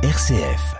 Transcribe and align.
RCF. 0.00 0.76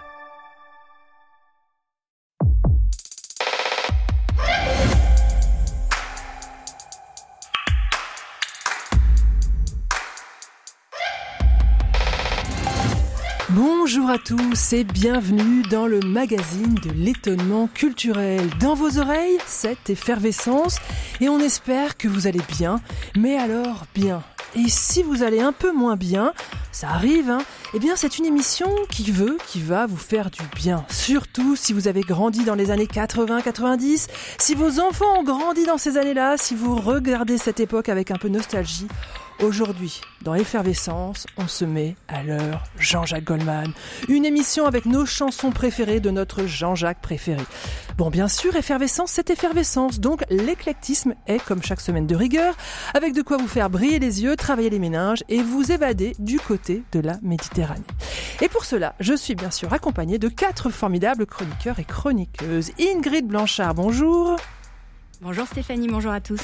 Bonjour 13.50 14.09
à 14.09 14.18
tous 14.18 14.73
et 14.73 14.84
bienvenue 14.84 15.62
dans 15.62 15.89
le 15.89 15.98
magazine 15.98 16.77
de 16.77 16.93
l'étonnement 16.93 17.66
culturel. 17.75 18.48
Dans 18.61 18.75
vos 18.75 19.00
oreilles, 19.00 19.39
cette 19.46 19.91
effervescence 19.91 20.79
et 21.21 21.29
on 21.29 21.41
espère 21.41 21.96
que 21.96 22.07
vous 22.07 22.29
allez 22.29 22.43
bien, 22.57 22.80
mais 23.16 23.37
alors 23.37 23.87
bien. 23.96 24.23
Et 24.57 24.69
si 24.69 25.03
vous 25.03 25.23
allez 25.23 25.41
un 25.41 25.53
peu 25.53 25.73
moins 25.73 25.96
bien, 25.96 26.33
ça 26.73 26.89
arrive, 26.89 27.30
hein, 27.30 27.43
eh 27.75 27.79
bien 27.79 27.97
c'est 27.97 28.19
une 28.19 28.25
émission 28.25 28.71
qui 28.91 29.11
veut, 29.11 29.37
qui 29.47 29.61
va 29.61 29.87
vous 29.87 29.97
faire 29.97 30.30
du 30.30 30.43
bien. 30.56 30.84
Surtout 30.89 31.55
si 31.55 31.73
vous 31.73 31.87
avez 31.87 32.01
grandi 32.01 32.45
dans 32.45 32.55
les 32.55 32.70
années 32.70 32.87
80-90, 32.87 34.09
si 34.39 34.55
vos 34.55 34.80
enfants 34.80 35.19
ont 35.19 35.23
grandi 35.23 35.65
dans 35.65 35.79
ces 35.79 35.98
années-là, 35.98 36.37
si 36.39 36.55
vous 36.55 36.77
regardez 36.77 37.37
cette 37.37 37.61
époque 37.61 37.89
avec 37.89 38.11
un 38.11 38.16
peu 38.16 38.29
nostalgie. 38.29 38.89
Aujourd'hui, 39.41 40.01
dans 40.23 40.34
Effervescence, 40.34 41.27
on 41.37 41.47
se 41.47 41.65
met 41.65 41.95
à 42.09 42.24
l'heure 42.24 42.65
Jean-Jacques 42.77 43.23
Goldman. 43.23 43.73
Une 44.09 44.24
émission 44.24 44.66
avec 44.66 44.84
nos 44.84 45.06
chansons 45.06 45.52
préférées 45.52 46.01
de 46.01 46.11
notre 46.11 46.47
Jean-Jacques 46.47 47.01
préféré. 47.01 47.45
Bon, 47.97 48.11
bien 48.11 48.27
sûr, 48.27 48.56
Effervescence, 48.56 49.12
c'est 49.12 49.30
effervescence. 49.30 50.01
Donc, 50.01 50.24
l'éclectisme 50.28 51.14
est, 51.28 51.38
comme 51.45 51.62
chaque 51.62 51.80
semaine 51.80 52.09
de 52.09 52.16
rigueur, 52.16 52.56
avec 52.95 53.14
de 53.14 53.23
quoi 53.23 53.37
vous 53.37 53.47
faire 53.47 53.70
briller 53.70 54.01
les 54.01 54.24
yeux, 54.24 54.34
travailler 54.34 54.70
les 54.70 54.80
méninges 54.80 55.23
et 55.28 55.41
vous 55.41 55.70
évader 55.70 56.16
du 56.19 56.41
côté 56.41 56.83
de 56.91 56.98
la 56.98 57.16
Méditerranée. 57.23 57.84
Et 58.42 58.48
pour 58.48 58.64
cela, 58.64 58.97
je 58.98 59.14
suis 59.14 59.36
bien 59.36 59.52
sûr 59.52 59.73
accompagnée 59.73 60.19
de 60.19 60.28
quatre 60.28 60.69
formidables 60.70 61.27
chroniqueurs 61.27 61.78
et 61.78 61.84
chroniqueuses. 61.84 62.72
Ingrid 62.81 63.28
Blanchard, 63.28 63.75
bonjour. 63.75 64.36
Bonjour 65.20 65.47
Stéphanie, 65.47 65.89
bonjour 65.89 66.12
à 66.12 66.20
tous. 66.20 66.41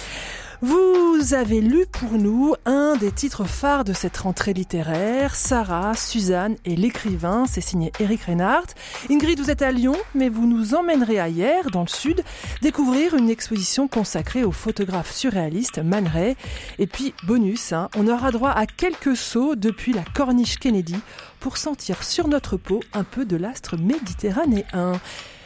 Vous 0.66 1.34
avez 1.34 1.60
lu 1.60 1.84
pour 1.84 2.12
nous 2.12 2.54
un 2.64 2.96
des 2.96 3.12
titres 3.12 3.44
phares 3.44 3.84
de 3.84 3.92
cette 3.92 4.16
rentrée 4.16 4.54
littéraire, 4.54 5.34
Sarah, 5.34 5.94
Suzanne 5.94 6.56
et 6.64 6.74
l'écrivain, 6.74 7.44
c'est 7.46 7.60
signé 7.60 7.92
Eric 8.00 8.22
Reinhardt. 8.22 8.68
Ingrid, 9.10 9.38
vous 9.38 9.50
êtes 9.50 9.60
à 9.60 9.72
Lyon, 9.72 9.94
mais 10.14 10.30
vous 10.30 10.46
nous 10.46 10.74
emmènerez 10.74 11.20
ailleurs, 11.20 11.70
dans 11.70 11.82
le 11.82 11.88
sud, 11.88 12.24
découvrir 12.62 13.14
une 13.14 13.28
exposition 13.28 13.88
consacrée 13.88 14.42
au 14.42 14.52
photographe 14.52 15.12
surréaliste 15.12 15.80
Man 15.80 16.06
Ray. 16.06 16.34
Et 16.78 16.86
puis, 16.86 17.12
bonus, 17.24 17.74
hein, 17.74 17.90
on 17.94 18.08
aura 18.08 18.30
droit 18.30 18.52
à 18.52 18.64
quelques 18.64 19.18
sauts 19.18 19.56
depuis 19.56 19.92
la 19.92 20.04
corniche 20.14 20.58
Kennedy 20.58 20.96
pour 21.40 21.58
sentir 21.58 22.02
sur 22.02 22.26
notre 22.26 22.56
peau 22.56 22.80
un 22.94 23.04
peu 23.04 23.26
de 23.26 23.36
l'astre 23.36 23.76
méditerranéen. 23.76 24.98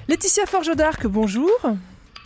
Laetitia 0.07 0.47
Forge 0.47 0.77
d'Arc, 0.77 1.09
bonjour. 1.09 1.51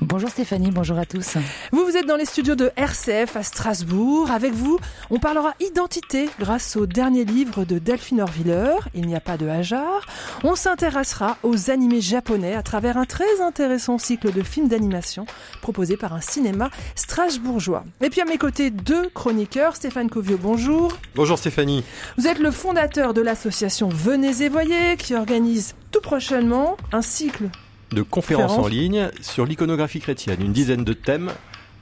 Bonjour 0.05 0.31
Stéphanie, 0.31 0.72
bonjour 0.72 0.98
à 0.98 1.06
tous. 1.06 1.36
Vous, 1.70 1.84
vous 1.84 1.97
êtes 1.97 2.06
dans 2.06 2.17
les 2.17 2.25
studios 2.25 2.56
de 2.56 2.72
RCF 2.77 3.36
à 3.36 3.45
Strasbourg. 3.45 4.33
Avec 4.33 4.53
vous, 4.53 4.81
on 5.11 5.20
parlera 5.20 5.55
identité 5.61 6.28
grâce 6.41 6.75
au 6.75 6.86
dernier 6.86 7.25
livre 7.25 7.64
de 7.64 7.78
Delphine 7.78 8.20
Orviller, 8.20 8.75
Il 8.94 9.06
n'y 9.06 9.14
a 9.14 9.20
pas 9.20 9.36
de 9.36 9.47
hasard. 9.47 10.05
On 10.42 10.56
s'intéressera 10.56 11.39
aux 11.44 11.70
animés 11.70 12.00
japonais 12.00 12.55
à 12.55 12.64
travers 12.64 12.97
un 12.97 13.05
très 13.05 13.41
intéressant 13.41 13.97
cycle 13.97 14.33
de 14.33 14.42
films 14.42 14.67
d'animation 14.67 15.25
proposé 15.61 15.97
par 15.97 16.12
un 16.14 16.20
cinéma 16.20 16.70
strasbourgeois. 16.97 17.84
Et 18.00 18.11
puis 18.11 18.22
à 18.22 18.25
mes 18.25 18.39
côtés, 18.39 18.70
deux 18.70 19.09
chroniqueurs. 19.11 19.77
Stéphane 19.77 20.11
Covio, 20.11 20.37
bonjour. 20.37 20.98
Bonjour 21.14 21.39
Stéphanie. 21.39 21.84
Vous 22.19 22.27
êtes 22.27 22.41
le 22.41 22.50
fondateur 22.50 23.14
de 23.14 23.20
l'association 23.20 23.89
Venez 23.89 24.42
et 24.42 24.48
Voyez 24.48 24.97
qui 24.97 25.14
organise 25.14 25.77
tout 25.92 26.00
prochainement 26.00 26.77
un 26.91 27.03
cycle 27.03 27.50
de 27.93 28.03
conférences 28.03 28.59
en 28.59 28.67
ligne 28.67 29.11
sur 29.21 29.47
l'iconographie 29.47 30.01
chrétienne. 30.01 30.41
Une 30.41 30.53
dizaine 30.53 30.85
de 30.85 30.93
thèmes 30.93 31.31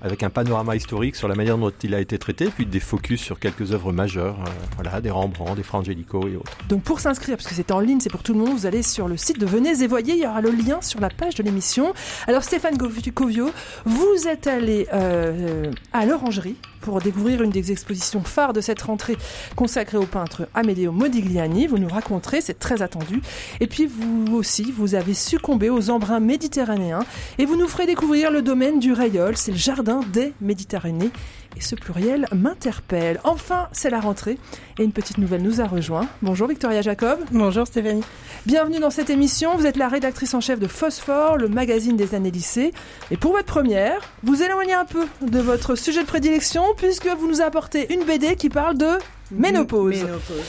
avec 0.03 0.23
un 0.23 0.31
panorama 0.31 0.77
historique 0.77 1.17
sur 1.17 1.29
la 1.29 1.35
manière 1.35 1.59
dont 1.59 1.73
il 1.83 1.95
a 1.95 2.01
été 2.01 2.19
traité, 2.19 2.47
puis 2.47 2.67
des 2.67 2.81
focus 2.81 3.21
sur 3.21 3.39
quelques 3.39 3.73
œuvres 3.73 3.93
majeures, 3.93 4.39
euh, 4.41 4.51
voilà, 4.77 5.01
des 5.01 5.11
Rembrandt, 5.11 5.57
des 5.57 5.63
Frangelico 5.63 6.27
et 6.27 6.37
autres. 6.37 6.53
Donc 6.69 6.83
pour 6.83 7.01
s'inscrire, 7.01 7.37
parce 7.37 7.47
que 7.47 7.55
c'est 7.55 7.71
en 7.71 7.81
ligne, 7.81 8.01
c'est 8.01 8.11
pour 8.11 8.23
tout 8.23 8.33
le 8.33 8.39
monde, 8.39 8.51
vous 8.51 8.67
allez 8.67 8.83
sur 8.83 9.09
le 9.09 9.17
site 9.17 9.39
de 9.39 9.47
Venez 9.47 9.83
et 9.83 9.87
Voyez, 9.87 10.15
il 10.15 10.21
y 10.21 10.27
aura 10.27 10.41
le 10.41 10.51
lien 10.51 10.81
sur 10.81 11.01
la 11.01 11.11
page 11.11 11.35
de 11.35 11.43
l'émission. 11.43 11.93
Alors 12.27 12.43
Stéphane 12.43 12.79
Covio, 12.79 13.51
vous 13.85 14.29
êtes 14.29 14.47
allé 14.47 14.87
euh, 14.93 15.71
à 15.93 16.07
l'Orangerie 16.07 16.57
pour 16.81 17.01
découvrir 17.01 17.43
une 17.43 17.51
des 17.51 17.73
expositions 17.73 18.23
phares 18.23 18.53
de 18.53 18.61
cette 18.61 18.83
rentrée 18.83 19.17
consacrée 19.57 19.99
au 19.99 20.07
peintre 20.07 20.49
Amedeo 20.55 20.93
Modigliani. 20.93 21.67
Vous 21.67 21.79
nous 21.79 21.89
raconterez, 21.89 22.41
c'est 22.41 22.59
très 22.59 22.83
attendu. 22.83 23.23
Et 23.61 23.67
puis 23.67 23.87
vous 23.87 24.35
aussi, 24.35 24.73
vous 24.73 24.95
avez 24.95 25.15
succombé 25.15 25.71
aux 25.71 25.91
embruns 25.91 26.21
méditerranéens 26.21 27.05
et 27.39 27.47
vous 27.47 27.57
nous 27.57 27.69
ferez 27.69 27.87
découvrir 27.87 28.31
le 28.31 28.43
domaine 28.43 28.81
du 28.81 28.93
Rayol, 28.93 29.37
c'est 29.37 29.53
le 29.53 29.57
jardin 29.57 30.01
des 30.13 30.33
Méditerranées. 30.41 31.11
Et 31.57 31.61
ce 31.61 31.75
pluriel 31.75 32.27
m'interpelle. 32.35 33.21
Enfin, 33.25 33.69
c'est 33.73 33.91
la 33.91 34.01
rentrée 34.01 34.39
et 34.79 34.85
une 34.85 34.93
petite 34.93 35.19
nouvelle 35.19 35.43
nous 35.43 35.61
a 35.61 35.67
rejoint. 35.67 36.07
Bonjour 36.23 36.49
Victoria 36.49 36.81
Jacob. 36.81 37.19
Bonjour 37.33 37.67
Stéphanie. 37.67 38.05
Bienvenue 38.47 38.79
dans 38.79 38.91
cette 38.91 39.11
émission. 39.11 39.57
Vous 39.57 39.67
êtes 39.67 39.77
la 39.77 39.89
rédactrice 39.89 40.33
en 40.35 40.41
chef 40.41 40.61
de 40.61 40.67
Phosphore, 40.67 41.37
le 41.37 41.49
magazine 41.49 41.97
des 41.97 42.15
années 42.15 42.31
lycée. 42.31 42.73
Et 43.11 43.17
pour 43.17 43.33
votre 43.33 43.47
première, 43.47 44.01
vous 44.23 44.43
éloignez 44.43 44.75
un 44.75 44.85
peu 44.85 45.07
de 45.23 45.41
votre 45.41 45.75
sujet 45.75 46.03
de 46.03 46.07
prédilection 46.07 46.63
puisque 46.77 47.09
vous 47.09 47.29
nous 47.29 47.41
apportez 47.41 47.93
une 47.93 48.05
BD 48.05 48.37
qui 48.37 48.49
parle 48.49 48.79
de 48.79 48.99
ménopause. 49.31 50.03
Ménopause. 50.03 50.45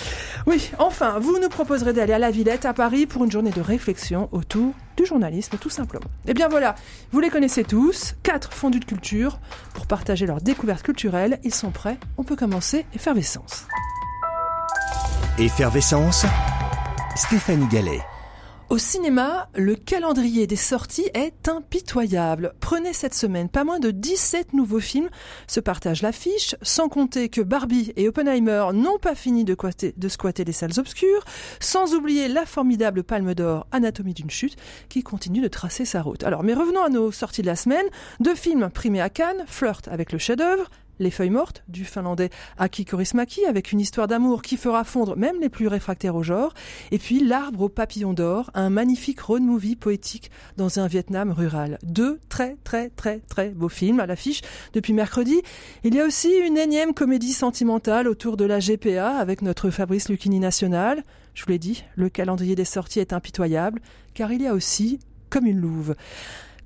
Oui, 0.47 0.71
enfin, 0.79 1.19
vous 1.19 1.37
nous 1.39 1.49
proposerez 1.49 1.93
d'aller 1.93 2.13
à 2.13 2.19
la 2.19 2.31
Villette 2.31 2.65
à 2.65 2.73
Paris 2.73 3.05
pour 3.05 3.23
une 3.23 3.31
journée 3.31 3.51
de 3.51 3.61
réflexion 3.61 4.29
autour 4.31 4.73
du 4.97 5.05
journalisme, 5.05 5.57
tout 5.59 5.69
simplement. 5.69 6.09
Et 6.27 6.33
bien 6.33 6.47
voilà, 6.47 6.75
vous 7.11 7.19
les 7.19 7.29
connaissez 7.29 7.63
tous, 7.63 8.15
quatre 8.23 8.53
fondus 8.53 8.79
de 8.79 8.85
culture 8.85 9.39
pour 9.73 9.87
partager 9.87 10.25
leurs 10.25 10.41
découvertes 10.41 10.83
culturelles. 10.83 11.39
Ils 11.43 11.53
sont 11.53 11.71
prêts, 11.71 11.97
on 12.17 12.23
peut 12.23 12.35
commencer 12.35 12.85
effervescence. 12.93 13.67
Effervescence. 15.37 16.25
Stéphanie 17.15 17.67
Gallet. 17.67 18.01
Au 18.71 18.77
cinéma, 18.77 19.49
le 19.53 19.75
calendrier 19.75 20.47
des 20.47 20.55
sorties 20.55 21.09
est 21.13 21.49
impitoyable. 21.49 22.53
Prenez 22.61 22.93
cette 22.93 23.13
semaine, 23.13 23.49
pas 23.49 23.65
moins 23.65 23.79
de 23.79 23.91
17 23.91 24.53
nouveaux 24.53 24.79
films 24.79 25.09
se 25.45 25.59
partagent 25.59 26.01
l'affiche, 26.01 26.55
sans 26.61 26.87
compter 26.87 27.27
que 27.27 27.41
Barbie 27.41 27.91
et 27.97 28.07
Oppenheimer 28.07 28.67
n'ont 28.73 28.97
pas 28.97 29.13
fini 29.13 29.43
de, 29.43 29.57
squatter, 30.07 30.45
les 30.45 30.53
salles 30.53 30.79
obscures, 30.79 31.25
sans 31.59 31.95
oublier 31.95 32.29
la 32.29 32.45
formidable 32.45 33.03
Palme 33.03 33.33
d'Or 33.33 33.67
Anatomie 33.73 34.13
d'une 34.13 34.29
chute 34.29 34.55
qui 34.87 35.03
continue 35.03 35.41
de 35.41 35.49
tracer 35.49 35.83
sa 35.83 36.01
route. 36.01 36.23
Alors, 36.23 36.43
mais 36.43 36.53
revenons 36.53 36.81
à 36.81 36.87
nos 36.87 37.11
sorties 37.11 37.41
de 37.41 37.47
la 37.47 37.57
semaine. 37.57 37.87
Deux 38.21 38.35
films 38.35 38.69
primés 38.69 39.01
à 39.01 39.09
Cannes, 39.09 39.43
Flirt 39.47 39.89
avec 39.89 40.13
le 40.13 40.17
chef-d'œuvre, 40.17 40.69
les 41.01 41.11
feuilles 41.11 41.31
mortes 41.31 41.63
du 41.67 41.83
finlandais 41.83 42.29
Aki 42.57 42.85
Korismaki 42.85 43.45
avec 43.45 43.71
une 43.71 43.79
histoire 43.79 44.07
d'amour 44.07 44.41
qui 44.41 44.55
fera 44.55 44.83
fondre 44.83 45.17
même 45.17 45.41
les 45.41 45.49
plus 45.49 45.67
réfractaires 45.67 46.15
au 46.15 46.23
genre. 46.23 46.53
Et 46.91 46.99
puis 46.99 47.19
L'arbre 47.19 47.61
au 47.61 47.69
papillon 47.69 48.13
d'or, 48.13 48.51
un 48.53 48.69
magnifique 48.69 49.19
road 49.21 49.41
movie 49.41 49.75
poétique 49.75 50.31
dans 50.57 50.79
un 50.79 50.87
Vietnam 50.87 51.31
rural. 51.31 51.79
Deux 51.83 52.19
très 52.29 52.57
très 52.63 52.89
très 52.89 53.19
très 53.19 53.49
beaux 53.49 53.69
films 53.69 53.99
à 53.99 54.05
l'affiche 54.05 54.41
depuis 54.73 54.93
mercredi. 54.93 55.41
Il 55.83 55.95
y 55.95 55.99
a 55.99 56.05
aussi 56.05 56.29
une 56.29 56.57
énième 56.57 56.93
comédie 56.93 57.33
sentimentale 57.33 58.07
autour 58.07 58.37
de 58.37 58.45
la 58.45 58.59
GPA 58.59 59.17
avec 59.17 59.41
notre 59.41 59.71
Fabrice 59.71 60.09
Lucchini 60.09 60.39
national. 60.39 61.03
Je 61.33 61.43
vous 61.43 61.51
l'ai 61.51 61.59
dit, 61.59 61.83
le 61.95 62.09
calendrier 62.09 62.55
des 62.55 62.65
sorties 62.65 62.99
est 62.99 63.13
impitoyable 63.13 63.81
car 64.13 64.31
il 64.31 64.41
y 64.41 64.47
a 64.47 64.53
aussi 64.53 64.99
comme 65.29 65.47
une 65.47 65.59
louve. 65.59 65.95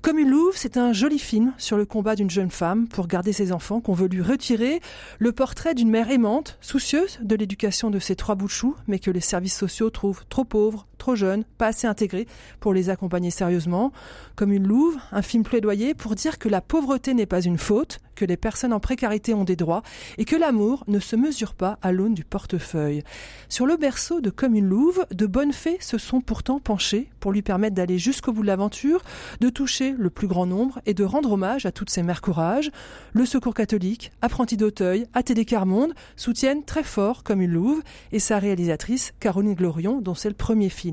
Comme 0.06 0.20
une 0.20 0.30
louve, 0.30 0.52
c'est 0.54 0.76
un 0.76 0.92
joli 0.92 1.18
film 1.18 1.52
sur 1.58 1.76
le 1.76 1.84
combat 1.84 2.14
d'une 2.14 2.30
jeune 2.30 2.52
femme 2.52 2.86
pour 2.86 3.08
garder 3.08 3.32
ses 3.32 3.50
enfants 3.50 3.80
qu'on 3.80 3.92
veut 3.92 4.06
lui 4.06 4.22
retirer, 4.22 4.80
le 5.18 5.32
portrait 5.32 5.74
d'une 5.74 5.90
mère 5.90 6.12
aimante, 6.12 6.58
soucieuse 6.60 7.18
de 7.22 7.34
l'éducation 7.34 7.90
de 7.90 7.98
ses 7.98 8.14
trois 8.14 8.36
bouts 8.36 8.46
de 8.46 8.52
chou, 8.52 8.76
mais 8.86 9.00
que 9.00 9.10
les 9.10 9.18
services 9.18 9.58
sociaux 9.58 9.90
trouvent 9.90 10.24
trop 10.28 10.44
pauvres, 10.44 10.86
trop 10.96 11.16
jeunes, 11.16 11.44
pas 11.58 11.68
assez 11.68 11.86
intégrés 11.86 12.26
pour 12.60 12.74
les 12.74 12.90
accompagner 12.90 13.30
sérieusement. 13.30 13.92
Comme 14.34 14.52
une 14.52 14.66
louve, 14.66 14.96
un 15.12 15.22
film 15.22 15.42
plaidoyer 15.42 15.94
pour 15.94 16.14
dire 16.14 16.38
que 16.38 16.48
la 16.48 16.60
pauvreté 16.60 17.14
n'est 17.14 17.26
pas 17.26 17.40
une 17.40 17.58
faute, 17.58 17.98
que 18.14 18.24
les 18.24 18.36
personnes 18.36 18.72
en 18.72 18.80
précarité 18.80 19.34
ont 19.34 19.44
des 19.44 19.56
droits 19.56 19.82
et 20.18 20.24
que 20.24 20.36
l'amour 20.36 20.84
ne 20.88 20.98
se 20.98 21.14
mesure 21.16 21.54
pas 21.54 21.78
à 21.82 21.92
l'aune 21.92 22.14
du 22.14 22.24
portefeuille. 22.24 23.02
Sur 23.48 23.66
le 23.66 23.76
berceau 23.76 24.20
de 24.20 24.30
Comme 24.30 24.54
une 24.54 24.66
louve, 24.66 25.06
de 25.12 25.26
bonnes 25.26 25.52
fées 25.52 25.78
se 25.80 25.98
sont 25.98 26.20
pourtant 26.20 26.58
penchées 26.58 27.10
pour 27.20 27.32
lui 27.32 27.42
permettre 27.42 27.76
d'aller 27.76 27.98
jusqu'au 27.98 28.32
bout 28.32 28.42
de 28.42 28.46
l'aventure, 28.46 29.02
de 29.40 29.48
toucher 29.48 29.94
le 29.96 30.10
plus 30.10 30.26
grand 30.26 30.46
nombre 30.46 30.80
et 30.86 30.94
de 30.94 31.04
rendre 31.04 31.32
hommage 31.32 31.66
à 31.66 31.72
toutes 31.72 31.90
ces 31.90 32.02
mères 32.02 32.22
courage. 32.22 32.70
Le 33.12 33.26
Secours 33.26 33.54
catholique, 33.54 34.10
Apprenti 34.22 34.56
d'Auteuil, 34.56 35.06
ATD 35.14 35.44
Carmonde 35.44 35.92
soutiennent 36.16 36.64
très 36.64 36.84
fort 36.84 37.22
Comme 37.22 37.42
une 37.42 37.52
louve 37.52 37.82
et 38.12 38.18
sa 38.18 38.38
réalisatrice 38.38 39.12
Caroline 39.20 39.54
Glorion 39.54 40.00
dont 40.00 40.14
c'est 40.14 40.28
le 40.28 40.34
premier 40.34 40.70
film. 40.70 40.85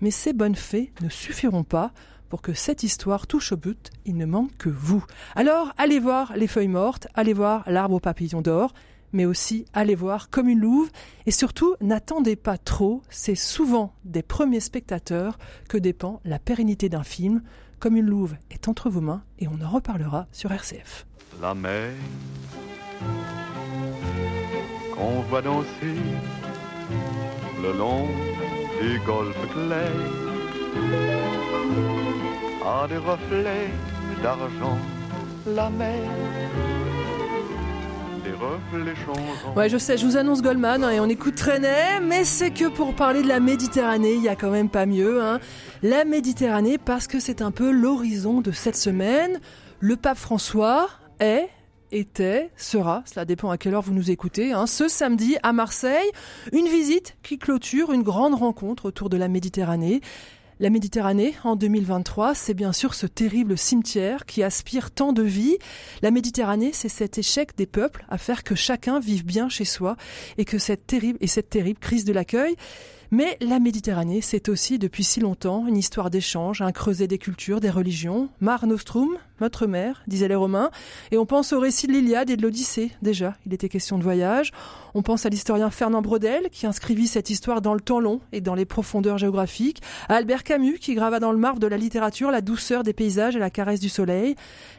Mais 0.00 0.10
ces 0.10 0.32
bonnes 0.32 0.54
fées 0.54 0.92
ne 1.00 1.08
suffiront 1.08 1.64
pas 1.64 1.92
pour 2.28 2.40
que 2.40 2.54
cette 2.54 2.82
histoire 2.82 3.26
touche 3.26 3.52
au 3.52 3.56
but, 3.56 3.90
il 4.06 4.16
ne 4.16 4.24
manque 4.24 4.56
que 4.56 4.70
vous. 4.70 5.04
Alors, 5.36 5.72
allez 5.76 6.00
voir 6.00 6.32
Les 6.34 6.46
Feuilles 6.46 6.68
Mortes, 6.68 7.06
allez 7.14 7.34
voir 7.34 7.62
L'Arbre 7.66 7.96
au 7.96 8.00
papillon 8.00 8.40
d'or, 8.40 8.72
mais 9.12 9.26
aussi 9.26 9.66
allez 9.74 9.94
voir 9.94 10.30
comme 10.30 10.48
une 10.48 10.60
louve. 10.60 10.90
Et 11.26 11.30
surtout, 11.30 11.74
n'attendez 11.80 12.36
pas 12.36 12.56
trop, 12.56 13.02
c'est 13.10 13.34
souvent 13.34 13.94
des 14.04 14.22
premiers 14.22 14.60
spectateurs 14.60 15.38
que 15.68 15.76
dépend 15.76 16.20
la 16.24 16.38
pérennité 16.38 16.88
d'un 16.88 17.04
film. 17.04 17.42
Comme 17.78 17.96
une 17.96 18.06
louve 18.06 18.36
est 18.50 18.68
entre 18.68 18.88
vos 18.88 19.00
mains 19.00 19.24
et 19.38 19.48
on 19.48 19.60
en 19.62 19.68
reparlera 19.68 20.26
sur 20.32 20.52
RCF. 20.52 21.06
La 21.40 21.54
mer 21.54 21.90
qu'on 24.94 25.20
voit 25.28 25.42
danser 25.42 25.96
le 27.62 27.76
long 27.76 28.06
du 28.82 28.98
golfe 29.06 29.46
clair 29.52 29.92
a 32.64 32.88
des 32.88 32.96
reflets 32.96 33.70
d'argent. 34.22 34.78
La 35.46 35.70
mer 35.70 36.00
Ouais, 39.56 39.68
je 39.68 39.78
sais, 39.78 39.96
je 39.96 40.04
vous 40.04 40.16
annonce 40.16 40.42
Goldman 40.42 40.82
hein, 40.82 40.90
et 40.90 40.98
on 40.98 41.08
écoute 41.08 41.36
Trenet, 41.36 42.00
mais 42.02 42.24
c'est 42.24 42.50
que 42.50 42.68
pour 42.68 42.94
parler 42.94 43.22
de 43.22 43.28
la 43.28 43.38
Méditerranée, 43.38 44.14
il 44.14 44.22
y 44.22 44.28
a 44.28 44.34
quand 44.34 44.50
même 44.50 44.68
pas 44.68 44.84
mieux. 44.84 45.22
Hein. 45.22 45.38
La 45.82 46.04
Méditerranée 46.04 46.76
parce 46.78 47.06
que 47.06 47.20
c'est 47.20 47.40
un 47.40 47.52
peu 47.52 47.70
l'horizon 47.70 48.40
de 48.40 48.50
cette 48.50 48.76
semaine. 48.76 49.38
Le 49.78 49.96
pape 49.96 50.18
François 50.18 50.88
est 51.20 51.48
était, 51.92 52.50
sera, 52.56 53.04
cela 53.06 53.24
dépend 53.24 53.50
à 53.50 53.58
quelle 53.58 53.74
heure 53.74 53.82
vous 53.82 53.94
nous 53.94 54.10
écoutez, 54.10 54.52
hein, 54.52 54.66
ce 54.66 54.88
samedi 54.88 55.36
à 55.42 55.52
Marseille, 55.52 56.10
une 56.52 56.66
visite 56.66 57.16
qui 57.22 57.38
clôture 57.38 57.92
une 57.92 58.02
grande 58.02 58.34
rencontre 58.34 58.86
autour 58.86 59.08
de 59.08 59.16
la 59.16 59.28
Méditerranée. 59.28 60.00
La 60.60 60.70
Méditerranée, 60.70 61.34
en 61.44 61.56
2023, 61.56 62.34
c'est 62.34 62.54
bien 62.54 62.72
sûr 62.72 62.94
ce 62.94 63.06
terrible 63.06 63.58
cimetière 63.58 64.26
qui 64.26 64.42
aspire 64.42 64.90
tant 64.90 65.12
de 65.12 65.22
vie. 65.22 65.56
La 66.02 66.10
Méditerranée, 66.10 66.70
c'est 66.72 66.88
cet 66.88 67.18
échec 67.18 67.56
des 67.56 67.66
peuples 67.66 68.04
à 68.08 68.16
faire 68.16 68.44
que 68.44 68.54
chacun 68.54 69.00
vive 69.00 69.24
bien 69.24 69.48
chez 69.48 69.64
soi 69.64 69.96
et 70.38 70.44
que 70.44 70.58
cette 70.58 70.86
terrible, 70.86 71.18
et 71.20 71.26
cette 71.26 71.50
terrible 71.50 71.80
crise 71.80 72.04
de 72.04 72.12
l'accueil. 72.12 72.54
Mais 73.10 73.36
la 73.42 73.58
Méditerranée, 73.58 74.22
c'est 74.22 74.48
aussi 74.48 74.78
depuis 74.78 75.04
si 75.04 75.20
longtemps 75.20 75.66
une 75.66 75.76
histoire 75.76 76.08
d'échange, 76.08 76.62
un 76.62 76.72
creuset 76.72 77.08
des 77.08 77.18
cultures, 77.18 77.60
des 77.60 77.68
religions. 77.68 78.30
Mar 78.40 78.66
Nostrum, 78.66 79.18
notre 79.42 79.66
mère, 79.66 80.02
disaient 80.06 80.28
les 80.28 80.34
Romains. 80.34 80.70
Et 81.10 81.18
on 81.18 81.26
pense 81.26 81.52
au 81.52 81.60
récit 81.60 81.86
de 81.86 81.92
l'Iliade 81.92 82.30
et 82.30 82.36
de 82.36 82.42
l'Odyssée, 82.42 82.92
déjà. 83.02 83.34
Il 83.46 83.52
était 83.52 83.68
question 83.68 83.98
de 83.98 84.02
voyage. 84.02 84.52
On 84.94 85.02
pense 85.02 85.26
à 85.26 85.28
l'historien 85.28 85.70
Fernand 85.70 86.02
Brodel, 86.02 86.48
qui 86.50 86.66
inscrivit 86.66 87.06
cette 87.06 87.30
histoire 87.30 87.60
dans 87.60 87.74
le 87.74 87.80
temps 87.80 88.00
long 88.00 88.20
et 88.32 88.40
dans 88.40 88.54
les 88.54 88.64
profondeurs 88.64 89.18
géographiques. 89.18 89.82
À 90.08 90.14
Albert 90.14 90.44
Camus, 90.44 90.78
qui 90.78 90.94
grava 90.94 91.18
dans 91.18 91.32
le 91.32 91.38
marbre 91.38 91.60
de 91.60 91.66
la 91.66 91.76
littérature 91.76 92.30
la 92.30 92.40
douceur 92.40 92.82
des 92.82 92.92
paysages 92.92 93.36
et 93.36 93.38
la 93.38 93.50
caresse 93.50 93.80
du 93.80 93.88
soleil. 93.88 94.36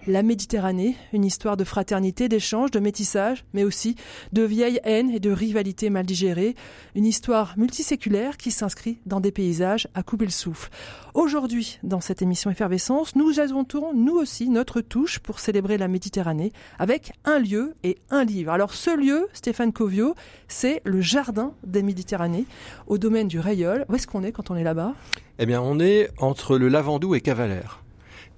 La 0.08 0.24
Méditerranée, 0.24 0.96
une 1.12 1.26
histoire 1.26 1.58
de 1.58 1.64
fraternité, 1.64 2.30
d'échange, 2.30 2.72
de 2.72 2.80
métissage, 2.80 3.44
mais 3.54 3.64
aussi 3.64 3.96
de 4.32 4.44
vieille 4.44 4.80
haine 4.84 5.10
et 5.12 5.20
de 5.20 5.32
rivalité 5.32 5.90
mal 5.90 6.06
digérée. 6.06 6.56
Une 6.96 7.06
histoire 7.06 7.54
multiséculaire 7.58 8.38
qui 8.38 8.52
s'inscrit 8.52 9.00
dans 9.06 9.20
des 9.20 9.32
paysages 9.32 9.88
à 9.94 10.04
couper 10.04 10.26
le 10.26 10.32
souffle. 10.32 10.70
Aujourd'hui, 11.14 11.78
dans 11.84 12.02
cette 12.02 12.24
émission 12.24 12.50
Effervescence, 12.50 13.16
nous 13.16 13.40
ajoutons, 13.40 13.94
nous 13.94 14.16
aussi, 14.16 14.50
notre 14.50 14.82
touche 14.82 15.20
pour 15.20 15.40
célébrer 15.40 15.78
la 15.78 15.88
Méditerranée 15.88 16.52
avec 16.80 17.14
un 17.24 17.38
lieu 17.38 17.76
et 17.84 18.00
un 18.10 18.24
livre. 18.24 18.52
Alors 18.52 18.74
ce 18.74 18.98
lieu, 18.98 19.28
Stéphane 19.32 19.74
Covio, 19.74 20.16
c'est 20.48 20.82
le 20.86 21.02
Jardin 21.02 21.54
des 21.64 21.84
Méditerranées 21.84 22.46
au 22.88 22.98
domaine 22.98 23.28
du 23.28 23.40
Rayol. 23.40 23.86
Où 23.90 23.96
est-ce 23.96 24.08
qu'on 24.08 24.24
est 24.24 24.32
quand 24.32 24.50
on 24.50 24.56
est 24.56 24.64
là-bas? 24.64 24.96
Eh 25.38 25.46
bien, 25.46 25.62
on 25.62 25.80
est 25.80 26.10
entre 26.18 26.58
le 26.58 26.68
Lavandou 26.68 27.14
et 27.14 27.22
Cavalère. 27.22 27.83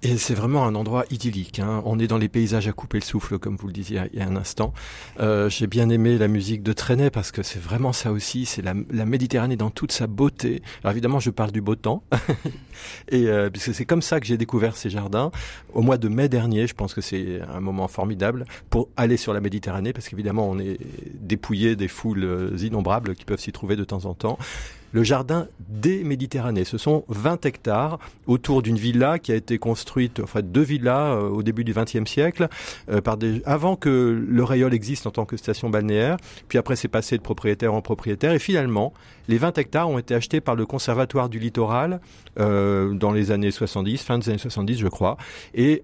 Et 0.05 0.17
c'est 0.19 0.35
vraiment 0.35 0.67
un 0.67 0.75
endroit 0.75 1.03
idyllique. 1.09 1.57
Hein. 1.57 1.81
On 1.83 1.97
est 1.97 2.05
dans 2.05 2.19
les 2.19 2.29
paysages 2.29 2.67
à 2.67 2.73
couper 2.73 2.99
le 2.99 3.03
souffle, 3.03 3.39
comme 3.39 3.55
vous 3.55 3.65
le 3.65 3.73
disiez 3.73 4.01
il 4.13 4.19
y 4.19 4.21
a 4.21 4.27
un 4.27 4.35
instant. 4.35 4.71
Euh, 5.19 5.49
J'ai 5.49 5.65
bien 5.65 5.89
aimé 5.89 6.19
la 6.19 6.27
musique 6.27 6.61
de 6.61 6.73
Trenet 6.73 7.09
parce 7.09 7.31
que 7.31 7.41
c'est 7.41 7.57
vraiment 7.57 7.91
ça 7.91 8.11
aussi. 8.11 8.45
C'est 8.45 8.61
la, 8.61 8.75
la, 8.91 9.05
Méditerranée 9.05 9.55
dans 9.55 9.71
toute 9.71 9.91
sa 9.91 10.05
beauté. 10.05 10.61
Alors 10.83 10.91
évidemment, 10.91 11.19
je 11.19 11.31
parle 11.31 11.51
du 11.51 11.59
beau 11.59 11.73
temps, 11.73 12.03
et 13.09 13.29
euh, 13.29 13.49
puisque 13.49 13.73
c'est 13.73 13.85
comme 13.85 14.03
ça 14.03 14.19
que 14.19 14.27
j'ai 14.27 14.37
découvert 14.37 14.77
ces 14.77 14.91
jardins 14.91 15.31
au 15.73 15.81
mois 15.81 15.97
de 15.97 16.07
mai 16.07 16.29
dernier. 16.29 16.67
Je 16.67 16.75
pense 16.75 16.93
que 16.93 17.01
c'est 17.01 17.41
un 17.41 17.59
moment 17.59 17.87
formidable 17.87 18.45
pour 18.69 18.89
aller 18.97 19.17
sur 19.17 19.33
la 19.33 19.41
Méditerranée, 19.41 19.91
parce 19.91 20.07
qu'évidemment, 20.07 20.47
on 20.47 20.59
est 20.59 20.77
dépouillé 21.15 21.75
des 21.75 21.87
foules 21.87 22.53
innombrables 22.59 23.15
qui 23.15 23.25
peuvent 23.25 23.39
s'y 23.39 23.51
trouver 23.51 23.75
de 23.75 23.83
temps 23.83 24.05
en 24.05 24.13
temps 24.13 24.37
le 24.95 25.03
jardin 25.03 25.49
des 25.59 26.05
Méditerranées. 26.05 26.63
Ce 26.63 26.77
sont 26.77 27.03
20 27.09 27.45
hectares 27.45 27.99
autour 28.27 28.61
d'une 28.61 28.77
villa 28.77 29.19
qui 29.19 29.33
a 29.33 29.35
été 29.35 29.57
construite, 29.57 30.21
enfin 30.21 30.39
deux 30.41 30.61
villas 30.61 31.17
euh, 31.17 31.27
au 31.27 31.43
début 31.43 31.65
du 31.65 31.73
XXe 31.73 32.09
siècle, 32.09 32.47
euh, 32.89 33.01
par 33.01 33.17
des, 33.17 33.41
avant 33.45 33.75
que 33.75 34.25
le 34.25 34.43
Rayol 34.45 34.73
existe 34.73 35.05
en 35.05 35.11
tant 35.11 35.25
que 35.25 35.35
station 35.35 35.69
balnéaire. 35.69 36.15
Puis 36.47 36.57
après, 36.57 36.77
c'est 36.77 36.87
passé 36.87 37.17
de 37.17 37.21
propriétaire 37.21 37.73
en 37.73 37.81
propriétaire. 37.81 38.31
Et 38.31 38.39
finalement, 38.39 38.93
les 39.27 39.37
20 39.37 39.57
hectares 39.57 39.89
ont 39.89 39.99
été 39.99 40.15
achetés 40.15 40.39
par 40.39 40.55
le 40.55 40.65
Conservatoire 40.65 41.27
du 41.27 41.39
Littoral 41.39 41.99
euh, 42.39 42.93
dans 42.93 43.11
les 43.11 43.31
années 43.31 43.51
70, 43.51 44.01
fin 44.01 44.17
des 44.17 44.29
années 44.29 44.37
70, 44.37 44.77
je 44.77 44.87
crois. 44.87 45.17
Et 45.53 45.83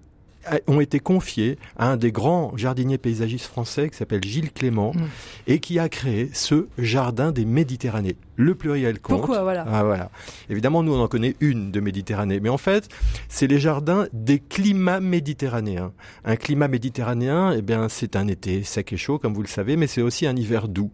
ont 0.66 0.80
été 0.80 1.00
confiés 1.00 1.58
à 1.76 1.90
un 1.90 1.96
des 1.96 2.12
grands 2.12 2.56
jardiniers 2.56 2.98
paysagistes 2.98 3.46
français 3.46 3.88
qui 3.88 3.96
s'appelle 3.96 4.24
Gilles 4.24 4.52
Clément 4.52 4.92
mmh. 4.92 5.00
et 5.46 5.58
qui 5.60 5.78
a 5.78 5.88
créé 5.88 6.30
ce 6.32 6.66
jardin 6.78 7.32
des 7.32 7.44
Méditerranées. 7.44 8.16
Le 8.36 8.54
pluriel 8.54 8.98
compte. 8.98 9.18
Pourquoi 9.18 9.42
voilà. 9.42 9.66
Ah, 9.68 9.84
voilà. 9.84 10.10
Évidemment, 10.48 10.82
nous 10.82 10.94
on 10.94 11.02
en 11.02 11.08
connaît 11.08 11.36
une 11.40 11.70
de 11.70 11.80
Méditerranée, 11.80 12.40
mais 12.40 12.48
en 12.48 12.56
fait, 12.56 12.88
c'est 13.28 13.46
les 13.46 13.58
jardins 13.58 14.06
des 14.12 14.38
climats 14.38 15.00
méditerranéens. 15.00 15.92
Un 16.24 16.36
climat 16.36 16.68
méditerranéen, 16.68 17.52
eh 17.56 17.62
bien, 17.62 17.88
c'est 17.88 18.16
un 18.16 18.28
été 18.28 18.62
sec 18.62 18.92
et 18.92 18.96
chaud, 18.96 19.18
comme 19.18 19.34
vous 19.34 19.42
le 19.42 19.48
savez, 19.48 19.76
mais 19.76 19.86
c'est 19.86 20.02
aussi 20.02 20.26
un 20.26 20.34
hiver 20.34 20.68
doux. 20.68 20.90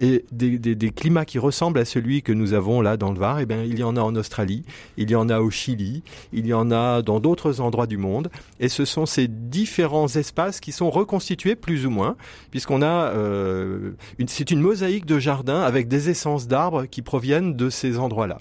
Et 0.00 0.24
des, 0.32 0.58
des, 0.58 0.74
des, 0.74 0.90
climats 0.90 1.24
qui 1.24 1.38
ressemblent 1.38 1.78
à 1.78 1.84
celui 1.84 2.22
que 2.22 2.32
nous 2.32 2.54
avons 2.54 2.80
là 2.80 2.96
dans 2.96 3.12
le 3.12 3.18
Var, 3.18 3.40
eh 3.40 3.46
bien, 3.46 3.62
il 3.62 3.78
y 3.78 3.82
en 3.82 3.96
a 3.96 4.00
en 4.00 4.14
Australie, 4.16 4.64
il 4.96 5.10
y 5.10 5.14
en 5.14 5.28
a 5.28 5.40
au 5.40 5.50
Chili, 5.50 6.02
il 6.32 6.46
y 6.46 6.54
en 6.54 6.70
a 6.70 7.02
dans 7.02 7.20
d'autres 7.20 7.60
endroits 7.60 7.86
du 7.86 7.98
monde, 7.98 8.30
et 8.60 8.68
ce 8.68 8.84
sont 8.84 9.06
ces 9.06 9.28
différents 9.28 10.08
espaces 10.08 10.60
qui 10.60 10.72
sont 10.72 10.90
reconstitués 10.90 11.56
plus 11.56 11.84
ou 11.84 11.90
moins, 11.90 12.16
puisqu'on 12.50 12.80
a, 12.80 13.12
euh, 13.12 13.92
c'est 14.26 14.50
une 14.50 14.60
mosaïque 14.60 15.06
de 15.06 15.18
jardins 15.18 15.60
avec 15.60 15.88
des 15.88 16.10
essences 16.10 16.48
d'arbres 16.48 16.77
qui 16.86 17.02
proviennent 17.02 17.56
de 17.56 17.70
ces 17.70 17.98
endroits-là. 17.98 18.38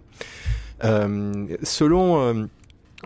Euh, 0.83 1.47
selon 1.63 2.47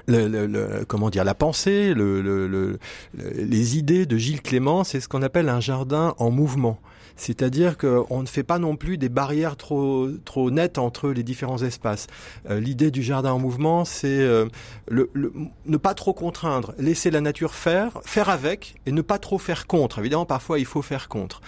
euh, 0.09 0.83
comment 0.87 1.09
dire 1.09 1.23
la 1.23 1.35
pensée, 1.35 1.93
les 1.93 3.77
idées 3.77 4.05
de 4.05 4.17
Gilles 4.17 4.41
Clément, 4.41 4.83
c'est 4.83 4.99
ce 4.99 5.07
qu'on 5.07 5.21
appelle 5.21 5.49
un 5.49 5.59
jardin 5.59 6.15
en 6.17 6.31
mouvement. 6.31 6.79
C'est-à-dire 7.21 7.77
qu'on 7.77 8.21
ne 8.21 8.25
fait 8.25 8.43
pas 8.43 8.57
non 8.57 8.75
plus 8.75 8.97
des 8.97 9.09
barrières 9.09 9.55
trop 9.55 10.09
nettes 10.49 10.79
entre 10.79 11.11
les 11.11 11.21
différents 11.21 11.61
espaces. 11.61 12.07
Euh, 12.49 12.59
L'idée 12.59 12.89
du 12.89 13.03
jardin 13.03 13.31
en 13.33 13.37
mouvement, 13.37 13.85
c'est 13.85 14.07
euh, 14.07 14.47
ne 14.89 15.77
pas 15.77 15.93
trop 15.93 16.13
contraindre, 16.13 16.73
laisser 16.79 17.11
la 17.11 17.21
nature 17.21 17.53
faire, 17.53 17.99
faire 18.05 18.29
avec, 18.29 18.75
et 18.87 18.91
ne 18.91 19.01
pas 19.01 19.19
trop 19.19 19.37
faire 19.37 19.67
contre. 19.67 19.99
Évidemment, 19.99 20.25
parfois 20.25 20.57
il 20.57 20.65
faut 20.65 20.81
faire 20.81 21.09
contre. 21.09 21.41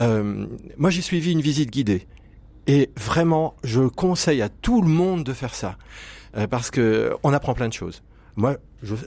Euh, 0.00 0.46
moi, 0.76 0.90
j'ai 0.90 1.02
suivi 1.02 1.32
une 1.32 1.40
visite 1.40 1.70
guidée. 1.70 2.06
Et 2.66 2.90
vraiment, 2.96 3.54
je 3.64 3.82
conseille 3.82 4.42
à 4.42 4.48
tout 4.48 4.82
le 4.82 4.88
monde 4.88 5.24
de 5.24 5.32
faire 5.32 5.54
ça. 5.54 5.76
Euh, 6.36 6.46
parce 6.46 6.70
que 6.70 7.14
on 7.22 7.32
apprend 7.32 7.54
plein 7.54 7.68
de 7.68 7.72
choses. 7.72 8.02
Moi, 8.36 8.56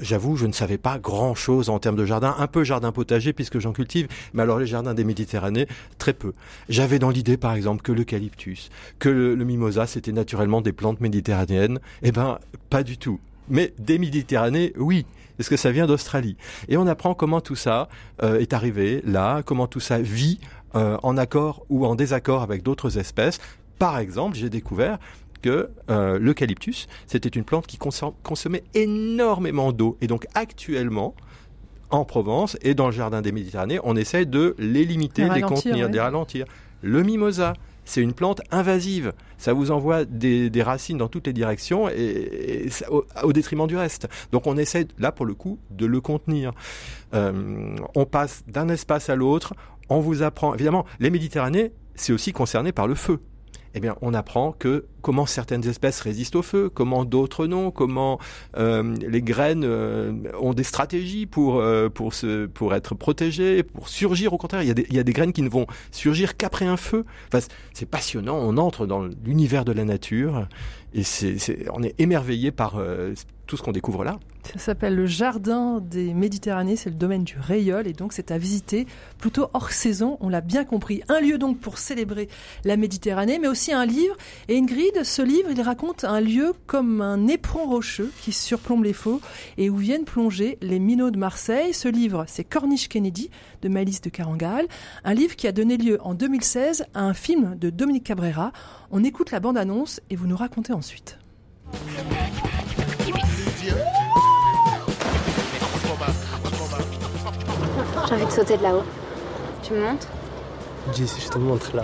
j'avoue, 0.01 0.35
je 0.35 0.45
ne 0.45 0.51
savais 0.51 0.77
pas 0.77 1.00
grand-chose 1.00 1.69
en 1.69 1.79
termes 1.79 1.95
de 1.95 2.05
jardin, 2.05 2.35
un 2.38 2.45
peu 2.45 2.63
jardin 2.63 2.91
potager 2.91 3.33
puisque 3.33 3.57
j'en 3.57 3.74
cultive, 3.74 4.07
mais 4.33 4.43
alors 4.43 4.59
les 4.59 4.67
jardins 4.67 4.93
des 4.93 5.03
Méditerranées, 5.03 5.67
très 5.97 6.13
peu. 6.13 6.33
J'avais 6.69 7.00
dans 7.00 7.09
l'idée, 7.09 7.38
par 7.38 7.53
exemple, 7.53 7.81
que 7.81 7.91
l'eucalyptus, 7.91 8.69
que 9.00 9.09
le, 9.09 9.43
mimosa, 9.43 9.88
c'était 9.88 10.12
naturellement 10.12 10.62
des 10.62 10.74
plantes 10.74 11.01
méditerranéennes. 11.01 11.79
Eh 12.03 12.12
ben, 12.12 12.38
pas 12.69 12.83
du 12.83 12.97
tout. 12.97 13.19
Mais 13.50 13.74
des 13.79 13.97
Méditerranées, 13.97 14.74
oui. 14.77 15.05
Est-ce 15.39 15.50
que 15.50 15.57
ça 15.57 15.71
vient 15.71 15.85
d'Australie 15.85 16.38
Et 16.69 16.77
on 16.77 16.88
apprend 16.88 17.13
comment 17.13 17.41
tout 17.41 17.55
ça 17.55 17.89
euh, 18.24 18.39
est 18.39 18.53
arrivé 18.53 19.01
là, 19.05 19.41
comment 19.43 19.67
tout 19.67 19.81
ça 19.81 20.00
vit 20.00 20.39
euh, 20.75 20.98
en 21.03 21.17
accord 21.17 21.65
ou 21.70 21.86
en 21.86 21.96
désaccord 21.96 22.41
avec 22.41 22.63
d'autres 22.63 22.98
espèces. 22.98 23.39
Par 23.79 23.98
exemple, 23.98 24.36
j'ai 24.36 24.50
découvert 24.50 25.00
que 25.41 25.70
euh, 25.89 26.17
l'eucalyptus, 26.20 26.88
c'était 27.08 27.29
une 27.29 27.44
plante 27.44 27.67
qui 27.67 27.77
consommait 27.77 28.63
énormément 28.74 29.72
d'eau. 29.72 29.98
Et 30.01 30.08
donc 30.08 30.25
actuellement, 30.34 31.15
en 31.91 32.03
Provence 32.03 32.58
et 32.62 32.74
dans 32.74 32.88
le 32.88 32.91
jardin 32.91 33.22
des 33.22 33.32
Méditerranées, 33.32 33.79
on 33.84 33.96
essaie 33.96 34.25
de 34.25 34.55
les 34.58 34.86
limiter, 34.86 35.27
de 35.27 35.34
les 35.34 35.41
contenir, 35.41 35.88
de 35.88 35.94
les 35.94 36.00
ralentir. 36.00 36.46
Le 36.82 37.03
mimosa, 37.03 37.53
c'est 37.86 38.01
une 38.01 38.13
plante 38.13 38.41
invasive. 38.51 39.13
Ça 39.38 39.53
vous 39.53 39.72
envoie 39.72 40.05
des, 40.05 40.50
racines 40.63 40.98
dans 40.98 41.08
toutes 41.08 41.27
les 41.27 41.34
directions 41.34 41.88
et, 41.89 42.70
au, 43.24 43.34
détriment 43.34 43.67
du 43.67 43.77
reste. 43.77 44.08
Donc 44.32 44.48
on 44.48 44.58
essaie 44.58 44.88
là 44.98 45.12
pour 45.12 45.25
le 45.25 45.36
coup 45.36 45.60
de 45.70 45.86
le 45.86 46.01
contenir. 46.01 46.51
Euh, 47.13 47.75
on 47.94 48.05
passe 48.05 48.44
d'un 48.48 48.70
espace 48.70 49.10
à 49.10 49.15
l'autre. 49.15 49.53
On 49.89 49.99
vous 49.99 50.23
apprend 50.23 50.53
évidemment 50.53 50.85
les 50.99 51.09
Méditerranées, 51.09 51.71
c'est 51.95 52.13
aussi 52.13 52.33
concerné 52.33 52.71
par 52.71 52.87
le 52.87 52.95
feu. 52.95 53.19
eh 53.77 53.81
bien, 53.81 53.97
on 54.01 54.13
apprend 54.13 54.53
que 54.53 54.85
comment 55.01 55.25
certaines 55.25 55.67
espèces 55.67 55.99
résistent 55.99 56.37
au 56.37 56.41
feu, 56.41 56.69
comment 56.69 57.03
d'autres 57.03 57.45
non, 57.45 57.71
comment 57.71 58.19
euh, 58.57 58.95
les 59.01 59.21
graines 59.21 59.65
euh, 59.65 60.13
ont 60.39 60.53
des 60.53 60.63
stratégies 60.63 61.25
pour 61.25 61.59
euh, 61.59 61.89
pour 61.89 62.13
se 62.13 62.45
pour 62.45 62.73
être 62.73 62.95
protégées, 62.95 63.63
pour 63.63 63.89
surgir. 63.89 64.33
Au 64.33 64.37
contraire, 64.37 64.63
il 64.63 64.67
y 64.69 64.71
a 64.71 64.73
des 64.73 64.87
il 64.89 64.95
y 64.95 64.99
a 64.99 65.03
des 65.03 65.11
graines 65.11 65.33
qui 65.33 65.41
ne 65.41 65.49
vont 65.49 65.67
surgir 65.91 66.37
qu'après 66.37 66.65
un 66.65 66.77
feu. 66.77 67.03
Enfin, 67.27 67.45
c'est 67.73 67.85
passionnant. 67.85 68.37
On 68.37 68.55
entre 68.57 68.87
dans 68.87 69.03
l'univers 69.25 69.65
de 69.65 69.73
la 69.73 69.83
nature 69.83 70.47
et 70.93 71.03
c'est 71.03 71.35
on 71.73 71.83
est 71.83 71.99
émerveillé 71.99 72.51
par 72.51 72.81
tout 73.45 73.57
ce 73.57 73.63
qu'on 73.63 73.71
découvre 73.71 74.03
là. 74.03 74.19
Ça 74.53 74.59
s'appelle 74.59 74.95
le 74.95 75.07
Jardin 75.07 75.81
des 75.81 76.13
Méditerranées, 76.13 76.75
c'est 76.75 76.89
le 76.89 76.95
domaine 76.95 77.23
du 77.23 77.37
Rayol 77.39 77.87
et 77.87 77.93
donc 77.93 78.13
c'est 78.13 78.31
à 78.31 78.37
visiter 78.37 78.85
plutôt 79.17 79.49
hors 79.53 79.71
saison, 79.71 80.17
on 80.21 80.29
l'a 80.29 80.41
bien 80.41 80.63
compris. 80.63 81.01
Un 81.09 81.19
lieu 81.19 81.37
donc 81.37 81.59
pour 81.59 81.77
célébrer 81.77 82.29
la 82.63 82.77
Méditerranée, 82.77 83.39
mais 83.39 83.47
aussi 83.47 83.73
un 83.73 83.85
livre. 83.85 84.15
Et 84.47 84.57
Ingrid, 84.57 85.03
ce 85.03 85.21
livre, 85.21 85.49
il 85.51 85.61
raconte 85.61 86.03
un 86.03 86.21
lieu 86.21 86.53
comme 86.67 87.01
un 87.01 87.27
éperon 87.27 87.65
rocheux 87.65 88.11
qui 88.21 88.31
surplombe 88.31 88.83
les 88.83 88.93
faux 88.93 89.19
et 89.57 89.69
où 89.69 89.77
viennent 89.77 90.05
plonger 90.05 90.57
les 90.61 90.79
minots 90.79 91.11
de 91.11 91.17
Marseille. 91.17 91.73
Ce 91.73 91.87
livre, 91.87 92.25
c'est 92.27 92.43
Corniche 92.43 92.87
Kennedy 92.87 93.29
de 93.61 93.69
Malice 93.69 94.01
de 94.01 94.09
Carangal, 94.09 94.67
un 95.03 95.13
livre 95.13 95.35
qui 95.35 95.47
a 95.47 95.51
donné 95.51 95.77
lieu 95.77 95.97
en 96.01 96.13
2016 96.13 96.85
à 96.93 97.01
un 97.01 97.13
film 97.13 97.55
de 97.55 97.69
Dominique 97.69 98.05
Cabrera. 98.05 98.51
On 98.91 99.03
écoute 99.03 99.31
la 99.31 99.39
bande-annonce 99.39 100.01
et 100.09 100.15
vous 100.15 100.27
nous 100.27 100.37
racontez 100.37 100.73
ensuite. 100.73 101.17
J'ai 108.07 108.13
envie 108.13 108.25
de 108.25 108.31
sauter 108.31 108.57
de 108.57 108.63
là-haut. 108.63 108.84
Tu 109.63 109.74
me 109.74 109.88
montres 109.88 110.07
Jess, 110.93 111.15
je 111.19 111.29
te 111.29 111.38
montre 111.39 111.75
là. 111.75 111.84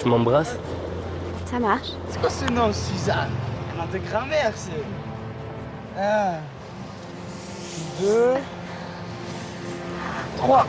Tu 0.00 0.08
m'embrasses 0.08 0.56
Ça 1.46 1.60
marche. 1.60 1.90
C'est 2.08 2.20
quoi 2.20 2.30
ce 2.30 2.44
nom, 2.46 2.72
Suzanne? 2.72 3.30
Un 3.72 3.78
nom 3.78 3.86
de 3.92 3.98
grand-mère, 3.98 4.52
c'est. 4.56 4.84
Un. 6.00 6.38
Deux. 8.00 8.34
Trois. 10.38 10.66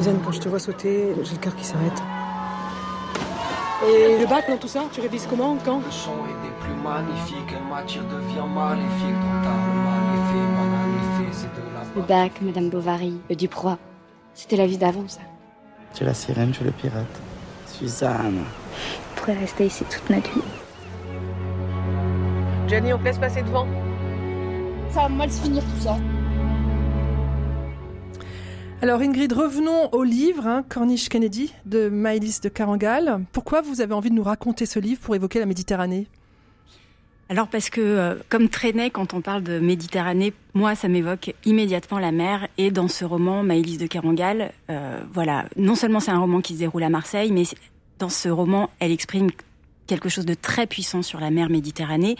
Suzanne, 0.00 0.18
quand 0.24 0.32
je 0.32 0.40
te 0.40 0.48
vois 0.48 0.58
sauter, 0.58 1.14
j'ai 1.22 1.32
le 1.34 1.38
cœur 1.40 1.54
qui 1.54 1.62
s'arrête. 1.62 2.02
Et 3.86 4.18
le 4.18 4.26
bac 4.26 4.48
dans 4.48 4.56
tout 4.56 4.66
ça, 4.66 4.84
tu 4.90 5.02
révises 5.02 5.26
comment, 5.28 5.58
quand? 5.62 5.76
Le 5.76 5.90
son 5.90 6.12
est 6.24 6.42
des 6.42 6.54
plus 6.58 6.72
magnifiques, 6.82 7.54
en 7.60 7.74
matière 7.74 8.04
devient 8.04 8.48
maléfique, 8.48 9.20
dont 9.20 9.42
ta 9.42 9.50
effet, 10.96 11.28
c'est 11.32 11.52
de 11.54 11.60
la... 11.74 12.00
Le 12.00 12.00
bac, 12.00 12.32
Madame 12.40 12.70
Bovary, 12.70 13.20
le 13.28 13.36
Duproy. 13.36 13.76
C'était 14.32 14.56
la 14.56 14.66
vie 14.66 14.78
d'avant, 14.78 15.04
ça. 15.06 15.20
Tu 15.92 16.02
es 16.02 16.06
la 16.06 16.14
sirène, 16.14 16.52
tu 16.52 16.62
es 16.62 16.64
le 16.64 16.72
pirate. 16.72 17.20
Suzanne. 17.66 18.38
On 18.38 19.20
pourrait 19.20 19.38
rester 19.38 19.66
ici 19.66 19.84
toute 19.84 20.08
notre 20.08 20.32
vie. 20.32 20.40
Jenny, 22.68 22.94
on 22.94 22.98
te 22.98 23.04
laisse 23.04 23.18
passer 23.18 23.42
devant. 23.42 23.66
Ça 24.92 25.02
va 25.02 25.08
mal 25.10 25.30
se 25.30 25.42
finir 25.42 25.62
tout 25.62 25.82
ça. 25.82 25.98
Alors 28.82 29.02
Ingrid, 29.02 29.30
revenons 29.34 29.90
au 29.92 30.02
livre 30.02 30.46
hein, 30.46 30.64
Corniche 30.66 31.10
Kennedy 31.10 31.52
de 31.66 31.90
Maëlys 31.90 32.40
de 32.40 32.48
Carangal. 32.48 33.20
Pourquoi 33.30 33.60
vous 33.60 33.82
avez 33.82 33.92
envie 33.92 34.08
de 34.08 34.14
nous 34.14 34.22
raconter 34.22 34.64
ce 34.64 34.78
livre 34.78 35.02
pour 35.02 35.14
évoquer 35.14 35.38
la 35.38 35.44
Méditerranée? 35.44 36.06
Alors 37.28 37.48
parce 37.48 37.68
que 37.68 37.82
euh, 37.82 38.14
comme 38.30 38.48
Trenet, 38.48 38.88
quand 38.88 39.12
on 39.12 39.20
parle 39.20 39.42
de 39.42 39.58
Méditerranée, 39.58 40.32
moi 40.54 40.74
ça 40.76 40.88
m'évoque 40.88 41.34
immédiatement 41.44 41.98
la 41.98 42.10
mer. 42.10 42.48
Et 42.56 42.70
dans 42.70 42.88
ce 42.88 43.04
roman, 43.04 43.42
Maëlys 43.42 43.76
de 43.76 43.86
Carangal, 43.86 44.50
euh, 44.70 44.98
voilà, 45.12 45.44
non 45.56 45.74
seulement 45.74 46.00
c'est 46.00 46.12
un 46.12 46.18
roman 46.18 46.40
qui 46.40 46.54
se 46.54 46.60
déroule 46.60 46.82
à 46.82 46.88
Marseille, 46.88 47.32
mais 47.32 47.42
dans 47.98 48.08
ce 48.08 48.30
roman, 48.30 48.70
elle 48.78 48.92
exprime 48.92 49.28
quelque 49.90 50.08
chose 50.08 50.24
de 50.24 50.34
très 50.34 50.68
puissant 50.68 51.02
sur 51.02 51.18
la 51.18 51.30
mer 51.30 51.50
Méditerranée. 51.50 52.14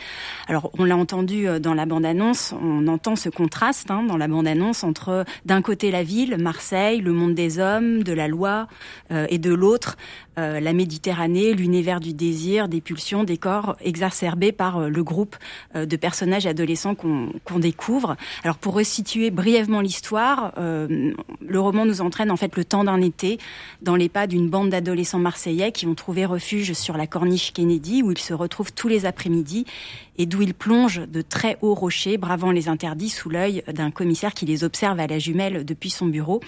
Alors, 0.49 0.73
on 0.77 0.85
l'a 0.85 0.97
entendu 0.97 1.47
euh, 1.47 1.61
dans 1.61 1.73
la 1.73 1.87
bande-annonce, 1.87 2.53
on 2.61 2.89
entend 2.89 3.15
ce 3.15 3.29
contraste 3.29 3.93
hein, 3.93 4.03
dans 4.03 4.17
la 4.17 4.27
bande-annonce 4.27 4.83
entre 4.83 5.25
d'un 5.45 5.63
côté 5.63 5.93
la 5.93 6.03
ville, 6.03 6.37
Marseille, 6.37 7.01
le 7.01 7.13
monde 7.13 7.35
des 7.35 7.61
hommes, 7.61 8.03
de 8.03 8.13
la 8.13 8.27
loi, 8.27 8.67
euh, 9.13 9.27
et 9.31 9.39
de 9.39 9.55
l'autre 9.55 9.97
euh, 10.37 10.59
la 10.59 10.73
Méditerranée, 10.73 11.55
l'univers 11.55 12.01
du 12.01 12.13
désir, 12.13 12.67
des 12.69 12.81
pulsions, 12.81 13.23
des 13.23 13.37
corps 13.37 13.77
exacerbés 13.81 14.51
par 14.51 14.89
le 14.89 15.05
groupe 15.05 15.37
de 15.75 15.97
personnages 15.97 16.47
adolescents 16.47 16.95
qu'on 16.95 17.59
découvre. 17.59 18.17
Alors, 18.43 18.57
pour 18.57 18.75
resituer 18.75 19.31
brièvement 19.31 19.81
l'histoire, 19.81 20.55
le 20.57 21.61
roman 21.61 21.85
nous 21.85 22.01
entraîne 22.01 22.31
en 22.31 22.37
fait 22.37 22.57
le 22.57 22.65
temps 22.65 22.85
d'un 22.85 23.01
été 23.01 23.39
dans 23.83 23.97
les 23.97 24.09
pas 24.09 24.27
d'une 24.27 24.49
bande 24.49 24.71
d'adolescents 24.71 25.19
marseillais 25.19 25.73
qui 25.73 25.87
ont 25.87 25.95
trouvé 25.95 26.25
refuge 26.25 26.73
sur 26.73 26.97
la 26.97 27.07
corniche 27.07 27.53
Où 27.61 28.13
ils 28.13 28.19
se 28.19 28.33
retrouvent 28.33 28.73
tous 28.73 28.89
les 28.89 29.05
après-midi 29.07 29.67
et 30.17 30.27
d'où 30.27 30.43
ils 30.43 30.55
plongent 30.55 31.03
de 31.07 31.23
très 31.23 31.59
hauts 31.61 31.75
rochers, 31.75 32.17
bravant 32.17 32.53
les 32.53 32.69
interdits 32.69 33.11
sous 33.11 33.29
l'œil 33.29 33.63
d'un 33.73 33.91
commissaire 33.91 34.33
qui 34.33 34.47
les 34.47 34.65
observe 34.65 34.99
à 34.99 35.07
la 35.07 35.19
jumelle 35.19 35.65
depuis 35.65 35.91
son 35.91 36.07
bureau. 36.07 36.41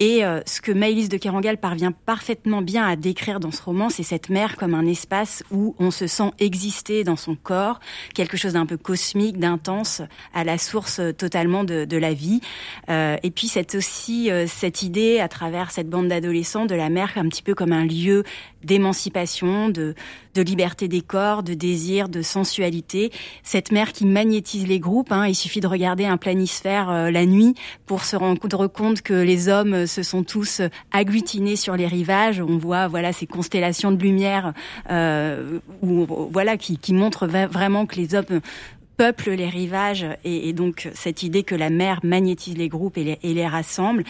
Et 0.00 0.24
euh, 0.24 0.40
ce 0.46 0.62
que 0.62 0.72
Maëlys 0.72 1.10
de 1.10 1.18
Kerangal 1.18 1.58
parvient 1.58 1.92
parfaitement 1.92 2.62
bien 2.62 2.86
à 2.86 2.96
décrire 2.96 3.38
dans 3.38 3.50
ce 3.50 3.62
roman, 3.62 3.90
c'est 3.90 4.02
cette 4.02 4.30
mer 4.30 4.56
comme 4.56 4.74
un 4.74 4.86
espace 4.86 5.44
où 5.50 5.76
on 5.78 5.90
se 5.90 6.06
sent 6.06 6.30
exister 6.38 7.04
dans 7.04 7.16
son 7.16 7.36
corps, 7.36 7.80
quelque 8.14 8.38
chose 8.38 8.54
d'un 8.54 8.64
peu 8.64 8.78
cosmique, 8.78 9.38
d'intense, 9.38 10.00
à 10.32 10.42
la 10.42 10.56
source 10.56 11.02
totalement 11.18 11.64
de, 11.64 11.96
la 11.98 12.14
vie. 12.14 12.40
Euh, 12.88 13.18
et 13.22 13.30
puis 13.30 13.46
c'est 13.46 13.74
aussi 13.74 14.30
euh, 14.30 14.46
cette 14.46 14.80
idée, 14.80 15.20
à 15.20 15.28
travers 15.28 15.70
cette 15.70 15.90
bande 15.90 16.08
d'adolescents, 16.08 16.64
de 16.64 16.74
la 16.74 16.88
mer 16.88 17.12
un 17.16 17.28
petit 17.28 17.42
peu 17.42 17.54
comme 17.54 17.72
un 17.72 17.84
lieu 17.84 18.24
d'émancipation, 18.64 19.68
de, 19.68 19.94
de 20.34 20.42
liberté 20.42 20.88
des 20.88 21.00
corps, 21.00 21.42
de 21.42 21.54
désir, 21.54 22.08
de 22.08 22.22
sensualité. 22.22 23.10
Cette 23.42 23.72
mer 23.72 23.92
qui 23.92 24.06
magnétise 24.06 24.66
les 24.66 24.80
groupes. 24.80 25.12
Hein. 25.12 25.26
Il 25.26 25.34
suffit 25.34 25.60
de 25.60 25.66
regarder 25.66 26.04
un 26.04 26.16
planisphère 26.16 26.90
euh, 26.90 27.10
la 27.10 27.26
nuit 27.26 27.54
pour 27.86 28.04
se 28.04 28.16
rendre 28.16 28.66
compte 28.66 29.02
que 29.02 29.14
les 29.14 29.48
hommes 29.48 29.86
se 29.86 30.02
sont 30.02 30.22
tous 30.22 30.62
agglutinés 30.92 31.56
sur 31.56 31.76
les 31.76 31.86
rivages. 31.86 32.40
On 32.40 32.58
voit 32.58 32.88
voilà 32.88 33.12
ces 33.12 33.26
constellations 33.26 33.92
de 33.92 34.02
lumière 34.02 34.52
euh, 34.90 35.58
voilà 35.82 36.56
qui, 36.56 36.78
qui 36.78 36.94
montrent 36.94 37.26
vraiment 37.26 37.86
que 37.86 37.96
les 37.96 38.14
hommes 38.14 38.40
peuple 39.00 39.30
les 39.30 39.48
rivages 39.48 40.04
et, 40.24 40.52
donc 40.52 40.90
cette 40.92 41.22
idée 41.22 41.42
que 41.42 41.54
la 41.54 41.70
mer 41.70 42.00
magnétise 42.02 42.58
les 42.58 42.68
groupes 42.68 42.98
et 42.98 43.16
les, 43.22 43.46
rassemble. 43.46 44.04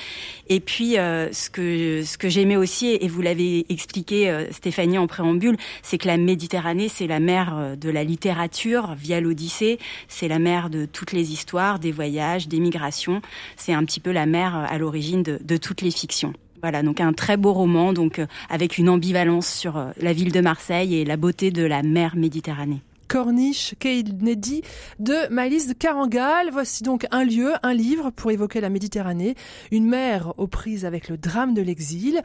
Et 0.49 0.59
puis 0.59 0.99
euh, 0.99 1.29
ce 1.31 1.49
que 1.49 2.03
ce 2.03 2.19
que 2.19 2.29
j'aimais 2.29 2.57
aussi 2.57 2.99
et 3.01 3.07
vous 3.07 3.23
l'avez 3.23 3.67
expliqué 3.69 4.29
euh, 4.29 4.51
Stéphanie 4.51 4.99
en 4.99 5.07
préambule, 5.07 5.57
c'est 5.83 5.97
que 5.97 6.09
la 6.09 6.17
Méditerranée 6.17 6.89
c'est 6.89 7.07
la 7.07 7.21
mer 7.21 7.55
euh, 7.57 7.77
de 7.77 7.89
la 7.89 8.03
littérature 8.03 8.97
via 8.97 9.21
l'Odyssée, 9.21 9.79
c'est 10.09 10.27
la 10.27 10.41
mer 10.41 10.71
de 10.71 10.87
toutes 10.87 11.13
les 11.13 11.31
histoires, 11.31 11.79
des 11.79 11.93
voyages, 11.93 12.49
des 12.49 12.59
migrations. 12.59 13.23
C'est 13.57 13.73
un 13.73 13.85
petit 13.85 14.01
peu 14.01 14.11
la 14.11 14.27
mer 14.27 14.57
à 14.57 14.77
l'origine 14.77 15.23
de, 15.23 15.39
de 15.41 15.57
toutes 15.57 15.83
les 15.83 15.93
fictions. 15.93 16.33
Voilà, 16.63 16.83
donc 16.83 17.01
un 17.01 17.13
très 17.13 17.37
beau 17.37 17.53
roman, 17.53 17.93
donc 17.93 18.21
avec 18.49 18.77
une 18.77 18.89
ambivalence 18.89 19.47
sur 19.47 19.87
la 20.01 20.13
ville 20.13 20.33
de 20.33 20.41
Marseille 20.41 20.97
et 20.97 21.05
la 21.05 21.17
beauté 21.17 21.53
de 21.53 21.63
la 21.63 21.85
mer 21.85 22.17
Méditerranée. 22.17 22.83
Corniche 23.11 23.75
Kennedy 23.81 24.63
de 25.01 25.29
Maëlys 25.33 25.67
de 25.67 25.73
Carangal. 25.73 26.51
Voici 26.53 26.85
donc 26.85 27.09
un 27.11 27.25
lieu, 27.25 27.55
un 27.65 27.75
livre 27.75 28.11
pour 28.11 28.31
évoquer 28.31 28.61
la 28.61 28.71
Méditerranée, 28.71 29.35
une 29.73 29.89
mer 29.89 30.33
aux 30.39 30.47
prises 30.47 30.85
avec 30.85 31.09
le 31.09 31.19
drame 31.19 31.53
de 31.53 31.61
l'exil. 31.61 32.23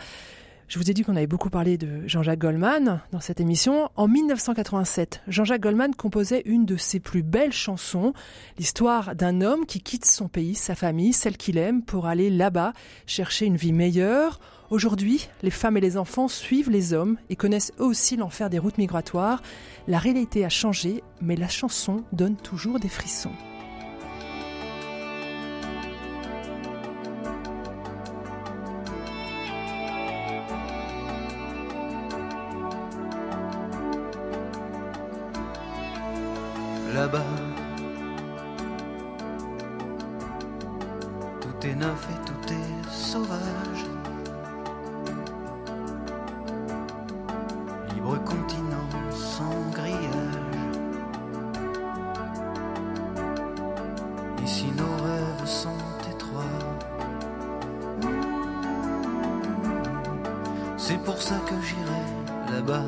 Je 0.68 0.78
vous 0.78 0.92
ai 0.92 0.94
dit 0.94 1.04
qu'on 1.04 1.16
avait 1.16 1.26
beaucoup 1.26 1.50
parlé 1.50 1.80
de 1.80 2.08
Jean-Jacques 2.08 2.38
Goldman 2.38 3.02
dans 3.12 3.20
cette 3.20 3.40
émission. 3.40 3.90
En 3.96 4.08
1987, 4.08 5.22
Jean-Jacques 5.28 5.62
Goldman 5.62 5.96
composait 5.96 6.44
une 6.46 6.66
de 6.66 6.78
ses 6.78 7.00
plus 7.00 7.24
belles 7.24 7.52
chansons, 7.52 8.14
l'histoire 8.60 9.16
d'un 9.16 9.42
homme 9.42 9.66
qui 9.66 9.82
quitte 9.82 10.06
son 10.06 10.28
pays, 10.28 10.54
sa 10.54 10.76
famille, 10.76 11.14
celle 11.14 11.38
qu'il 11.38 11.58
aime, 11.58 11.82
pour 11.82 12.06
aller 12.06 12.30
là-bas 12.30 12.74
chercher 13.08 13.48
une 13.48 13.58
vie 13.58 13.74
meilleure. 13.74 14.40
Aujourd'hui, 14.72 15.28
les 15.44 15.52
femmes 15.52 15.78
et 15.78 15.82
les 15.82 15.96
enfants 15.96 16.28
suivent 16.28 16.72
les 16.72 16.94
hommes 16.94 17.18
et 17.30 17.36
connaissent 17.36 17.72
eux 17.80 17.86
aussi 17.86 18.18
l'enfer 18.18 18.50
des 18.50 18.58
routes 18.58 18.80
migratoires. 18.80 19.44
La 19.88 20.00
réalité 20.00 20.44
a 20.44 20.50
changé, 20.50 21.04
mais 21.22 21.36
la 21.36 21.48
chanson 21.48 22.04
donne 22.14 22.36
toujours 22.36 22.80
des 22.80 22.90
frissons. 22.90 23.32
Là-bas, 36.96 37.26
tout 41.42 41.68
est 41.68 41.76
neuf 41.76 42.08
et 42.10 42.26
tout 42.26 42.54
est 42.54 42.90
sauvage. 42.90 43.55
C'est 60.88 61.00
pour 61.00 61.20
ça 61.20 61.40
que 61.48 61.56
j'irai 61.66 62.54
là-bas. 62.54 62.86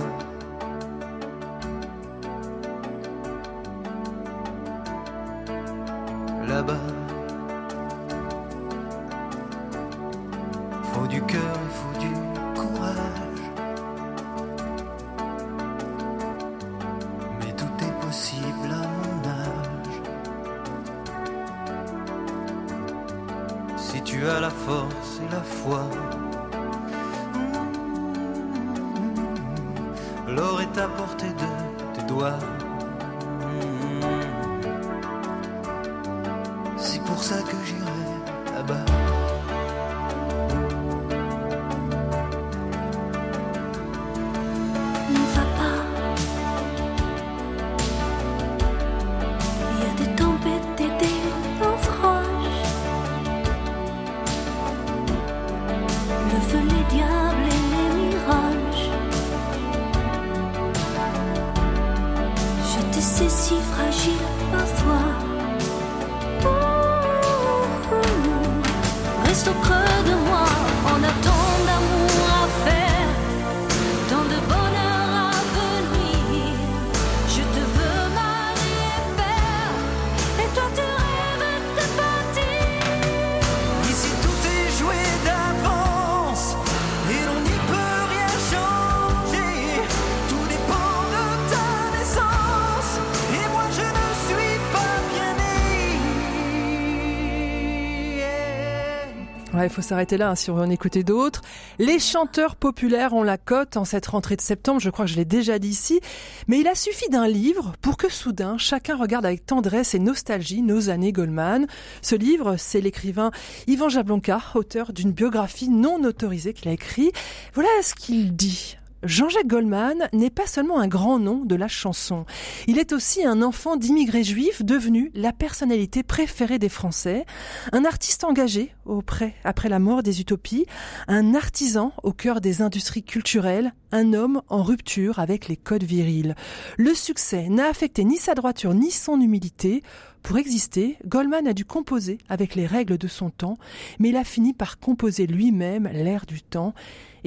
S'arrêter 99.87 100.17
là 100.17 100.31
hein, 100.31 100.35
si 100.35 100.51
on 100.51 100.55
veut 100.55 100.63
en 100.63 100.69
écouter 100.69 101.03
d'autres. 101.03 101.41
Les 101.79 101.99
chanteurs 101.99 102.55
populaires 102.55 103.13
ont 103.13 103.23
la 103.23 103.37
cote 103.37 103.77
en 103.77 103.85
cette 103.85 104.05
rentrée 104.07 104.35
de 104.35 104.41
septembre, 104.41 104.79
je 104.79 104.89
crois 104.89 105.05
que 105.05 105.11
je 105.11 105.15
l'ai 105.15 105.25
déjà 105.25 105.59
dit 105.59 105.69
ici, 105.69 105.99
mais 106.47 106.59
il 106.59 106.67
a 106.67 106.75
suffi 106.75 107.09
d'un 107.09 107.27
livre 107.27 107.73
pour 107.81 107.97
que 107.97 108.11
soudain 108.11 108.57
chacun 108.57 108.95
regarde 108.95 109.25
avec 109.25 109.45
tendresse 109.45 109.95
et 109.95 109.99
nostalgie 109.99 110.61
nos 110.61 110.89
années 110.89 111.11
Goldman. 111.11 111.67
Ce 112.01 112.15
livre, 112.15 112.55
c'est 112.57 112.81
l'écrivain 112.81 113.31
Ivan 113.67 113.89
Jablonka, 113.89 114.41
auteur 114.55 114.93
d'une 114.93 115.11
biographie 115.11 115.69
non 115.69 116.03
autorisée 116.03 116.53
qu'il 116.53 116.69
a 116.69 116.73
écrit. 116.73 117.11
Voilà 117.53 117.69
ce 117.81 117.95
qu'il 117.95 118.35
dit. 118.35 118.77
Jean-Jacques 119.03 119.47
Goldman 119.47 120.09
n'est 120.11 120.31
pas 120.31 120.47
seulement 120.47 120.79
un 120.79 120.87
grand 120.87 121.19
nom 121.19 121.45
de 121.45 121.55
la 121.55 121.67
chanson. 121.67 122.25
Il 122.65 122.79
est 122.79 122.93
aussi 122.93 123.23
un 123.23 123.41
enfant 123.41 123.75
d'immigrés 123.75 124.23
juifs 124.23 124.63
devenu 124.63 125.11
la 125.13 125.33
personnalité 125.33 126.01
préférée 126.01 126.57
des 126.57 126.69
Français, 126.69 127.25
un 127.71 127.85
artiste 127.85 128.23
engagé 128.23 128.73
auprès, 128.85 129.35
après 129.43 129.69
la 129.69 129.79
mort 129.79 130.01
des 130.01 130.19
utopies, 130.19 130.65
un 131.07 131.35
artisan 131.35 131.93
au 132.01 132.11
cœur 132.11 132.41
des 132.41 132.61
industries 132.61 133.03
culturelles, 133.03 133.73
un 133.91 134.13
homme 134.13 134.41
en 134.49 134.63
rupture 134.63 135.19
avec 135.19 135.47
les 135.47 135.57
codes 135.57 135.83
virils. 135.83 136.35
Le 136.77 136.93
succès 136.95 137.49
n'a 137.49 137.67
affecté 137.67 138.03
ni 138.03 138.17
sa 138.17 138.33
droiture 138.33 138.73
ni 138.73 138.91
son 138.91 139.21
humilité. 139.21 139.83
Pour 140.23 140.37
exister, 140.37 140.97
Goldman 141.05 141.47
a 141.47 141.53
dû 141.53 141.63
composer 141.63 142.17
avec 142.27 142.55
les 142.55 142.65
règles 142.65 142.97
de 142.97 143.07
son 143.07 143.29
temps, 143.29 143.57
mais 143.99 144.09
il 144.09 144.17
a 144.17 144.25
fini 144.25 144.53
par 144.53 144.79
composer 144.79 145.25
lui-même 145.25 145.87
l'air 145.93 146.25
du 146.25 146.41
temps. 146.41 146.73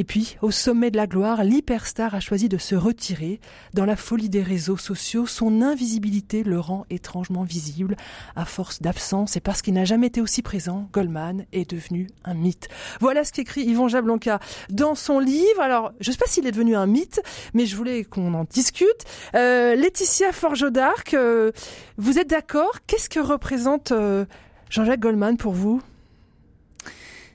Et 0.00 0.04
puis, 0.04 0.38
au 0.40 0.50
sommet 0.50 0.90
de 0.90 0.96
la 0.96 1.06
gloire, 1.06 1.44
l'hyperstar 1.44 2.14
a 2.14 2.20
choisi 2.20 2.48
de 2.48 2.56
se 2.56 2.74
retirer. 2.74 3.38
Dans 3.74 3.84
la 3.84 3.96
folie 3.96 4.30
des 4.30 4.42
réseaux 4.42 4.78
sociaux, 4.78 5.26
son 5.26 5.60
invisibilité 5.60 6.42
le 6.42 6.58
rend 6.58 6.86
étrangement 6.88 7.42
visible. 7.42 7.96
À 8.34 8.46
force 8.46 8.80
d'absence 8.80 9.36
et 9.36 9.40
parce 9.40 9.60
qu'il 9.60 9.74
n'a 9.74 9.84
jamais 9.84 10.06
été 10.06 10.22
aussi 10.22 10.40
présent, 10.40 10.88
Goldman 10.94 11.44
est 11.52 11.70
devenu 11.70 12.06
un 12.24 12.32
mythe. 12.32 12.68
Voilà 13.00 13.24
ce 13.24 13.32
qu'écrit 13.32 13.60
Yvon 13.64 13.88
Jablonka 13.88 14.40
dans 14.70 14.94
son 14.94 15.18
livre. 15.18 15.60
Alors, 15.60 15.92
je 16.00 16.08
ne 16.08 16.12
sais 16.12 16.18
pas 16.18 16.28
s'il 16.28 16.46
est 16.46 16.52
devenu 16.52 16.76
un 16.76 16.86
mythe, 16.86 17.20
mais 17.52 17.66
je 17.66 17.76
voulais 17.76 18.04
qu'on 18.04 18.32
en 18.32 18.44
discute. 18.44 19.04
Euh, 19.34 19.74
Laetitia 19.74 20.32
Forgeau 20.32 20.70
d'Arc, 20.70 21.12
euh, 21.12 21.52
vous 21.98 22.18
êtes 22.18 22.30
d'accord? 22.30 22.78
Qu'est-ce 22.86 23.10
que 23.10 23.20
représente 23.20 23.92
euh, 23.92 24.24
Jean-Jacques 24.70 25.00
Goldman 25.00 25.36
pour 25.36 25.52
vous? 25.52 25.82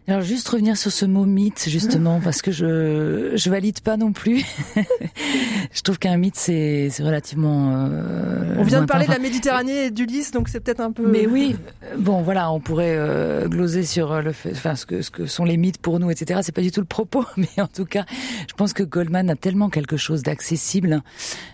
Alors 0.07 0.21
juste 0.21 0.47
revenir 0.49 0.77
sur 0.77 0.91
ce 0.91 1.05
mot 1.05 1.25
mythe 1.25 1.67
justement 1.67 2.21
parce 2.21 2.43
que 2.43 2.51
je 2.51 3.31
je 3.35 3.49
valide 3.49 3.79
pas 3.79 3.97
non 3.97 4.11
plus. 4.11 4.45
je 5.73 5.81
trouve 5.81 5.97
qu'un 5.97 6.15
mythe 6.17 6.35
c'est 6.35 6.89
c'est 6.91 7.01
relativement. 7.01 7.87
Euh, 7.89 8.55
On 8.59 8.63
vient 8.63 8.81
de 8.81 8.85
parler 8.85 9.07
de 9.07 9.11
la 9.11 9.17
Méditerranée 9.17 9.85
et 9.85 9.91
d'Ulysse, 9.91 10.29
donc 10.29 10.47
c'est 10.47 10.59
peut-être 10.59 10.81
un 10.81 10.91
peu. 10.91 11.07
Mais 11.07 11.25
oui, 11.25 11.55
bon 11.97 12.21
voilà, 12.21 12.51
on 12.51 12.59
pourrait 12.59 12.95
euh, 12.95 13.47
gloser 13.47 13.83
sur 13.83 14.11
euh, 14.11 14.21
le 14.21 14.31
fait, 14.31 14.51
enfin 14.51 14.75
ce 14.75 14.85
que 14.85 15.01
ce 15.01 15.09
que 15.09 15.25
sont 15.25 15.43
les 15.43 15.57
mythes 15.57 15.79
pour 15.79 15.99
nous, 15.99 16.11
etc. 16.11 16.41
C'est 16.43 16.53
pas 16.53 16.61
du 16.61 16.71
tout 16.71 16.81
le 16.81 16.85
propos, 16.85 17.25
mais 17.37 17.49
en 17.57 17.67
tout 17.67 17.85
cas, 17.85 18.05
je 18.47 18.53
pense 18.53 18.73
que 18.73 18.83
Goldman 18.83 19.31
a 19.31 19.35
tellement 19.35 19.69
quelque 19.69 19.97
chose 19.97 20.21
d'accessible, 20.21 21.01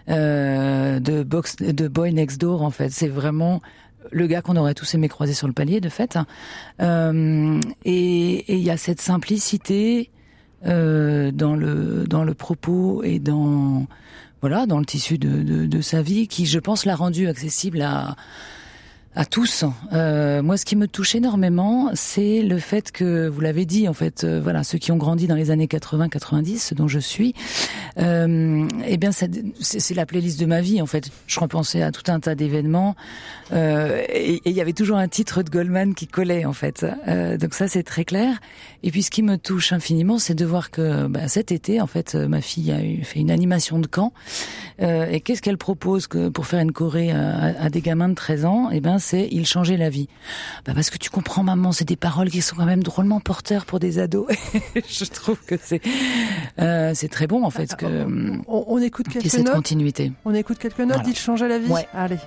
euh, 0.10 1.00
de 1.00 1.24
box, 1.24 1.56
de 1.56 1.88
boy 1.88 2.14
next 2.14 2.42
door 2.42 2.64
en 2.64 2.72
fait. 2.72 2.90
C'est 2.90 3.08
vraiment 3.08 3.62
le 4.12 4.28
gars 4.28 4.42
qu'on 4.42 4.56
aurait 4.56 4.74
tous 4.74 4.94
aimé 4.96 5.08
croiser 5.08 5.34
sur 5.34 5.48
le 5.48 5.54
palier, 5.54 5.82
de 5.82 5.90
fait. 5.90 6.18
Euh, 6.82 7.60
et 7.86 8.54
il 8.54 8.62
y 8.62 8.70
a 8.70 8.78
cette 8.78 9.02
simplicité 9.02 10.10
euh, 10.66 11.32
dans 11.32 11.56
le 11.56 12.06
dans 12.08 12.24
le 12.24 12.34
propos 12.34 13.04
et 13.04 13.20
dans 13.20 13.88
voilà 14.42 14.66
dans 14.66 14.80
le 14.80 14.86
tissu 14.86 15.18
de, 15.18 15.44
de, 15.44 15.66
de 15.66 15.82
sa 15.82 16.02
vie 16.02 16.28
qui, 16.28 16.46
je 16.46 16.60
pense, 16.60 16.86
l'a 16.86 16.96
rendu 16.96 17.28
accessible 17.28 17.82
à 17.82 18.16
à 19.16 19.26
tous. 19.26 19.66
Euh, 19.92 20.42
moi, 20.42 20.56
ce 20.56 20.64
qui 20.64 20.76
me 20.76 20.88
touche 20.88 21.16
énormément, 21.16 21.90
c'est 21.94 22.42
le 22.42 22.60
fait 22.60 22.92
que, 22.92 23.28
vous 23.28 23.42
l'avez 23.42 23.66
dit, 23.66 23.90
en 23.90 23.94
fait, 23.94 24.24
euh, 24.24 24.40
voilà, 24.42 24.64
ceux 24.64 24.78
qui 24.78 24.92
ont 24.92 24.98
grandi 24.98 25.28
dans 25.28 25.36
les 25.36 25.52
années 25.52 25.68
80-90, 25.68 26.60
ce 26.60 26.74
dont 26.74 26.88
je 26.88 27.00
suis, 27.00 27.36
euh, 28.00 28.68
eh 28.88 28.98
bien, 28.98 29.12
c'est 29.12 29.96
la 29.96 30.06
playlist 30.06 30.40
de 30.40 30.46
ma 30.46 30.62
vie, 30.62 30.82
en 30.82 30.86
fait. 30.86 31.10
Je 31.28 31.40
repensais 31.40 31.82
à 31.82 31.92
tout 31.92 32.10
un 32.10 32.20
tas 32.22 32.36
d'événements, 32.36 32.96
euh, 33.52 34.02
et 34.10 34.42
il 34.46 34.54
y 34.54 34.62
avait 34.62 34.74
toujours 34.74 34.98
un 34.98 35.10
titre 35.10 35.44
de 35.44 35.50
Goldman 35.50 35.94
qui 35.94 36.08
collait, 36.08 36.46
en 36.46 36.54
fait. 36.54 36.86
Euh, 37.08 37.38
donc 37.38 37.54
ça, 37.54 37.68
c'est 37.68 37.84
très 37.84 38.06
clair. 38.06 38.40
Et 38.84 38.92
puis, 38.92 39.04
ce 39.04 39.12
qui 39.12 39.24
me 39.24 39.38
touche 39.38 39.74
infiniment, 39.74 40.20
c'est 40.20 40.36
de 40.36 40.46
voir 40.46 40.72
que 40.72 41.08
bah, 41.08 41.28
cet 41.28 41.52
été, 41.52 41.82
en 41.82 41.88
fait, 41.88 42.16
ma 42.16 42.40
fille 42.40 42.72
a 42.72 42.82
eu, 42.82 43.04
fait 43.04 43.20
une 43.20 43.32
animation 43.32 43.80
de 43.80 43.88
camp. 43.88 44.14
Euh, 44.82 45.06
et 45.12 45.20
qu'est-ce 45.20 45.42
qu'elle 45.42 45.58
propose 45.58 46.08
que 46.08 46.30
pour 46.30 46.48
faire 46.48 46.62
une 46.62 46.72
choré 46.72 47.12
à, 47.12 47.54
à 47.60 47.70
des 47.70 47.82
gamins 47.82 48.10
de 48.10 48.16
13 48.16 48.46
ans? 48.46 48.70
Eh 48.72 48.80
ben, 48.80 49.00
c'est 49.02 49.28
il 49.32 49.46
changeait 49.46 49.76
la 49.78 49.90
vie. 49.90 50.08
Bah 50.66 50.72
parce 50.74 50.90
que 50.90 50.98
tu 50.98 51.10
comprends, 51.10 51.44
maman, 51.44 51.72
c'est 51.74 51.86
des 51.86 51.96
paroles 51.98 52.30
qui 52.30 52.42
sont 52.42 52.56
quand 52.56 52.66
même 52.66 52.84
drôlement 52.84 53.20
porteurs 53.20 53.66
pour 53.66 53.80
des 53.80 54.00
ados. 54.00 54.28
Je 54.76 55.06
trouve 55.06 55.38
que 55.46 55.56
c'est 55.62 55.82
euh, 56.60 56.94
c'est 56.96 57.10
très 57.10 57.28
bon 57.28 57.44
en 57.44 57.50
fait 57.50 57.76
que 57.76 58.06
On, 58.48 58.64
on 58.68 58.78
écoute 58.82 59.08
qu'il 59.08 59.16
y 59.16 59.20
ait 59.20 59.22
quelques 59.24 59.32
cette 59.36 59.46
notes. 59.46 59.56
continuité. 59.56 60.12
On 60.26 60.34
écoute 60.34 60.58
quelques 60.60 60.80
notes. 60.80 60.98
Voilà. 60.98 61.10
Il 61.10 61.16
changeait 61.18 61.48
la 61.50 61.60
vie. 61.60 61.70
Ouais. 61.70 61.88
Allez. 61.94 62.18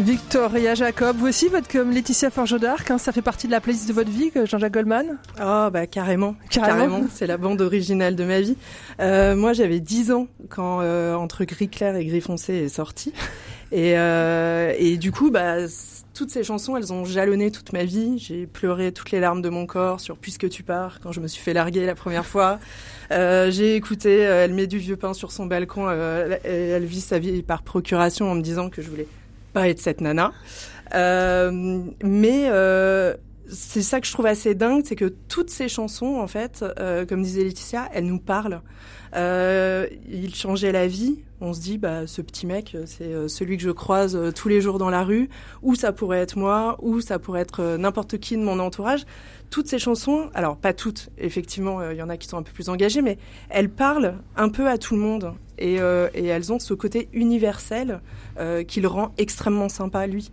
Victoria 0.00 0.74
Jacob, 0.74 1.16
vous 1.18 1.28
aussi, 1.28 1.48
votre 1.48 1.68
comme 1.68 1.90
Laetitia 1.90 2.30
Forgeau 2.30 2.58
d'Arc, 2.58 2.90
hein, 2.90 2.98
ça 2.98 3.12
fait 3.12 3.22
partie 3.22 3.46
de 3.46 3.52
la 3.52 3.60
playlist 3.60 3.86
de 3.86 3.92
votre 3.92 4.10
vie, 4.10 4.30
que 4.30 4.46
Jean-Jacques 4.46 4.72
Goldman 4.72 5.18
Oh, 5.42 5.68
bah 5.70 5.86
carrément. 5.86 6.36
Carrément. 6.48 7.02
C'est 7.12 7.26
la 7.26 7.36
bande 7.36 7.60
originale 7.60 8.16
de 8.16 8.24
ma 8.24 8.40
vie. 8.40 8.56
Euh, 9.00 9.36
moi, 9.36 9.52
j'avais 9.52 9.80
10 9.80 10.12
ans 10.12 10.26
quand 10.48 10.80
euh, 10.80 11.14
Entre 11.14 11.44
Gris 11.44 11.68
Clair 11.68 11.96
et 11.96 12.04
Gris 12.06 12.22
Foncé 12.22 12.54
est 12.54 12.68
sorti. 12.68 13.12
Et, 13.72 13.96
euh, 13.96 14.72
et 14.78 14.96
du 14.96 15.12
coup, 15.12 15.30
bah, 15.30 15.58
toutes 16.14 16.30
ces 16.30 16.44
chansons, 16.44 16.76
elles 16.76 16.92
ont 16.92 17.04
jalonné 17.04 17.50
toute 17.50 17.72
ma 17.72 17.84
vie. 17.84 18.18
J'ai 18.18 18.46
pleuré 18.46 18.92
toutes 18.92 19.10
les 19.10 19.20
larmes 19.20 19.42
de 19.42 19.48
mon 19.48 19.66
corps 19.66 20.00
sur 20.00 20.18
Puisque 20.18 20.48
tu 20.48 20.62
pars 20.62 21.00
quand 21.00 21.12
je 21.12 21.20
me 21.20 21.28
suis 21.28 21.42
fait 21.42 21.52
larguer 21.52 21.86
la 21.86 21.94
première 21.94 22.26
fois. 22.26 22.58
Euh, 23.12 23.50
j'ai 23.50 23.74
écouté 23.74 24.26
euh, 24.26 24.44
Elle 24.44 24.54
met 24.54 24.66
du 24.66 24.78
vieux 24.78 24.96
pain 24.96 25.14
sur 25.14 25.32
son 25.32 25.46
balcon 25.46 25.86
euh, 25.88 26.36
et 26.44 26.68
elle 26.68 26.84
vit 26.84 27.00
sa 27.00 27.18
vie 27.18 27.42
par 27.42 27.62
procuration 27.62 28.30
en 28.30 28.34
me 28.34 28.42
disant 28.42 28.70
que 28.70 28.82
je 28.82 28.90
voulais 28.90 29.06
pas 29.52 29.68
être 29.68 29.80
cette 29.80 30.00
nana. 30.00 30.32
Euh, 30.94 31.82
mais 32.02 32.46
euh, 32.48 33.14
c'est 33.52 33.82
ça 33.82 34.00
que 34.00 34.06
je 34.06 34.12
trouve 34.12 34.26
assez 34.26 34.54
dingue, 34.54 34.82
c'est 34.84 34.96
que 34.96 35.12
toutes 35.28 35.50
ces 35.50 35.68
chansons, 35.68 36.16
en 36.16 36.26
fait, 36.26 36.64
euh, 36.78 37.04
comme 37.04 37.22
disait 37.22 37.44
Laetitia, 37.44 37.88
elles 37.92 38.06
nous 38.06 38.18
parlent. 38.18 38.62
Euh, 39.16 39.86
il 40.08 40.34
changeait 40.34 40.72
la 40.72 40.86
vie. 40.86 41.20
On 41.40 41.54
se 41.54 41.60
dit, 41.60 41.78
bah, 41.78 42.06
ce 42.06 42.20
petit 42.20 42.46
mec, 42.46 42.76
c'est 42.84 43.04
euh, 43.04 43.26
celui 43.26 43.56
que 43.56 43.62
je 43.62 43.70
croise 43.70 44.14
euh, 44.14 44.30
tous 44.30 44.48
les 44.48 44.60
jours 44.60 44.78
dans 44.78 44.90
la 44.90 45.02
rue, 45.02 45.30
ou 45.62 45.74
ça 45.74 45.92
pourrait 45.92 46.18
être 46.18 46.36
moi, 46.36 46.76
ou 46.82 47.00
ça 47.00 47.18
pourrait 47.18 47.40
être 47.40 47.76
n'importe 47.78 48.18
qui 48.18 48.36
de 48.36 48.42
mon 48.42 48.58
entourage. 48.58 49.06
Toutes 49.48 49.66
ces 49.66 49.78
chansons, 49.78 50.30
alors 50.34 50.56
pas 50.56 50.74
toutes, 50.74 51.08
effectivement, 51.18 51.90
il 51.90 51.96
y 51.96 52.02
en 52.02 52.08
a 52.08 52.16
qui 52.16 52.28
sont 52.28 52.36
un 52.36 52.42
peu 52.42 52.52
plus 52.52 52.68
engagées, 52.68 53.02
mais 53.02 53.18
elles 53.48 53.70
parlent 53.70 54.18
un 54.36 54.48
peu 54.48 54.68
à 54.68 54.78
tout 54.78 54.94
le 54.94 55.00
monde. 55.00 55.32
Et, 55.58 55.74
et 55.74 56.26
elles 56.26 56.52
ont 56.52 56.58
ce 56.58 56.72
côté 56.72 57.08
universel 57.12 58.00
qui 58.68 58.80
le 58.80 58.86
rend 58.86 59.12
extrêmement 59.18 59.68
sympa, 59.68 60.06
lui. 60.06 60.30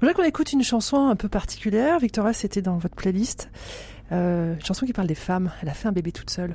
Voudrais 0.00 0.12
qu'on 0.12 0.24
écoute 0.24 0.52
une 0.52 0.62
chanson 0.62 1.08
un 1.08 1.16
peu 1.16 1.28
particulière. 1.28 1.98
Victoria, 1.98 2.34
c'était 2.34 2.60
dans 2.60 2.76
votre 2.76 2.94
playlist. 2.94 3.48
Euh, 4.12 4.54
une 4.54 4.64
chanson 4.64 4.84
qui 4.84 4.92
parle 4.92 5.08
des 5.08 5.14
femmes. 5.14 5.50
Elle 5.62 5.70
a 5.70 5.74
fait 5.74 5.88
un 5.88 5.92
bébé 5.92 6.12
toute 6.12 6.28
seule. 6.28 6.52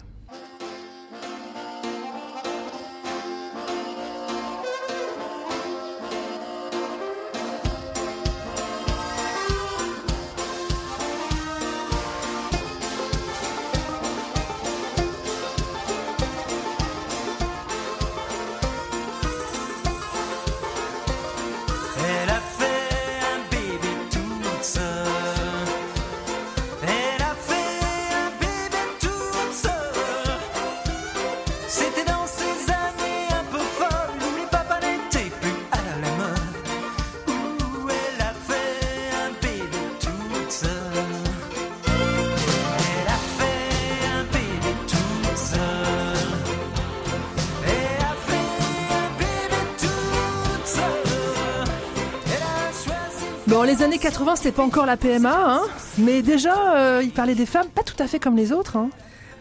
Bon, 53.62 53.68
les 53.68 53.84
années 53.84 54.00
80, 54.00 54.38
c'était 54.38 54.52
pas 54.52 54.64
encore 54.64 54.88
la 54.88 54.98
PMA, 54.98 55.32
hein, 55.32 55.62
mais 56.00 56.24
déjà, 56.24 56.76
euh, 56.98 57.02
il 57.04 57.12
parlait 57.12 57.36
des 57.36 57.46
femmes 57.46 57.68
pas 57.70 57.84
tout 57.84 57.94
à 58.02 58.08
fait 58.08 58.18
comme 58.18 58.36
les 58.36 58.52
autres. 58.52 58.76
Hein. 58.76 58.90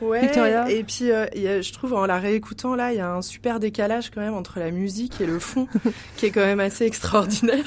Ouais, 0.02 0.20
Victoria 0.20 0.70
et 0.70 0.84
puis 0.84 1.10
euh, 1.10 1.24
il 1.34 1.40
y 1.40 1.48
a- 1.48 1.62
je 1.62 1.72
trouve 1.72 1.94
en 1.94 2.04
la 2.04 2.18
réécoutant 2.18 2.74
là, 2.74 2.92
il 2.92 2.98
y 2.98 3.00
a 3.00 3.10
un 3.10 3.22
super 3.22 3.60
décalage 3.60 4.10
quand 4.10 4.20
même 4.20 4.34
entre 4.34 4.58
la 4.58 4.70
musique 4.72 5.22
et 5.22 5.26
le 5.26 5.38
fond 5.38 5.68
qui 6.18 6.26
est 6.26 6.30
quand 6.32 6.44
même 6.44 6.60
assez 6.60 6.84
extraordinaire. 6.84 7.64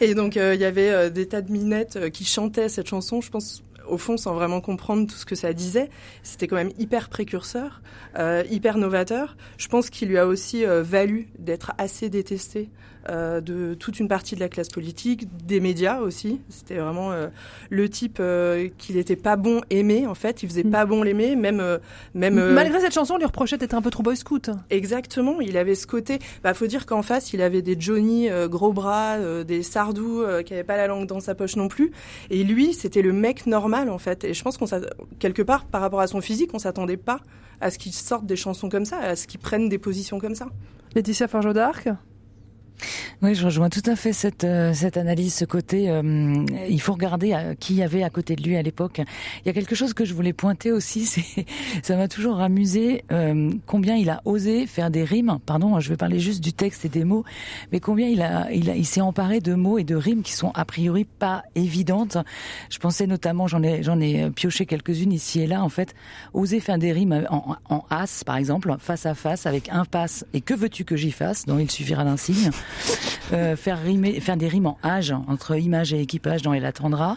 Et 0.00 0.14
donc 0.14 0.38
euh, 0.38 0.54
il 0.54 0.60
y 0.62 0.64
avait 0.64 0.88
euh, 0.90 1.10
des 1.10 1.28
tas 1.28 1.42
de 1.42 1.52
minettes 1.52 1.96
euh, 1.96 2.08
qui 2.08 2.24
chantaient 2.24 2.70
cette 2.70 2.88
chanson, 2.88 3.20
je 3.20 3.30
pense 3.30 3.62
au 3.86 3.98
fond 3.98 4.16
sans 4.16 4.32
vraiment 4.34 4.62
comprendre 4.62 5.06
tout 5.06 5.16
ce 5.16 5.26
que 5.26 5.34
ça 5.34 5.52
disait. 5.52 5.90
C'était 6.22 6.46
quand 6.48 6.56
même 6.56 6.72
hyper 6.78 7.10
précurseur, 7.10 7.82
euh, 8.18 8.42
hyper 8.50 8.78
novateur. 8.78 9.36
Je 9.58 9.68
pense 9.68 9.90
qu'il 9.90 10.08
lui 10.08 10.16
a 10.18 10.26
aussi 10.26 10.64
euh, 10.64 10.82
valu 10.82 11.28
d'être 11.38 11.72
assez 11.76 12.08
détesté 12.08 12.70
euh, 13.10 13.40
de 13.40 13.74
toute 13.74 13.98
une 13.98 14.08
partie 14.08 14.36
de 14.36 14.40
la 14.40 14.48
classe 14.48 14.68
politique, 14.68 15.26
des 15.44 15.58
médias 15.58 15.98
aussi. 15.98 16.40
C'était 16.48 16.76
vraiment 16.76 17.10
euh, 17.10 17.26
le 17.68 17.88
type 17.88 18.18
euh, 18.20 18.68
qu'il 18.78 18.96
était 18.98 19.16
pas 19.16 19.36
bon 19.36 19.62
aimé 19.68 20.06
en 20.06 20.14
fait. 20.14 20.42
Il 20.42 20.48
faisait 20.48 20.64
pas 20.64 20.86
bon 20.86 21.02
l'aimer, 21.02 21.34
même 21.34 21.78
même. 22.14 22.52
Malgré 22.52 22.80
cette 22.80 22.94
chanson, 22.94 23.14
on 23.14 23.18
lui 23.18 23.24
reprochait 23.24 23.58
d'être 23.58 23.74
un 23.74 23.82
peu 23.82 23.90
trop 23.90 24.02
boy 24.02 24.16
scout. 24.16 24.50
Exactement, 24.70 25.40
il 25.40 25.56
avait 25.56 25.74
ce 25.74 25.86
côté. 25.86 26.20
Bah, 26.44 26.54
faut 26.54 26.66
dire 26.66 26.86
qu'en 26.86 27.02
face, 27.02 27.32
il 27.32 27.42
avait 27.42 27.62
des 27.62 27.76
Johnny 27.78 28.28
gros 28.46 28.72
bras, 28.72 29.18
des 29.44 29.62
Sardou 29.62 30.22
qui 30.44 30.52
avaient 30.52 30.64
pas 30.64 30.76
la 30.76 30.86
langue 30.86 31.06
dans 31.06 31.20
sa 31.20 31.34
poche 31.34 31.56
non 31.56 31.68
plus. 31.68 31.90
Et 32.30 32.44
lui, 32.44 32.74
c'était 32.74 33.02
le 33.02 33.12
mec 33.12 33.46
normal 33.46 33.90
en 33.90 33.98
fait. 33.98 34.24
Et 34.24 34.34
je 34.34 34.42
pense 34.42 34.56
qu'on 34.56 34.66
quelque 35.18 35.42
part, 35.42 35.64
par 35.64 35.80
rapport 35.80 36.00
à 36.00 36.06
son 36.06 36.20
physique, 36.20 36.50
on 36.54 36.58
s'attendait 36.58 36.96
pas 36.96 37.20
à 37.60 37.70
ce 37.70 37.78
qu'il 37.78 37.92
sorte 37.92 38.24
des 38.24 38.36
chansons 38.36 38.68
comme 38.68 38.84
ça, 38.84 38.98
à 38.98 39.16
ce 39.16 39.26
qu'il 39.26 39.40
prenne 39.40 39.68
des 39.68 39.78
positions 39.78 40.18
comme 40.18 40.34
ça. 40.34 40.46
Laetitia 40.94 41.28
Forgeau 41.28 41.52
d'Arc? 41.52 41.88
Oui, 43.22 43.34
je 43.34 43.44
rejoins 43.44 43.68
tout 43.68 43.82
à 43.86 43.96
fait 43.96 44.12
cette 44.12 44.44
euh, 44.44 44.72
cette 44.72 44.96
analyse, 44.96 45.34
ce 45.34 45.44
côté. 45.44 45.90
euh, 45.90 46.44
il 46.68 46.80
faut 46.80 46.92
regarder 46.92 47.32
euh, 47.32 47.54
qui 47.58 47.74
y 47.74 47.82
avait 47.82 48.02
à 48.02 48.10
côté 48.10 48.36
de 48.36 48.42
lui 48.42 48.56
à 48.56 48.62
l'époque. 48.62 49.00
Il 49.44 49.46
y 49.46 49.50
a 49.50 49.52
quelque 49.52 49.74
chose 49.74 49.92
que 49.94 50.04
je 50.04 50.14
voulais 50.14 50.32
pointer 50.32 50.72
aussi, 50.72 51.04
ça 51.82 51.96
m'a 51.96 52.08
toujours 52.08 52.40
amusé 52.40 53.04
euh, 53.12 53.50
combien 53.66 53.96
il 53.96 54.08
a 54.10 54.22
osé 54.24 54.66
faire 54.66 54.90
des 54.90 55.04
rimes. 55.04 55.38
Pardon, 55.44 55.78
je 55.80 55.88
vais 55.88 55.96
parler 55.96 56.18
juste 56.20 56.42
du 56.42 56.52
texte 56.52 56.84
et 56.84 56.88
des 56.88 57.04
mots, 57.04 57.24
mais 57.72 57.80
combien 57.80 58.08
il 58.08 58.22
a 58.22 58.50
il, 58.52 58.70
a, 58.70 58.76
il 58.76 58.86
s'est 58.86 59.00
emparé 59.00 59.40
de 59.40 59.54
mots 59.54 59.78
et 59.78 59.84
de 59.84 59.94
rimes 59.96 60.22
qui 60.22 60.32
sont 60.32 60.50
a 60.54 60.64
priori 60.64 61.04
pas 61.04 61.42
évidentes. 61.54 62.16
Je 62.70 62.78
pensais 62.78 63.06
notamment, 63.06 63.46
j'en 63.46 63.62
ai 63.62 63.82
j'en 63.82 64.00
ai 64.00 64.30
pioché 64.30 64.66
quelques-unes 64.66 65.12
ici 65.12 65.40
et 65.40 65.46
là. 65.46 65.62
En 65.62 65.68
fait, 65.68 65.94
oser 66.32 66.60
faire 66.60 66.78
des 66.78 66.92
rimes 66.92 67.26
en, 67.30 67.56
en 67.68 67.84
as, 67.90 68.24
par 68.24 68.36
exemple, 68.36 68.74
face 68.78 69.06
à 69.06 69.14
face 69.14 69.46
avec 69.46 69.68
impasse 69.70 70.24
et 70.32 70.40
que 70.40 70.54
veux-tu 70.54 70.84
que 70.84 70.96
j'y 70.96 71.10
fasse, 71.12 71.44
dont 71.46 71.58
il 71.58 71.70
suffira 71.70 72.04
d'un 72.04 72.16
signe. 72.16 72.50
Euh, 73.32 73.56
faire 73.56 73.78
des 74.36 74.48
rimes 74.48 74.66
en 74.66 74.78
âge 74.82 75.14
entre 75.28 75.56
image 75.56 75.92
et 75.92 76.00
équipage 76.00 76.42
dans 76.42 76.52
Elle 76.52 76.64
attendra. 76.64 77.16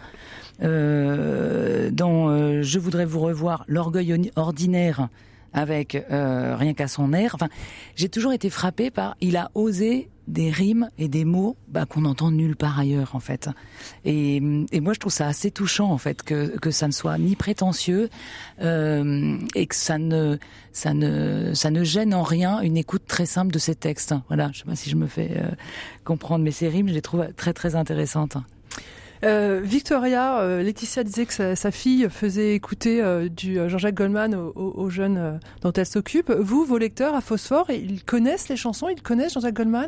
Euh, 0.62 1.90
dans 1.92 2.30
euh, 2.30 2.62
Je 2.62 2.78
voudrais 2.80 3.06
vous 3.06 3.20
revoir, 3.20 3.66
l'orgueil 3.68 4.32
ordinaire 4.36 5.08
avec 5.54 5.96
euh, 5.96 6.56
rien 6.56 6.74
qu'à 6.74 6.88
son 6.88 7.14
air. 7.14 7.36
Enfin, 7.36 7.50
j'ai 7.96 8.10
toujours 8.10 8.34
été 8.34 8.50
frappée 8.50 8.92
par. 8.92 9.16
Il 9.22 9.38
a 9.38 9.52
osé 9.54 10.10
des 10.28 10.50
rimes 10.50 10.90
et 10.98 11.08
des 11.08 11.26
mots 11.26 11.58
bah, 11.68 11.86
qu'on 11.86 12.06
entend 12.06 12.32
nulle 12.32 12.56
part 12.56 12.80
ailleurs 12.80 13.16
en 13.16 13.20
fait. 13.20 13.50
Et, 14.06 14.38
et 14.72 14.80
moi 14.80 14.94
je 14.94 15.00
trouve 15.00 15.12
ça 15.12 15.28
assez 15.28 15.52
touchant 15.52 15.92
en 15.92 15.98
fait 15.98 16.24
que 16.24 16.58
que 16.60 16.72
ça 16.72 16.88
ne 16.88 16.94
soit 16.94 17.18
ni 17.18 17.36
prétentieux 17.36 18.10
euh, 18.62 19.38
et 19.54 19.68
que 19.68 19.76
ça 19.76 19.98
ne 19.98 20.38
ça 20.72 20.94
ne 20.94 21.54
ça 21.54 21.72
ne 21.72 21.84
gêne 21.84 22.14
en 22.14 22.24
rien 22.24 22.62
une 22.62 22.78
écoute 22.78 23.04
très 23.06 23.26
simple 23.26 23.52
de 23.52 23.60
ces 23.60 23.76
textes. 23.76 24.16
Voilà, 24.28 24.50
je 24.54 24.60
sais 24.60 24.66
pas 24.66 24.76
si 24.76 24.90
je 24.90 24.96
me 24.96 25.08
fais 25.08 25.32
euh, 25.36 25.52
comprendre, 26.06 26.44
mais 26.44 26.52
ces 26.52 26.70
rimes 26.70 26.88
je 26.88 26.94
les 26.94 27.02
trouve 27.02 27.28
très 27.36 27.54
très 27.54 27.76
intéressantes. 27.76 28.38
Euh, 29.24 29.62
Victoria, 29.64 30.40
euh, 30.42 30.62
Laetitia 30.62 31.04
disait 31.04 31.26
que 31.26 31.56
sa, 31.56 31.72
fille 31.72 32.08
faisait 32.10 32.56
écouter 32.56 33.02
euh, 33.02 33.30
du 33.30 33.56
Jean-Jacques 33.70 33.96
Goldman 33.96 34.36
aux, 34.36 34.52
aux- 34.56 34.90
jeunes 34.90 35.40
dont 35.62 35.72
elle 35.72 35.86
s'occupe. 35.86 36.30
Vous, 36.32 36.66
vos 36.66 36.78
lecteurs 36.78 37.16
à 37.16 37.22
Phosphore, 37.22 37.70
ils 37.70 38.04
connaissent 38.04 38.50
les 38.50 38.58
chansons 38.58 38.90
Ils 38.90 39.02
connaissent 39.02 39.34
Jean-Jacques 39.36 39.56
Goldman? 39.56 39.88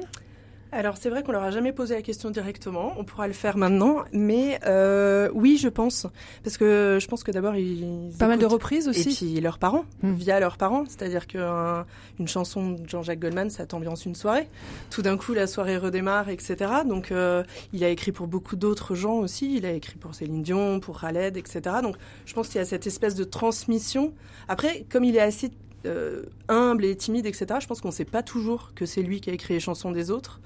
Alors 0.76 0.98
c'est 0.98 1.10
vrai 1.10 1.24
qu'on 1.24 1.32
leur 1.32 1.44
a 1.44 1.52
jamais 1.52 1.72
posé 1.72 1.96
la 1.96 2.02
question 2.02 2.32
directement, 2.32 2.94
on 2.98 3.06
pourra 3.06 3.28
le 3.28 3.34
faire 3.34 3.56
maintenant, 3.56 4.04
mais 4.12 4.60
euh, 4.66 5.30
oui 5.34 5.58
je 5.58 5.70
pense, 5.70 6.06
parce 6.44 6.58
que 6.58 6.98
je 7.00 7.08
pense 7.08 7.24
que 7.24 7.32
d'abord 7.32 7.56
ils 7.56 8.12
Pas 8.20 8.28
mal 8.28 8.40
de 8.40 8.46
reprises 8.46 8.90
aussi. 8.90 9.10
et 9.10 9.14
puis 9.14 9.40
leurs 9.40 9.58
parents, 9.58 9.86
via 10.04 10.38
leurs 10.42 10.58
parents, 10.58 10.84
c'est-à-dire 10.86 11.28
qu'une 11.28 12.28
chanson 12.28 12.72
de 12.72 12.90
Jean-Jacques 12.90 13.20
Goldman 13.20 13.50
ça 13.50 13.66
t'ambiance 13.66 14.06
une 14.06 14.16
soirée, 14.16 14.50
tout 14.90 15.02
d'un 15.02 15.16
coup 15.16 15.34
la 15.34 15.48
soirée 15.48 15.78
redémarre, 15.78 16.28
etc. 16.28 16.70
Donc 16.86 17.14
euh, 17.14 17.44
il 17.72 17.82
a 17.86 17.90
écrit 17.90 18.12
pour 18.12 18.28
beaucoup 18.28 18.58
d'autres 18.58 18.96
gens 18.96 19.16
aussi, 19.20 19.56
il 19.56 19.66
a 19.66 19.72
écrit 19.72 19.96
pour 19.96 20.14
Céline 20.14 20.44
Dion, 20.44 20.82
pour 20.82 21.00
Khaled, 21.00 21.38
etc. 21.38 21.78
Donc 21.82 21.96
je 22.26 22.34
pense 22.34 22.50
qu'il 22.50 22.58
y 22.58 22.62
a 22.62 22.66
cette 22.66 22.86
espèce 22.86 23.16
de 23.16 23.24
transmission. 23.24 24.14
Après, 24.50 24.86
comme 24.90 25.06
il 25.06 25.16
est 25.16 25.22
assez 25.22 25.52
euh, 25.86 26.24
humble 26.48 26.86
et 26.86 26.96
timide, 26.96 27.26
etc. 27.26 27.46
Je 27.62 27.68
pense 27.68 27.82
qu'on 27.82 27.90
ne 27.90 27.94
sait 27.94 28.06
pas 28.06 28.24
toujours 28.24 28.72
que 28.76 28.86
c'est 28.86 29.02
lui 29.02 29.22
qui 29.22 29.30
a 29.30 29.34
écrit 29.34 29.54
les 29.54 29.60
chansons 29.60 29.92
des 29.92 30.12
autres. 30.12 30.40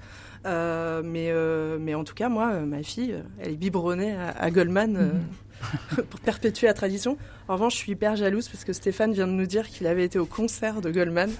Euh, 0.46 1.02
mais, 1.04 1.28
euh, 1.30 1.78
mais 1.80 1.94
en 1.94 2.04
tout 2.04 2.14
cas, 2.14 2.28
moi, 2.28 2.60
ma 2.60 2.82
fille, 2.82 3.14
elle 3.38 3.52
est 3.52 3.56
biberonnée 3.56 4.12
à, 4.12 4.30
à 4.30 4.50
Goldman 4.50 4.96
euh, 4.96 6.02
pour 6.08 6.20
perpétuer 6.20 6.66
la 6.66 6.74
tradition. 6.74 7.18
En 7.48 7.54
revanche, 7.54 7.74
je 7.74 7.78
suis 7.78 7.92
hyper 7.92 8.16
jalouse 8.16 8.48
parce 8.48 8.64
que 8.64 8.72
Stéphane 8.72 9.12
vient 9.12 9.26
de 9.26 9.32
nous 9.32 9.46
dire 9.46 9.68
qu'il 9.68 9.86
avait 9.86 10.04
été 10.04 10.18
au 10.18 10.24
concert 10.24 10.80
de 10.80 10.90
Goldman. 10.90 11.30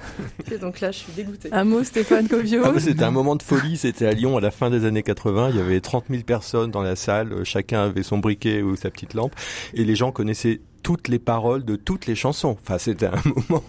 et 0.52 0.58
donc 0.58 0.80
là, 0.80 0.90
je 0.90 0.98
suis 0.98 1.12
dégoûtée. 1.12 1.48
Un 1.52 1.64
mot, 1.64 1.82
Stéphane 1.82 2.28
Covio. 2.28 2.62
Ah, 2.64 2.72
bah, 2.72 2.80
c'était 2.80 3.04
un 3.04 3.10
moment 3.10 3.36
de 3.36 3.42
folie, 3.42 3.78
c'était 3.78 4.06
à 4.06 4.12
Lyon 4.12 4.36
à 4.36 4.40
la 4.40 4.50
fin 4.50 4.68
des 4.68 4.84
années 4.84 5.02
80, 5.02 5.50
il 5.50 5.56
y 5.56 5.60
avait 5.60 5.80
30 5.80 6.06
000 6.10 6.22
personnes 6.24 6.70
dans 6.70 6.82
la 6.82 6.96
salle, 6.96 7.44
chacun 7.44 7.84
avait 7.84 8.02
son 8.02 8.18
briquet 8.18 8.60
ou 8.60 8.76
sa 8.76 8.90
petite 8.90 9.14
lampe, 9.14 9.34
et 9.72 9.84
les 9.84 9.96
gens 9.96 10.12
connaissaient 10.12 10.60
toutes 10.82 11.08
les 11.08 11.18
paroles 11.18 11.64
de 11.64 11.76
toutes 11.76 12.06
les 12.06 12.14
chansons. 12.14 12.56
Enfin, 12.62 12.78
c'était 12.78 13.06
un 13.06 13.12
moment, 13.48 13.62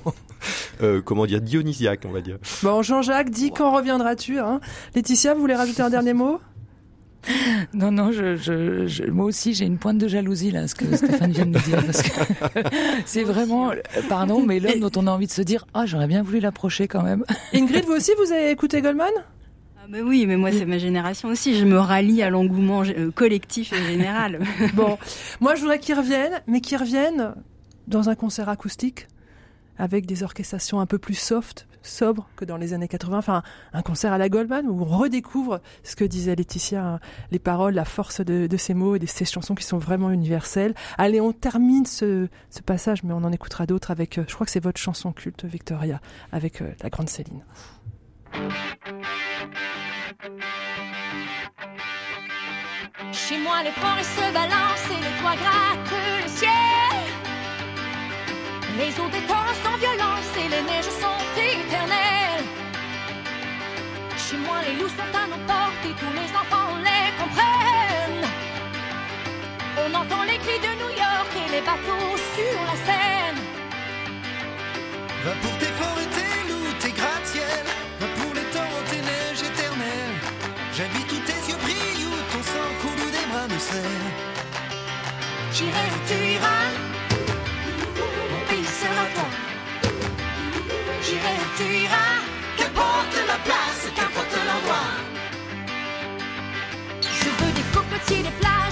euh, 0.82 1.02
comment 1.02 1.26
dire, 1.26 1.42
dionysiaque, 1.42 2.02
on 2.08 2.12
va 2.12 2.22
dire. 2.22 2.38
Bon, 2.64 2.82
Jean-Jacques, 2.82 3.30
dis 3.30 3.52
quand 3.52 3.72
reviendras-tu 3.76 4.40
hein? 4.40 4.60
Laetitia, 4.96 5.34
vous 5.34 5.42
voulez 5.42 5.56
rajouter 5.56 5.82
un 5.82 5.90
dernier 5.90 6.14
mot? 6.14 6.40
Non, 7.76 7.92
non, 7.92 8.12
je, 8.12 8.36
je, 8.36 8.88
je- 8.88 9.04
moi 9.04 9.26
aussi 9.26 9.54
j'ai 9.54 9.66
une 9.66 9.78
pointe 9.78 10.00
de 10.00 10.08
jalousie 10.08 10.50
là, 10.50 10.68
ce 10.68 10.74
que 10.74 10.86
Stéphane 10.98 11.32
vient 11.32 11.46
de 11.46 11.52
nous 11.52 11.60
dire, 11.60 11.86
parce 11.86 12.02
que 12.02 12.10
c'est 13.06 13.24
vraiment, 13.24 13.72
pardon, 14.10 14.44
mais 14.44 14.60
l'homme 14.60 14.80
dont 14.80 14.90
on 14.96 15.06
a 15.06 15.12
envie 15.12 15.28
de 15.28 15.32
se 15.32 15.44
dire, 15.44 15.68
ah, 15.76 15.86
j'aurais 15.86 16.08
bien 16.08 16.24
voulu 16.24 16.40
l'approcher 16.40 16.88
quand 16.88 17.04
même. 17.04 17.24
Ingrid, 17.54 17.86
vous 17.86 17.94
aussi, 17.94 18.10
vous 18.18 18.32
avez 18.32 18.50
écouté 18.50 18.82
Goldman? 18.82 19.12
Bah 19.92 19.98
oui, 20.06 20.26
mais 20.26 20.38
moi 20.38 20.54
c'est 20.54 20.66
ma 20.66 20.78
génération 20.78 21.28
aussi. 21.28 21.54
Je 21.60 21.66
me 21.66 21.78
rallie 21.78 22.24
à 22.24 22.30
l'engouement 22.30 22.82
euh, 22.84 23.12
collectif 23.12 23.74
et 23.74 23.84
général. 23.84 24.40
Bon, 24.74 24.98
moi 25.42 25.56
je 25.56 25.62
voudrais 25.62 25.80
qu'ils 25.80 25.96
reviennent, 25.96 26.42
mais 26.48 26.62
qu'ils 26.62 26.78
reviennent 26.78 27.36
dans 27.88 28.08
un 28.08 28.16
concert 28.16 28.48
acoustique 28.48 29.10
avec 29.78 30.06
des 30.06 30.24
orchestrations 30.24 30.80
un 30.80 30.86
peu 30.86 30.98
plus 30.98 31.16
soft, 31.16 31.68
sobres 31.82 32.30
que 32.38 32.46
dans 32.46 32.56
les 32.56 32.72
années 32.72 32.88
80. 32.88 33.18
Enfin, 33.18 33.44
un 33.74 33.82
concert 33.82 34.14
à 34.14 34.18
la 34.18 34.30
Goldman 34.30 34.66
où 34.70 34.82
on 34.82 34.86
redécouvre 34.86 35.60
ce 35.84 35.98
que 35.98 36.06
disait 36.06 36.38
Laetitia, 36.38 36.86
hein, 36.86 37.00
les 37.32 37.40
paroles, 37.40 37.74
la 37.74 37.84
force 37.84 38.22
de, 38.22 38.48
de 38.48 38.58
ces 38.58 38.74
mots 38.74 38.96
et 38.96 39.00
de 39.00 39.06
ces 39.06 39.26
chansons 39.26 39.56
qui 39.56 39.66
sont 39.66 39.78
vraiment 39.78 40.12
universelles. 40.12 40.74
Allez, 40.98 41.20
on 41.20 41.34
termine 41.34 41.86
ce, 41.86 42.30
ce 42.50 42.62
passage, 42.62 43.04
mais 43.04 43.12
on 43.12 43.26
en 43.26 43.32
écoutera 43.34 43.66
d'autres 43.66 43.92
avec, 43.92 44.20
euh, 44.20 44.24
je 44.26 44.36
crois 44.36 44.46
que 44.46 44.54
c'est 44.54 44.64
votre 44.64 44.80
chanson 44.80 45.12
culte, 45.12 45.44
Victoria, 45.44 46.00
avec 46.32 46.62
euh, 46.62 46.72
la 46.82 46.90
grande 46.90 47.10
Céline. 47.10 47.44
Chez 53.12 53.38
moi, 53.40 53.64
les 53.64 53.72
forêts 53.72 54.04
se 54.04 54.32
balancent 54.32 54.92
et 54.92 55.02
les 55.02 55.16
toits 55.20 55.36
grattent 55.36 55.98
le 56.22 56.30
ciel. 56.30 56.52
Les 58.78 59.00
eaux 59.00 59.10
des 59.10 59.26
torrents 59.26 59.60
sans 59.64 59.78
violence 59.78 60.32
et 60.38 60.48
les 60.48 60.62
neiges 60.62 60.94
sont 61.02 61.22
éternelles. 61.38 62.46
Chez 64.16 64.38
moi, 64.38 64.58
les 64.68 64.76
loups 64.80 64.90
sont 64.90 65.14
à 65.18 65.26
nos 65.26 65.42
portes 65.48 65.86
et 65.90 65.96
tous 66.00 66.14
les 66.14 66.30
enfants 66.42 66.78
les 66.86 67.08
comprennent. 67.20 68.30
On 69.84 69.94
entend 69.96 70.24
les 70.24 70.38
cris 70.38 70.60
de 70.60 70.72
New 70.82 70.92
York 71.04 71.32
et 71.36 71.50
les 71.52 71.62
bateaux 71.62 72.18
sur 72.36 72.56
la 72.70 72.76
Seine. 72.86 73.42
Va 75.26 75.32
pour 75.42 75.58
tes 75.58 75.74
forêts, 75.80 76.11
J'irai 85.62 85.90
tu 86.08 86.16
iras, 86.36 86.70
mon 88.32 88.42
pays 88.50 88.70
sera 88.82 89.06
toi. 89.14 89.30
J'irai 91.06 91.38
tu 91.56 91.66
iras, 91.84 92.18
qu'importe 92.58 93.16
la 93.28 93.38
place, 93.48 93.84
qu'importe 93.96 94.36
l'endroit. 94.48 94.92
Je 97.04 97.30
veux 97.38 97.52
des 97.60 97.68
cocotiers, 97.76 98.24
des 98.24 98.36
plages 98.42 98.71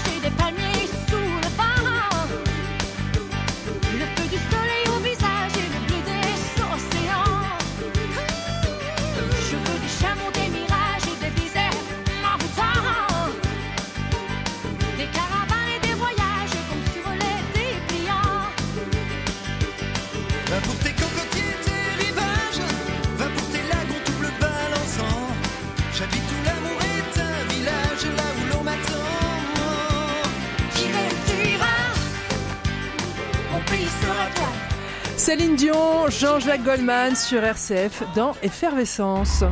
Céline 35.20 35.54
Dion, 35.54 36.08
Jean-Jacques 36.08 36.64
Goldman 36.64 37.14
sur 37.14 37.44
RCF 37.44 38.04
dans 38.14 38.32
Effervescence. 38.42 39.44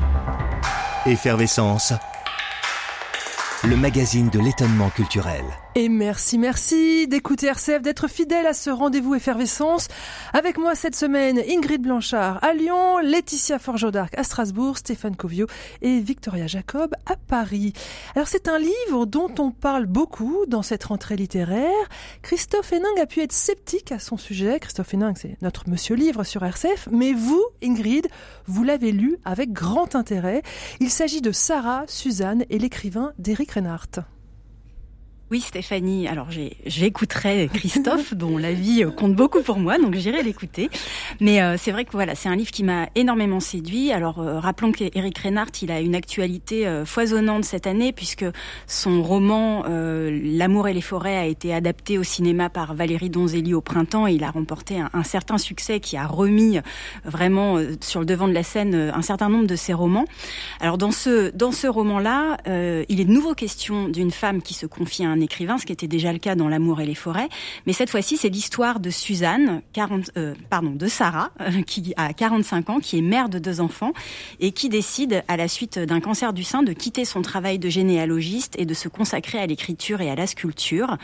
Effervescence. 1.04 1.92
Le 3.64 3.76
magazine 3.76 4.30
de 4.30 4.40
l'étonnement 4.40 4.88
culturel. 4.88 5.44
Et 5.74 5.88
merci, 5.88 6.38
merci 6.38 7.06
d'écouter 7.06 7.46
RCF, 7.46 7.82
d'être 7.82 8.08
fidèle 8.08 8.46
à 8.46 8.54
ce 8.54 8.70
rendez-vous 8.70 9.14
effervescence. 9.14 9.86
Avec 10.32 10.58
moi 10.58 10.74
cette 10.74 10.96
semaine, 10.96 11.40
Ingrid 11.48 11.82
Blanchard 11.82 12.42
à 12.42 12.52
Lyon, 12.52 12.98
Laetitia 12.98 13.58
Forgeau 13.58 13.90
d'Arc 13.90 14.16
à 14.18 14.24
Strasbourg, 14.24 14.78
Stéphane 14.78 15.14
Covio 15.14 15.46
et 15.82 16.00
Victoria 16.00 16.46
Jacob 16.46 16.94
à 17.06 17.16
Paris. 17.16 17.74
Alors 18.16 18.28
c'est 18.28 18.48
un 18.48 18.58
livre 18.58 19.06
dont 19.06 19.32
on 19.38 19.50
parle 19.50 19.86
beaucoup 19.86 20.46
dans 20.48 20.62
cette 20.62 20.84
rentrée 20.84 21.16
littéraire. 21.16 21.70
Christophe 22.22 22.72
Héning 22.72 22.98
a 23.00 23.06
pu 23.06 23.20
être 23.20 23.32
sceptique 23.32 23.92
à 23.92 23.98
son 23.98 24.16
sujet. 24.16 24.58
Christophe 24.58 24.94
Héning, 24.94 25.14
c'est 25.16 25.36
notre 25.42 25.68
monsieur 25.68 25.94
livre 25.94 26.24
sur 26.24 26.42
RCF. 26.42 26.88
Mais 26.90 27.12
vous, 27.12 27.44
Ingrid, 27.62 28.08
vous 28.46 28.64
l'avez 28.64 28.90
lu 28.90 29.18
avec 29.24 29.52
grand 29.52 29.94
intérêt. 29.94 30.42
Il 30.80 30.90
s'agit 30.90 31.20
de 31.20 31.30
Sarah, 31.30 31.84
Suzanne 31.86 32.44
et 32.50 32.58
l'écrivain 32.58 33.12
d'Éric 33.18 33.52
Reinhardt. 33.52 34.00
Oui, 35.30 35.42
Stéphanie. 35.42 36.08
Alors, 36.08 36.28
j'écouterai 36.64 37.50
Christophe, 37.52 38.14
dont 38.14 38.38
la 38.38 38.54
vie 38.54 38.82
euh, 38.82 38.90
compte 38.90 39.14
beaucoup 39.14 39.42
pour 39.42 39.58
moi, 39.58 39.76
donc 39.76 39.94
j'irai 39.94 40.22
l'écouter. 40.22 40.70
Mais 41.20 41.42
euh, 41.42 41.56
c'est 41.58 41.70
vrai 41.70 41.84
que 41.84 41.92
voilà, 41.92 42.14
c'est 42.14 42.30
un 42.30 42.36
livre 42.36 42.50
qui 42.50 42.64
m'a 42.64 42.88
énormément 42.94 43.38
séduit. 43.38 43.92
Alors, 43.92 44.20
euh, 44.20 44.40
rappelons 44.40 44.72
qu'Éric 44.72 45.18
Reinhardt, 45.18 45.52
il 45.60 45.70
a 45.70 45.80
une 45.80 45.94
actualité 45.94 46.66
euh, 46.66 46.86
foisonnante 46.86 47.44
cette 47.44 47.66
année, 47.66 47.92
puisque 47.92 48.24
son 48.66 49.02
roman 49.02 49.64
euh, 49.68 50.18
L'amour 50.38 50.66
et 50.68 50.72
les 50.72 50.80
forêts 50.80 51.18
a 51.18 51.26
été 51.26 51.52
adapté 51.52 51.98
au 51.98 52.04
cinéma 52.04 52.48
par 52.48 52.74
Valérie 52.74 53.10
Donzelli 53.10 53.52
au 53.52 53.60
printemps, 53.60 54.06
et 54.06 54.14
il 54.14 54.24
a 54.24 54.30
remporté 54.30 54.80
un, 54.80 55.02
certain 55.02 55.36
succès 55.36 55.78
qui 55.78 55.98
a 55.98 56.06
remis 56.06 56.58
vraiment 57.04 57.58
sur 57.80 58.00
le 58.00 58.06
devant 58.06 58.28
de 58.28 58.32
la 58.32 58.42
scène 58.42 58.74
un 58.74 59.02
certain 59.02 59.28
nombre 59.28 59.46
de 59.46 59.56
ses 59.56 59.74
romans. 59.74 60.06
Alors, 60.60 60.78
dans 60.78 60.90
ce 60.90 61.30
dans 61.34 61.52
ce 61.52 61.66
roman-là, 61.66 62.38
il 62.46 63.00
est 63.00 63.04
de 63.04 63.12
nouveau 63.12 63.34
question 63.34 63.88
d'une 63.88 64.10
femme 64.10 64.42
qui 64.42 64.54
se 64.54 64.66
confie 64.66 65.04
à 65.04 65.08
un 65.08 65.17
écrivain, 65.20 65.58
ce 65.58 65.66
qui 65.66 65.72
était 65.72 65.88
déjà 65.88 66.12
le 66.12 66.18
cas 66.18 66.34
dans 66.34 66.48
L'amour 66.48 66.80
et 66.80 66.86
les 66.86 66.94
forêts. 66.94 67.28
Mais 67.66 67.72
cette 67.72 67.90
fois-ci, 67.90 68.16
c'est 68.16 68.28
l'histoire 68.28 68.80
de 68.80 68.90
Suzanne, 68.90 69.62
40, 69.72 70.10
euh, 70.16 70.34
pardon, 70.50 70.70
de 70.70 70.86
Sarah, 70.86 71.30
euh, 71.40 71.62
qui 71.62 71.94
a 71.96 72.12
45 72.12 72.70
ans, 72.70 72.80
qui 72.80 72.98
est 72.98 73.02
mère 73.02 73.28
de 73.28 73.38
deux 73.38 73.60
enfants 73.60 73.92
et 74.40 74.52
qui 74.52 74.68
décide, 74.68 75.22
à 75.28 75.36
la 75.36 75.48
suite 75.48 75.78
d'un 75.78 76.00
cancer 76.00 76.32
du 76.32 76.44
sein, 76.44 76.62
de 76.62 76.72
quitter 76.72 77.04
son 77.04 77.22
travail 77.22 77.58
de 77.58 77.68
généalogiste 77.68 78.54
et 78.58 78.64
de 78.64 78.74
se 78.74 78.88
consacrer 78.88 79.38
à 79.38 79.46
l'écriture 79.46 80.00
et 80.00 80.10
à 80.10 80.14
la 80.14 80.26
sculpture. 80.26 80.96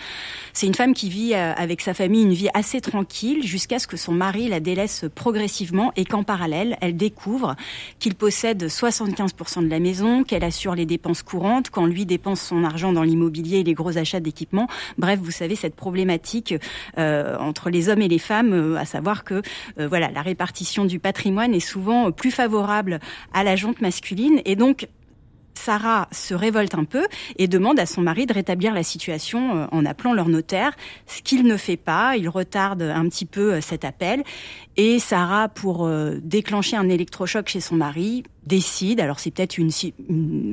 C'est 0.52 0.66
une 0.66 0.74
femme 0.74 0.94
qui 0.94 1.08
vit 1.08 1.34
euh, 1.34 1.52
avec 1.56 1.80
sa 1.80 1.94
famille 1.94 2.22
une 2.22 2.32
vie 2.32 2.48
assez 2.54 2.80
tranquille 2.80 3.42
jusqu'à 3.42 3.78
ce 3.78 3.86
que 3.86 3.96
son 3.96 4.12
mari 4.12 4.48
la 4.48 4.60
délaisse 4.60 5.04
progressivement 5.14 5.92
et 5.96 6.04
qu'en 6.04 6.22
parallèle, 6.22 6.76
elle 6.80 6.96
découvre 6.96 7.56
qu'il 7.98 8.14
possède 8.14 8.64
75% 8.64 9.64
de 9.64 9.68
la 9.68 9.80
maison, 9.80 10.24
qu'elle 10.24 10.44
assure 10.44 10.74
les 10.74 10.86
dépenses 10.86 11.22
courantes, 11.22 11.70
quand 11.70 11.86
lui 11.86 12.06
dépense 12.06 12.40
son 12.40 12.64
argent 12.64 12.92
dans 12.92 13.02
l'immobilier 13.02 13.58
et 13.58 13.64
les 13.64 13.74
gros 13.74 13.98
achats 13.98 14.03
d'équipements. 14.12 14.68
Bref, 14.98 15.18
vous 15.22 15.30
savez 15.30 15.56
cette 15.56 15.74
problématique 15.74 16.54
euh, 16.98 17.36
entre 17.38 17.70
les 17.70 17.88
hommes 17.88 18.02
et 18.02 18.08
les 18.08 18.18
femmes, 18.18 18.52
euh, 18.52 18.76
à 18.76 18.84
savoir 18.84 19.24
que 19.24 19.42
euh, 19.78 19.88
voilà 19.88 20.10
la 20.10 20.22
répartition 20.22 20.84
du 20.84 20.98
patrimoine 20.98 21.54
est 21.54 21.60
souvent 21.60 22.12
plus 22.12 22.30
favorable 22.30 23.00
à 23.32 23.44
la 23.44 23.56
jante 23.56 23.80
masculine 23.80 24.40
et 24.44 24.56
donc 24.56 24.88
Sarah 25.54 26.08
se 26.10 26.34
révolte 26.34 26.74
un 26.74 26.84
peu 26.84 27.06
et 27.36 27.46
demande 27.46 27.78
à 27.78 27.86
son 27.86 28.02
mari 28.02 28.26
de 28.26 28.34
rétablir 28.34 28.74
la 28.74 28.82
situation 28.82 29.68
en 29.70 29.86
appelant 29.86 30.12
leur 30.12 30.28
notaire, 30.28 30.72
ce 31.06 31.22
qu'il 31.22 31.44
ne 31.44 31.56
fait 31.56 31.76
pas. 31.76 32.16
Il 32.16 32.28
retarde 32.28 32.82
un 32.82 33.08
petit 33.08 33.24
peu 33.24 33.60
cet 33.60 33.84
appel 33.84 34.24
et 34.76 34.98
Sarah, 34.98 35.48
pour 35.48 35.88
déclencher 36.20 36.76
un 36.76 36.88
électrochoc 36.88 37.48
chez 37.48 37.60
son 37.60 37.76
mari, 37.76 38.24
décide, 38.46 39.00
alors 39.00 39.20
c'est 39.20 39.30
peut-être 39.30 39.56
une, 39.58 39.70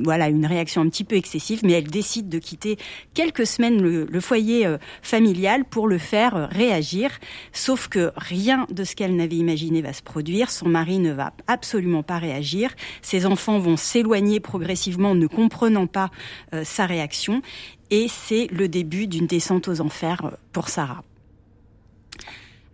voilà 0.04 0.28
une 0.28 0.46
réaction 0.46 0.80
un 0.82 0.88
petit 0.88 1.04
peu 1.04 1.16
excessive, 1.16 1.60
mais 1.62 1.72
elle 1.72 1.88
décide 1.88 2.28
de 2.28 2.38
quitter 2.38 2.78
quelques 3.14 3.46
semaines 3.46 3.82
le, 3.82 4.06
le 4.06 4.20
foyer 4.20 4.66
euh, 4.66 4.78
familial 5.02 5.64
pour 5.64 5.88
le 5.88 5.98
faire 5.98 6.36
euh, 6.36 6.46
réagir. 6.46 7.10
Sauf 7.52 7.88
que 7.88 8.12
rien 8.16 8.66
de 8.70 8.84
ce 8.84 8.94
qu'elle 8.96 9.14
n'avait 9.16 9.36
imaginé 9.36 9.82
va 9.82 9.92
se 9.92 10.02
produire. 10.02 10.50
Son 10.50 10.68
mari 10.68 10.98
ne 10.98 11.12
va 11.12 11.32
absolument 11.46 12.02
pas 12.02 12.18
réagir. 12.18 12.70
Ses 13.02 13.26
enfants 13.26 13.58
vont 13.58 13.76
s'éloigner 13.76 14.40
progressivement, 14.40 15.14
ne 15.14 15.26
comprenant 15.26 15.86
pas 15.86 16.10
euh, 16.54 16.64
sa 16.64 16.86
réaction. 16.86 17.42
Et 17.90 18.06
c'est 18.08 18.46
le 18.50 18.68
début 18.68 19.06
d'une 19.06 19.26
descente 19.26 19.68
aux 19.68 19.80
enfers 19.82 20.24
euh, 20.24 20.30
pour 20.52 20.68
Sarah. 20.68 21.02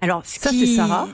Alors, 0.00 0.24
ce 0.24 0.38
Ça, 0.38 0.50
qui- 0.50 0.66
c'est 0.66 0.76
Sarah? 0.76 1.08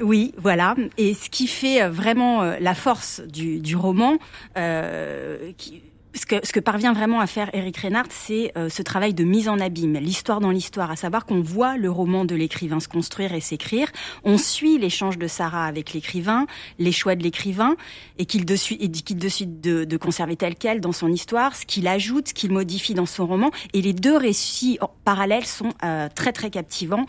Oui, 0.00 0.32
voilà. 0.38 0.74
Et 0.98 1.14
ce 1.14 1.28
qui 1.30 1.46
fait 1.46 1.82
euh, 1.82 1.90
vraiment 1.90 2.42
euh, 2.42 2.56
la 2.60 2.74
force 2.74 3.20
du, 3.20 3.58
du 3.60 3.76
roman, 3.76 4.18
euh, 4.56 5.52
qui- 5.56 5.82
ce 6.12 6.26
que, 6.26 6.44
ce 6.44 6.52
que 6.52 6.58
parvient 6.58 6.92
vraiment 6.92 7.20
à 7.20 7.28
faire 7.28 7.50
Eric 7.52 7.76
Reinhardt, 7.76 8.08
c'est 8.10 8.50
euh, 8.58 8.68
ce 8.68 8.82
travail 8.82 9.14
de 9.14 9.22
mise 9.22 9.48
en 9.48 9.60
abîme, 9.60 9.94
l'histoire 9.94 10.40
dans 10.40 10.50
l'histoire, 10.50 10.90
à 10.90 10.96
savoir 10.96 11.24
qu'on 11.24 11.40
voit 11.40 11.76
le 11.76 11.88
roman 11.88 12.24
de 12.24 12.34
l'écrivain 12.34 12.80
se 12.80 12.88
construire 12.88 13.32
et 13.32 13.40
s'écrire, 13.40 13.86
on 14.24 14.36
suit 14.36 14.76
l'échange 14.76 15.18
de 15.18 15.28
Sarah 15.28 15.66
avec 15.66 15.92
l'écrivain, 15.92 16.48
les 16.80 16.90
choix 16.90 17.14
de 17.14 17.22
l'écrivain, 17.22 17.76
et 18.18 18.26
qu'il 18.26 18.44
décide, 18.44 18.90
décide 19.18 19.60
de, 19.60 19.84
de 19.84 19.96
conserver 19.96 20.34
tel 20.34 20.56
quel 20.56 20.80
dans 20.80 20.90
son 20.90 21.12
histoire, 21.12 21.54
ce 21.54 21.64
qu'il 21.64 21.86
ajoute, 21.86 22.30
ce 22.30 22.34
qu'il 22.34 22.50
modifie 22.50 22.94
dans 22.94 23.06
son 23.06 23.28
roman, 23.28 23.52
et 23.72 23.80
les 23.80 23.92
deux 23.92 24.16
récits 24.16 24.78
en 24.80 24.90
parallèles 25.04 25.46
sont 25.46 25.70
euh, 25.84 26.08
très 26.12 26.32
très 26.32 26.50
captivants. 26.50 27.06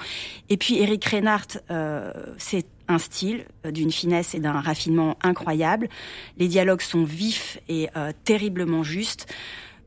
Et 0.49 0.57
puis 0.57 0.77
Eric 0.77 1.03
Reinhardt, 1.05 1.57
euh, 1.71 2.13
c'est 2.37 2.67
style 2.97 3.45
euh, 3.65 3.71
d'une 3.71 3.91
finesse 3.91 4.35
et 4.35 4.39
d'un 4.39 4.59
raffinement 4.59 5.17
incroyable. 5.21 5.89
Les 6.37 6.47
dialogues 6.47 6.81
sont 6.81 7.03
vifs 7.03 7.59
et 7.69 7.89
euh, 7.95 8.11
terriblement 8.23 8.83
justes. 8.83 9.27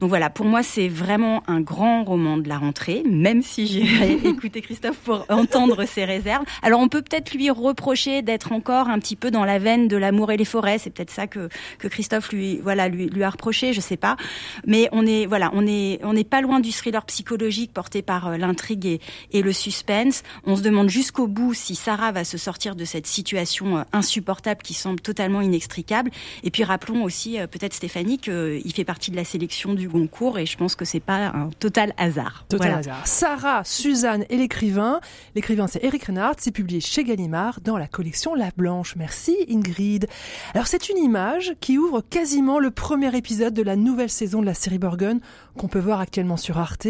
Donc 0.05 0.11
voilà, 0.11 0.29
pour 0.29 0.45
moi, 0.45 0.63
c'est 0.63 0.89
vraiment 0.89 1.43
un 1.47 1.63
grand 1.63 2.05
roman 2.05 2.37
de 2.37 2.47
la 2.47 2.59
rentrée, 2.59 3.03
même 3.07 3.41
si 3.41 3.67
j'ai 3.67 4.13
écouté 4.29 4.61
Christophe 4.61 4.99
pour 4.99 5.25
entendre 5.31 5.87
ses 5.87 6.05
réserves. 6.05 6.45
Alors, 6.61 6.81
on 6.81 6.89
peut 6.89 7.01
peut-être 7.01 7.33
lui 7.33 7.49
reprocher 7.49 8.21
d'être 8.21 8.53
encore 8.53 8.91
un 8.91 8.99
petit 8.99 9.17
peu 9.17 9.31
dans 9.31 9.47
la 9.47 9.59
veine 9.59 9.89
de 9.89 9.97
l'amour 9.97 10.31
et 10.31 10.37
les 10.37 10.45
forêts. 10.45 10.77
C'est 10.77 10.91
peut-être 10.91 11.11
ça 11.11 11.27
que, 11.27 11.49
que 11.79 11.89
Christophe 11.89 12.33
lui, 12.33 12.59
voilà, 12.59 12.89
lui, 12.89 13.07
lui 13.07 13.23
a 13.23 13.31
reproché, 13.31 13.73
je 13.73 13.81
sais 13.81 13.97
pas. 13.97 14.19
Mais 14.67 14.91
on 14.93 15.07
est, 15.07 15.25
voilà, 15.25 15.51
on 15.55 15.67
est, 15.67 16.01
on 16.05 16.13
n'est 16.13 16.23
pas 16.23 16.43
loin 16.43 16.61
du 16.61 16.71
thriller 16.71 17.07
psychologique 17.07 17.73
porté 17.73 18.03
par 18.03 18.29
euh, 18.29 18.37
l'intrigue 18.37 18.85
et, 18.85 19.01
et 19.33 19.41
le 19.41 19.55
suspense. 19.55 20.23
On 20.45 20.55
se 20.55 20.61
demande 20.61 20.91
jusqu'au 20.91 21.29
bout 21.29 21.55
si 21.55 21.77
Sarah 21.77 22.13
va 22.13 22.25
se 22.25 22.37
sortir 22.37 22.77
de 22.77 22.85
cette 22.85 23.07
situation 23.07 23.79
euh, 23.79 23.83
insupportable 23.95 24.61
qui 24.61 24.75
semble 24.75 25.01
totalement 25.01 25.41
inextricable. 25.41 26.11
Et 26.43 26.51
puis, 26.51 26.63
rappelons 26.63 27.05
aussi, 27.05 27.41
euh, 27.41 27.47
peut-être 27.47 27.73
Stéphanie, 27.73 28.19
qu'il 28.19 28.73
fait 28.75 28.85
partie 28.85 29.11
de 29.11 29.17
la 29.17 29.25
sélection 29.25 29.73
du 29.73 29.94
Goncourt 29.95 30.39
et 30.41 30.47
je 30.47 30.57
pense 30.57 30.75
que 30.75 30.85
c'est 30.85 30.99
pas 31.01 31.27
un 31.29 31.51
total 31.61 31.95
hasard. 31.97 32.45
Total 32.49 32.67
Voilà. 32.67 32.79
hasard. 32.79 33.07
Sarah, 33.07 33.63
Suzanne 33.65 34.25
et 34.29 34.37
l'écrivain. 34.37 35.01
L'écrivain, 35.37 35.69
c'est 35.69 35.85
Eric 35.85 36.05
Reinhardt. 36.05 36.37
C'est 36.41 36.51
publié 36.51 36.81
chez 36.81 37.05
Gallimard 37.05 37.61
dans 37.61 37.79
la 37.79 37.87
collection 37.87 38.35
La 38.35 38.51
Blanche. 38.57 38.97
Merci 38.97 39.37
Ingrid. 39.49 40.09
Alors, 40.53 40.67
c'est 40.67 40.89
une 40.89 40.99
image 40.99 41.55
qui 41.61 41.79
ouvre 41.79 42.01
quasiment 42.03 42.59
le 42.59 42.73
premier 42.73 43.17
épisode 43.17 43.55
de 43.55 43.63
la 43.63 43.77
nouvelle 43.77 44.11
saison 44.11 44.41
de 44.41 44.47
la 44.47 44.55
série 44.55 44.79
Borgen 44.79 45.21
qu'on 45.57 45.69
peut 45.69 45.79
voir 45.79 46.01
actuellement 46.01 46.37
sur 46.37 46.59
Arte. 46.59 46.89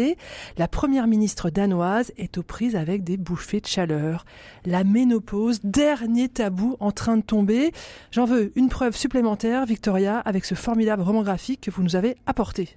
La 0.57 0.67
première 0.67 1.05
ministre 1.05 1.51
danoise 1.51 2.11
est 2.17 2.39
aux 2.39 2.43
prises 2.43 2.75
avec 2.75 3.03
des 3.03 3.17
bouffées 3.17 3.61
de 3.61 3.67
chaleur. 3.67 4.25
La 4.65 4.83
ménopause, 4.83 5.59
dernier 5.63 6.27
tabou 6.27 6.75
en 6.79 6.91
train 6.91 7.17
de 7.17 7.21
tomber. 7.21 7.71
J'en 8.11 8.25
veux 8.25 8.51
une 8.55 8.69
preuve 8.69 8.95
supplémentaire, 8.95 9.65
Victoria, 9.67 10.17
avec 10.19 10.43
ce 10.45 10.55
formidable 10.55 11.03
roman 11.03 11.21
graphique 11.21 11.61
que 11.61 11.69
vous 11.71 11.83
nous 11.83 11.95
avez 11.95 12.15
apporté. 12.25 12.75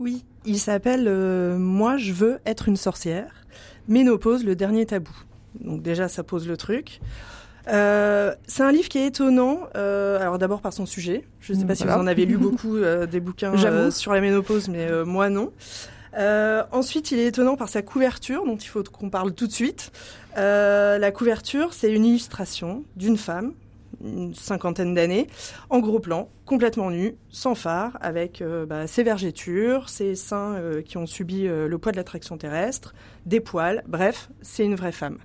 Oui, 0.00 0.24
il 0.44 0.58
s'appelle 0.58 1.06
euh, 1.08 1.56
Moi 1.58 1.96
je 1.96 2.12
veux 2.12 2.38
être 2.46 2.68
une 2.68 2.76
sorcière. 2.76 3.44
Ménopause, 3.88 4.44
le 4.44 4.56
dernier 4.56 4.86
tabou. 4.86 5.14
Donc 5.60 5.82
déjà 5.82 6.08
ça 6.08 6.22
pose 6.22 6.48
le 6.48 6.56
truc. 6.56 7.00
Euh, 7.68 8.34
c'est 8.46 8.62
un 8.62 8.72
livre 8.72 8.88
qui 8.88 8.98
est 8.98 9.06
étonnant. 9.06 9.60
euh, 9.76 10.20
alors 10.20 10.38
d'abord 10.38 10.60
par 10.60 10.72
son 10.72 10.86
sujet. 10.86 11.24
Je 11.40 11.52
ne 11.52 11.58
sais 11.60 11.64
pas 11.64 11.74
si 11.74 11.84
vous 11.84 11.90
en 11.90 12.06
avez 12.06 12.26
lu 12.26 12.36
beaucoup 12.38 12.76
euh, 12.76 13.06
des 13.06 13.20
bouquins 13.20 13.56
sur 13.90 14.12
la 14.12 14.20
ménopause, 14.20 14.68
mais 14.68 14.88
moi 15.04 15.30
non. 15.30 15.52
Ensuite, 16.72 17.10
il 17.10 17.18
est 17.18 17.26
étonnant 17.26 17.56
par 17.56 17.68
sa 17.68 17.82
couverture, 17.82 18.44
dont 18.44 18.56
il 18.56 18.68
faut 18.68 18.82
qu'on 18.84 19.10
parle 19.10 19.32
tout 19.32 19.46
de 19.46 19.52
suite. 19.52 19.92
La 20.36 21.10
couverture, 21.12 21.72
c'est 21.72 21.92
une 21.92 22.04
illustration 22.04 22.84
d'une 22.96 23.16
femme, 23.16 23.52
une 24.04 24.34
cinquantaine 24.34 24.94
d'années, 24.94 25.26
en 25.70 25.80
gros 25.80 25.98
plan, 25.98 26.28
complètement 26.46 26.90
nue, 26.90 27.16
sans 27.30 27.54
phare, 27.54 27.98
avec 28.00 28.42
euh, 28.42 28.66
bah, 28.66 28.86
ses 28.86 29.02
vergetures, 29.02 29.88
ses 29.88 30.14
seins 30.14 30.54
euh, 30.54 30.82
qui 30.82 30.96
ont 30.96 31.06
subi 31.06 31.46
euh, 31.46 31.66
le 31.66 31.78
poids 31.78 31.92
de 31.92 31.96
l'attraction 31.96 32.36
terrestre, 32.36 32.94
des 33.26 33.40
poils, 33.40 33.82
bref, 33.88 34.30
c'est 34.42 34.64
une 34.64 34.74
vraie 34.74 34.92
femme. 34.92 35.18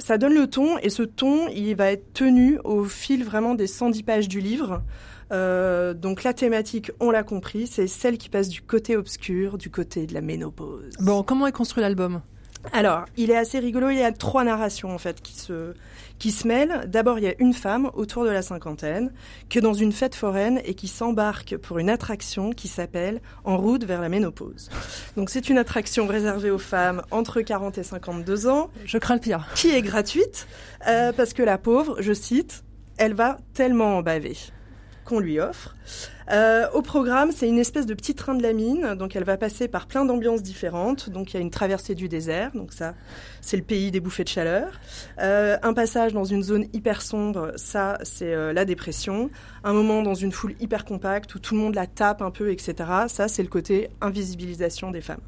Ça 0.00 0.16
donne 0.16 0.34
le 0.34 0.46
ton, 0.46 0.78
et 0.78 0.90
ce 0.90 1.02
ton, 1.02 1.48
il 1.48 1.74
va 1.74 1.90
être 1.90 2.12
tenu 2.12 2.60
au 2.62 2.84
fil 2.84 3.24
vraiment 3.24 3.54
des 3.56 3.66
110 3.66 4.02
pages 4.04 4.28
du 4.28 4.40
livre. 4.40 4.82
Euh, 5.32 5.94
donc 5.94 6.22
la 6.22 6.32
thématique, 6.32 6.90
on 7.00 7.10
l'a 7.10 7.22
compris, 7.22 7.66
c'est 7.66 7.86
celle 7.86 8.18
qui 8.18 8.28
passe 8.28 8.48
du 8.48 8.62
côté 8.62 8.96
obscur, 8.96 9.58
du 9.58 9.70
côté 9.70 10.06
de 10.06 10.14
la 10.14 10.20
ménopause. 10.20 10.94
Bon, 11.00 11.22
comment 11.22 11.46
est 11.46 11.52
construit 11.52 11.82
l'album? 11.82 12.22
Alors, 12.72 13.04
il 13.16 13.30
est 13.30 13.36
assez 13.36 13.58
rigolo, 13.58 13.90
il 13.90 13.98
y 13.98 14.02
a 14.02 14.12
trois 14.12 14.44
narrations 14.44 14.90
en 14.94 14.98
fait 14.98 15.20
qui 15.20 15.34
se, 15.34 15.74
qui 16.18 16.30
se 16.30 16.46
mêlent. 16.46 16.84
D'abord, 16.86 17.18
il 17.18 17.24
y 17.24 17.28
a 17.28 17.34
une 17.38 17.54
femme 17.54 17.90
autour 17.94 18.24
de 18.24 18.30
la 18.30 18.42
cinquantaine 18.42 19.12
qui 19.48 19.58
est 19.58 19.60
dans 19.60 19.74
une 19.74 19.92
fête 19.92 20.14
foraine 20.14 20.60
et 20.64 20.74
qui 20.74 20.88
s'embarque 20.88 21.56
pour 21.56 21.78
une 21.78 21.90
attraction 21.90 22.52
qui 22.52 22.68
s'appelle 22.68 23.20
En 23.44 23.56
route 23.56 23.84
vers 23.84 24.00
la 24.00 24.08
ménopause. 24.08 24.70
Donc 25.16 25.30
c'est 25.30 25.48
une 25.48 25.58
attraction 25.58 26.06
réservée 26.06 26.50
aux 26.50 26.58
femmes 26.58 27.02
entre 27.10 27.40
40 27.40 27.78
et 27.78 27.82
52 27.82 28.48
ans. 28.48 28.70
Je 28.84 28.98
crains 28.98 29.14
le 29.14 29.20
pire. 29.20 29.46
Qui 29.54 29.70
est 29.70 29.82
gratuite 29.82 30.46
euh, 30.86 31.12
parce 31.12 31.32
que 31.32 31.42
la 31.42 31.58
pauvre, 31.58 31.96
je 32.00 32.12
cite, 32.12 32.64
elle 32.96 33.14
va 33.14 33.38
tellement 33.54 33.96
en 33.96 34.02
baver 34.02 34.36
qu'on 35.04 35.20
lui 35.20 35.40
offre. 35.40 35.74
Euh, 36.30 36.68
au 36.72 36.82
programme, 36.82 37.32
c'est 37.32 37.48
une 37.48 37.58
espèce 37.58 37.86
de 37.86 37.94
petit 37.94 38.14
train 38.14 38.34
de 38.34 38.42
la 38.42 38.52
mine, 38.52 38.94
donc 38.94 39.16
elle 39.16 39.24
va 39.24 39.36
passer 39.36 39.66
par 39.68 39.86
plein 39.86 40.04
d'ambiances 40.04 40.42
différentes. 40.42 41.10
Donc 41.10 41.32
il 41.32 41.34
y 41.34 41.36
a 41.38 41.40
une 41.40 41.50
traversée 41.50 41.94
du 41.94 42.08
désert, 42.08 42.50
donc 42.54 42.72
ça, 42.72 42.94
c'est 43.40 43.56
le 43.56 43.62
pays 43.62 43.90
des 43.90 44.00
bouffées 44.00 44.24
de 44.24 44.28
chaleur. 44.28 44.78
Euh, 45.20 45.56
un 45.62 45.72
passage 45.72 46.12
dans 46.12 46.24
une 46.24 46.42
zone 46.42 46.66
hyper 46.72 47.02
sombre, 47.02 47.52
ça, 47.56 47.98
c'est 48.02 48.34
euh, 48.34 48.52
la 48.52 48.64
dépression. 48.64 49.30
Un 49.64 49.72
moment 49.72 50.02
dans 50.02 50.14
une 50.14 50.32
foule 50.32 50.54
hyper 50.60 50.84
compacte 50.84 51.34
où 51.34 51.38
tout 51.38 51.54
le 51.54 51.60
monde 51.60 51.74
la 51.74 51.86
tape 51.86 52.22
un 52.22 52.30
peu, 52.30 52.50
etc. 52.50 52.74
Ça, 53.08 53.28
c'est 53.28 53.42
le 53.42 53.48
côté 53.48 53.88
invisibilisation 54.00 54.90
des 54.90 55.00
femmes. 55.00 55.20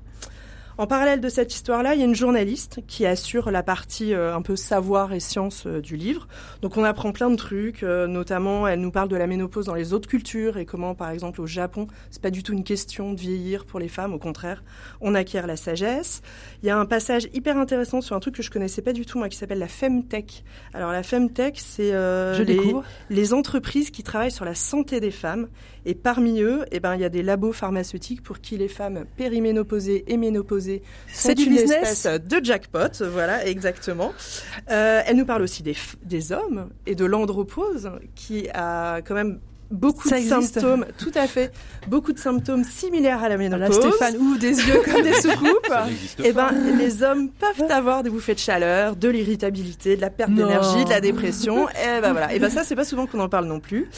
En 0.80 0.86
parallèle 0.86 1.20
de 1.20 1.28
cette 1.28 1.52
histoire-là, 1.52 1.94
il 1.94 2.00
y 2.00 2.02
a 2.02 2.06
une 2.06 2.14
journaliste 2.14 2.80
qui 2.86 3.04
assure 3.04 3.50
la 3.50 3.62
partie 3.62 4.14
euh, 4.14 4.34
un 4.34 4.40
peu 4.40 4.56
savoir 4.56 5.12
et 5.12 5.20
science 5.20 5.64
euh, 5.66 5.82
du 5.82 5.94
livre. 5.94 6.26
Donc 6.62 6.78
on 6.78 6.84
apprend 6.84 7.12
plein 7.12 7.28
de 7.28 7.36
trucs, 7.36 7.82
euh, 7.82 8.06
notamment 8.06 8.66
elle 8.66 8.80
nous 8.80 8.90
parle 8.90 9.10
de 9.10 9.16
la 9.16 9.26
ménopause 9.26 9.66
dans 9.66 9.74
les 9.74 9.92
autres 9.92 10.08
cultures 10.08 10.56
et 10.56 10.64
comment, 10.64 10.94
par 10.94 11.10
exemple, 11.10 11.42
au 11.42 11.46
Japon, 11.46 11.86
c'est 12.10 12.22
pas 12.22 12.30
du 12.30 12.42
tout 12.42 12.54
une 12.54 12.64
question 12.64 13.12
de 13.12 13.20
vieillir 13.20 13.66
pour 13.66 13.78
les 13.78 13.88
femmes, 13.88 14.14
au 14.14 14.18
contraire, 14.18 14.64
on 15.02 15.14
acquiert 15.14 15.46
la 15.46 15.58
sagesse. 15.58 16.22
Il 16.62 16.66
y 16.66 16.70
a 16.70 16.78
un 16.78 16.86
passage 16.86 17.28
hyper 17.34 17.58
intéressant 17.58 18.00
sur 18.00 18.16
un 18.16 18.20
truc 18.20 18.36
que 18.36 18.42
je 18.42 18.50
connaissais 18.50 18.80
pas 18.80 18.94
du 18.94 19.04
tout 19.04 19.18
moi, 19.18 19.28
qui 19.28 19.36
s'appelle 19.36 19.58
la 19.58 19.68
femtech. 19.68 20.44
Alors 20.72 20.92
la 20.92 21.02
femtech, 21.02 21.58
c'est 21.58 21.92
les 23.10 23.34
entreprises 23.34 23.90
qui 23.90 24.02
travaillent 24.02 24.30
sur 24.30 24.46
la 24.46 24.54
santé 24.54 24.98
des 24.98 25.10
femmes. 25.10 25.48
Et 25.86 25.94
parmi 25.94 26.40
eux, 26.40 26.64
eh 26.70 26.80
ben, 26.80 26.94
il 26.94 27.00
y 27.00 27.04
a 27.04 27.08
des 27.08 27.22
labos 27.22 27.52
pharmaceutiques 27.52 28.22
pour 28.22 28.40
qui 28.40 28.56
les 28.56 28.68
femmes 28.68 29.04
périménopausées 29.16 30.04
et 30.06 30.16
ménopausées 30.16 30.82
sont 31.12 31.32
du 31.32 31.44
une 31.44 31.50
business 31.50 32.04
espèce 32.04 32.20
de 32.20 32.44
jackpot. 32.44 33.02
Voilà, 33.10 33.46
exactement. 33.46 34.12
Euh, 34.70 35.02
elle 35.06 35.16
nous 35.16 35.26
parle 35.26 35.42
aussi 35.42 35.62
des, 35.62 35.76
des 36.04 36.32
hommes 36.32 36.70
et 36.86 36.94
de 36.94 37.04
l'andropause 37.04 37.90
qui 38.14 38.48
a 38.52 39.00
quand 39.02 39.14
même 39.14 39.40
beaucoup 39.70 40.08
Ça 40.08 40.16
de 40.16 40.20
existe. 40.22 40.54
symptômes, 40.54 40.86
tout 40.98 41.12
à 41.14 41.26
fait, 41.26 41.52
beaucoup 41.88 42.12
de 42.12 42.18
symptômes 42.18 42.64
similaires 42.64 43.22
à 43.22 43.28
la 43.28 43.36
Voilà, 43.36 43.68
ménopause. 43.68 43.94
Stéphane 43.94 44.16
ouvre 44.16 44.38
des 44.38 44.58
yeux 44.58 44.82
comme 44.84 45.02
des 45.02 45.14
soucoupes. 45.14 45.72
Eh 46.24 46.32
pas. 46.32 46.50
ben, 46.52 46.76
les 46.78 47.02
hommes 47.02 47.30
peuvent 47.30 47.70
avoir 47.70 48.02
des 48.02 48.10
bouffées 48.10 48.34
de 48.34 48.38
chaleur, 48.40 48.96
de 48.96 49.08
l'irritabilité, 49.08 49.96
de 49.96 50.00
la 50.00 50.10
perte 50.10 50.32
d'énergie, 50.32 50.84
de 50.84 50.90
la 50.90 51.00
dépression. 51.00 51.68
Et 51.70 52.00
ben 52.00 52.12
voilà. 52.12 52.32
Et 52.34 52.38
ben 52.38 52.50
ça, 52.50 52.64
c'est 52.64 52.76
pas 52.76 52.84
souvent 52.84 53.06
qu'on 53.06 53.20
en 53.20 53.28
parle 53.28 53.46
non 53.46 53.60
plus. 53.60 53.88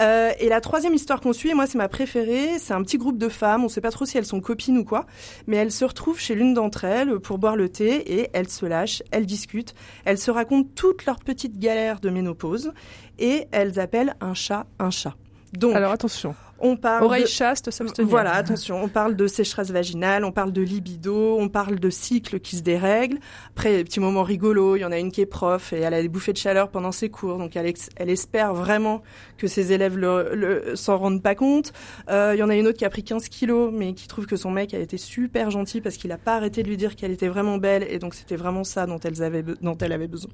Euh, 0.00 0.30
et 0.38 0.48
la 0.48 0.60
troisième 0.60 0.94
histoire 0.94 1.20
qu'on 1.20 1.32
suit, 1.32 1.50
et 1.50 1.54
moi 1.54 1.66
c'est 1.66 1.78
ma 1.78 1.88
préférée, 1.88 2.58
c'est 2.58 2.74
un 2.74 2.82
petit 2.82 2.98
groupe 2.98 3.18
de 3.18 3.28
femmes. 3.28 3.64
On 3.64 3.68
sait 3.68 3.80
pas 3.80 3.90
trop 3.90 4.04
si 4.04 4.18
elles 4.18 4.26
sont 4.26 4.40
copines 4.40 4.78
ou 4.78 4.84
quoi, 4.84 5.06
mais 5.46 5.56
elles 5.56 5.72
se 5.72 5.84
retrouvent 5.84 6.18
chez 6.20 6.34
l'une 6.34 6.54
d'entre 6.54 6.84
elles 6.84 7.18
pour 7.20 7.38
boire 7.38 7.56
le 7.56 7.68
thé 7.68 8.18
et 8.20 8.30
elles 8.32 8.48
se 8.48 8.66
lâchent, 8.66 9.02
elles 9.10 9.26
discutent, 9.26 9.74
elles 10.04 10.18
se 10.18 10.30
racontent 10.30 10.68
toutes 10.74 11.06
leurs 11.06 11.20
petites 11.20 11.58
galères 11.58 12.00
de 12.00 12.10
ménopause 12.10 12.72
et 13.18 13.46
elles 13.52 13.78
appellent 13.78 14.16
un 14.20 14.34
chat 14.34 14.66
un 14.78 14.90
chat. 14.90 15.14
Donc, 15.52 15.74
Alors 15.76 15.92
attention. 15.92 16.34
On 16.64 16.76
parle 16.76 17.02
Oreille 17.02 17.22
de- 17.24 17.28
chaste, 17.28 17.72
s'abstenir. 17.72 18.08
Voilà, 18.08 18.34
attention, 18.34 18.80
on 18.80 18.86
parle 18.88 19.16
de 19.16 19.26
sécheresse 19.26 19.72
vaginale, 19.72 20.24
on 20.24 20.30
parle 20.30 20.52
de 20.52 20.62
libido, 20.62 21.36
on 21.36 21.48
parle 21.48 21.80
de 21.80 21.90
cycles 21.90 22.38
qui 22.38 22.54
se 22.56 22.62
dérèglent. 22.62 23.18
Après, 23.50 23.76
des 23.78 23.82
petits 23.82 23.98
moments 23.98 24.22
rigolos, 24.22 24.76
il 24.76 24.80
y 24.82 24.84
en 24.84 24.92
a 24.92 24.98
une 25.00 25.10
qui 25.10 25.20
est 25.22 25.26
prof 25.26 25.72
et 25.72 25.80
elle 25.80 25.92
a 25.92 26.00
des 26.00 26.08
bouffées 26.08 26.32
de 26.32 26.38
chaleur 26.38 26.68
pendant 26.70 26.92
ses 26.92 27.08
cours, 27.08 27.38
donc 27.38 27.56
elle, 27.56 27.66
ex- 27.66 27.88
elle 27.96 28.10
espère 28.10 28.54
vraiment 28.54 29.02
que 29.42 29.48
ses 29.48 29.72
élèves 29.72 29.98
le, 29.98 30.34
le- 30.34 30.76
s'en 30.76 30.96
rendent 30.98 31.20
pas 31.22 31.34
compte. 31.34 31.72
Euh, 32.08 32.30
Il 32.34 32.38
y 32.38 32.42
en 32.44 32.48
a 32.48 32.54
une 32.54 32.68
autre 32.68 32.78
qui 32.78 32.84
a 32.84 32.90
pris 32.90 33.02
15 33.02 33.28
kilos, 33.28 33.72
mais 33.74 33.92
qui 33.92 34.06
trouve 34.06 34.26
que 34.26 34.36
son 34.36 34.52
mec 34.52 34.72
a 34.72 34.78
été 34.78 34.96
super 34.96 35.50
gentil 35.50 35.80
parce 35.80 35.96
qu'il 35.96 36.12
a 36.12 36.16
pas 36.18 36.36
arrêté 36.36 36.62
de 36.62 36.68
lui 36.68 36.76
dire 36.76 36.94
qu'elle 36.94 37.10
était 37.10 37.26
vraiment 37.28 37.58
belle 37.58 37.84
et 37.90 37.98
donc 37.98 38.14
c'était 38.14 38.36
vraiment 38.36 38.62
ça 38.62 38.86
dont 38.86 39.00
elle 39.00 39.20
avait, 39.22 39.42
be- 39.42 39.56
dont 39.60 39.76
elle 39.78 39.92
avait 39.92 40.06
besoin, 40.06 40.30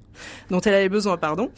dont 0.51 0.61
elle 0.61 0.75
avait 0.75 0.91
besoin, 0.91 1.17
pardon. 1.17 1.51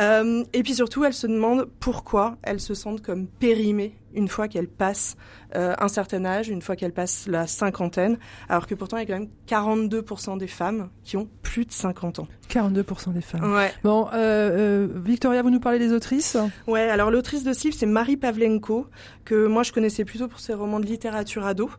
Euh, 0.00 0.42
et 0.52 0.62
puis 0.64 0.74
surtout, 0.74 1.04
elle 1.04 1.14
se 1.14 1.26
demande 1.28 1.68
pourquoi 1.78 2.36
elles 2.42 2.60
se 2.60 2.74
sentent 2.74 3.00
comme 3.02 3.26
périmées 3.28 3.94
une 4.14 4.28
fois 4.28 4.48
qu'elles 4.48 4.68
passent 4.68 5.16
euh, 5.56 5.74
un 5.78 5.88
certain 5.88 6.24
âge, 6.24 6.48
une 6.48 6.62
fois 6.62 6.76
qu'elles 6.76 6.92
passent 6.92 7.26
la 7.26 7.46
cinquantaine, 7.46 8.18
alors 8.48 8.66
que 8.66 8.74
pourtant 8.74 8.96
il 8.98 9.08
y 9.08 9.12
a 9.12 9.14
quand 9.14 9.20
même 9.20 9.30
42% 9.48 10.38
des 10.38 10.46
femmes 10.46 10.90
qui 11.04 11.16
ont 11.16 11.28
plus 11.42 11.64
de 11.64 11.72
50 11.72 12.20
ans. 12.20 12.28
42% 12.50 13.12
des 13.12 13.20
femmes. 13.20 13.52
Ouais. 13.52 13.72
Bon, 13.82 14.08
euh, 14.12 14.86
euh, 14.86 14.88
Victoria, 14.94 15.42
vous 15.42 15.50
nous 15.50 15.60
parlez 15.60 15.78
des 15.78 15.92
autrices? 15.92 16.36
Ouais, 16.66 16.88
alors 16.88 17.10
l'autrice 17.10 17.44
de 17.44 17.52
ce 17.52 17.64
livre, 17.64 17.76
c'est 17.78 17.86
Marie 17.86 18.16
Pavlenko, 18.16 18.86
que 19.24 19.46
moi 19.46 19.62
je 19.62 19.72
connaissais 19.72 20.04
plutôt 20.04 20.28
pour 20.28 20.40
ses 20.40 20.54
romans 20.54 20.80
de 20.80 20.86
littérature 20.86 21.46
ado. 21.46 21.70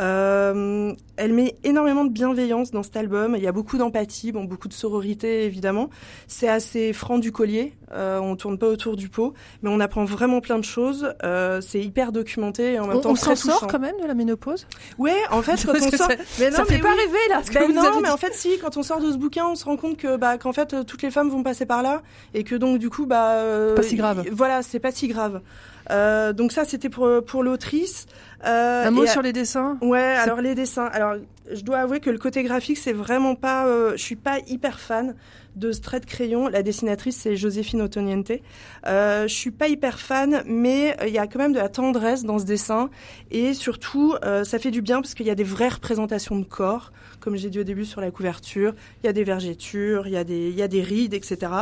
Euh, 0.00 0.92
elle 1.16 1.32
met 1.34 1.56
énormément 1.62 2.04
de 2.04 2.10
bienveillance 2.10 2.70
dans 2.70 2.82
cet 2.82 2.96
album. 2.96 3.34
Il 3.36 3.42
y 3.42 3.46
a 3.46 3.52
beaucoup 3.52 3.76
d'empathie, 3.76 4.32
bon, 4.32 4.44
beaucoup 4.44 4.68
de 4.68 4.72
sororité 4.72 5.44
évidemment. 5.44 5.90
C'est 6.26 6.48
assez 6.48 6.92
franc 6.92 7.18
du 7.18 7.32
collier. 7.32 7.74
Euh, 7.92 8.18
on 8.20 8.34
tourne 8.36 8.56
pas 8.58 8.68
autour 8.68 8.96
du 8.96 9.08
pot, 9.08 9.34
mais 9.62 9.68
on 9.70 9.80
apprend 9.80 10.04
vraiment 10.04 10.40
plein 10.40 10.58
de 10.58 10.64
choses. 10.64 11.12
Euh, 11.22 11.60
c'est 11.60 11.80
hyper 11.80 12.12
documenté 12.12 12.74
et 12.74 12.78
en 12.80 12.86
même 12.86 12.96
On, 12.96 13.00
temps 13.00 13.10
on 13.10 13.14
très 13.14 13.36
s'en 13.36 13.50
sort 13.58 13.66
quand 13.66 13.78
même 13.78 13.96
de 14.00 14.06
la 14.06 14.14
ménopause? 14.14 14.66
Ouais, 14.98 15.14
en 15.30 15.42
fait, 15.42 15.62
quand 15.66 15.72
on 15.74 15.90
sort, 15.90 16.08
ça- 16.10 16.16
mais 16.38 16.50
ça 16.50 16.64
fait 16.64 16.78
pas 16.78 16.90
rêver, 16.94 17.18
là, 17.28 17.42
ce 17.44 17.50
que 17.50 17.54
Ben 17.58 17.66
vous 17.66 17.72
nous 17.72 17.82
non, 17.82 17.88
avez 17.92 18.00
mais 18.02 18.10
en 18.10 18.16
fait, 18.16 18.32
si, 18.34 18.58
quand 18.58 18.76
on 18.76 18.82
sort 18.82 19.00
de 19.00 19.10
ce 19.12 19.16
bouquin, 19.18 19.46
on 19.46 19.54
se 19.54 19.64
rend 19.64 19.76
compte 19.76 19.96
que, 19.98 20.16
bah, 20.16 20.38
qu'en 20.38 20.52
fait, 20.52 20.72
euh, 20.72 20.82
toutes 20.84 21.02
les 21.02 21.10
femmes 21.10 21.28
vont 21.28 21.42
passer 21.42 21.66
par 21.66 21.82
là 21.82 22.02
et 22.32 22.44
que 22.44 22.54
donc, 22.54 22.78
du 22.78 22.88
coup, 22.88 23.06
bah, 23.06 23.34
euh, 23.34 23.74
Pas 23.74 23.82
si 23.82 23.96
grave. 23.96 24.24
y- 24.26 24.30
Voilà, 24.30 24.62
c'est 24.62 24.80
pas 24.80 24.92
si 24.92 25.08
grave. 25.08 25.40
Euh, 25.90 26.32
donc 26.32 26.52
ça, 26.52 26.64
c'était 26.64 26.88
pour 26.88 27.08
pour 27.26 27.42
l'autrice. 27.42 28.06
Euh, 28.46 28.86
Un 28.86 28.90
mot 28.90 29.06
sur 29.06 29.22
les 29.22 29.32
dessins? 29.32 29.76
Ouais, 29.82 30.00
alors 30.00 30.40
les 30.40 30.54
dessins. 30.54 30.86
Alors, 30.86 31.14
je 31.52 31.60
dois 31.62 31.78
avouer 31.78 32.00
que 32.00 32.10
le 32.10 32.18
côté 32.18 32.42
graphique, 32.42 32.78
c'est 32.78 32.92
vraiment 32.92 33.34
pas. 33.34 33.66
euh, 33.66 33.92
je 33.92 34.02
suis 34.02 34.16
pas 34.16 34.38
hyper 34.46 34.78
fan 34.80 35.14
de 35.56 35.72
ce 35.72 35.80
trait 35.80 35.98
de 36.00 36.06
crayon. 36.06 36.46
La 36.48 36.62
dessinatrice, 36.62 37.16
c'est 37.16 37.34
Joséphine 37.36 37.82
Otoniente. 37.82 38.30
Euh, 38.86 39.26
je 39.26 39.34
suis 39.34 39.50
pas 39.50 39.66
hyper 39.68 39.98
fan, 39.98 40.42
mais 40.46 40.96
euh, 41.02 41.08
il 41.08 41.12
y 41.12 41.18
a 41.18 41.26
quand 41.26 41.40
même 41.40 41.52
de 41.52 41.58
la 41.58 41.68
tendresse 41.68 42.24
dans 42.24 42.38
ce 42.38 42.44
dessin. 42.44 42.88
Et 43.32 43.52
surtout, 43.52 44.14
euh, 44.24 44.44
ça 44.44 44.58
fait 44.60 44.70
du 44.70 44.80
bien 44.80 45.00
parce 45.02 45.14
qu'il 45.14 45.26
y 45.26 45.30
a 45.30 45.34
des 45.34 45.44
vraies 45.44 45.68
représentations 45.68 46.38
de 46.38 46.44
corps, 46.44 46.92
comme 47.18 47.36
j'ai 47.36 47.50
dit 47.50 47.58
au 47.60 47.64
début 47.64 47.84
sur 47.84 48.00
la 48.00 48.10
couverture. 48.12 48.74
Il 49.02 49.06
y 49.06 49.08
a 49.08 49.12
des 49.12 49.24
vergetures, 49.24 50.06
il 50.06 50.12
y 50.12 50.16
a 50.16 50.24
des, 50.24 50.48
il 50.50 50.54
y 50.56 50.62
a 50.62 50.68
des 50.68 50.82
rides, 50.82 51.14
etc. 51.14 51.52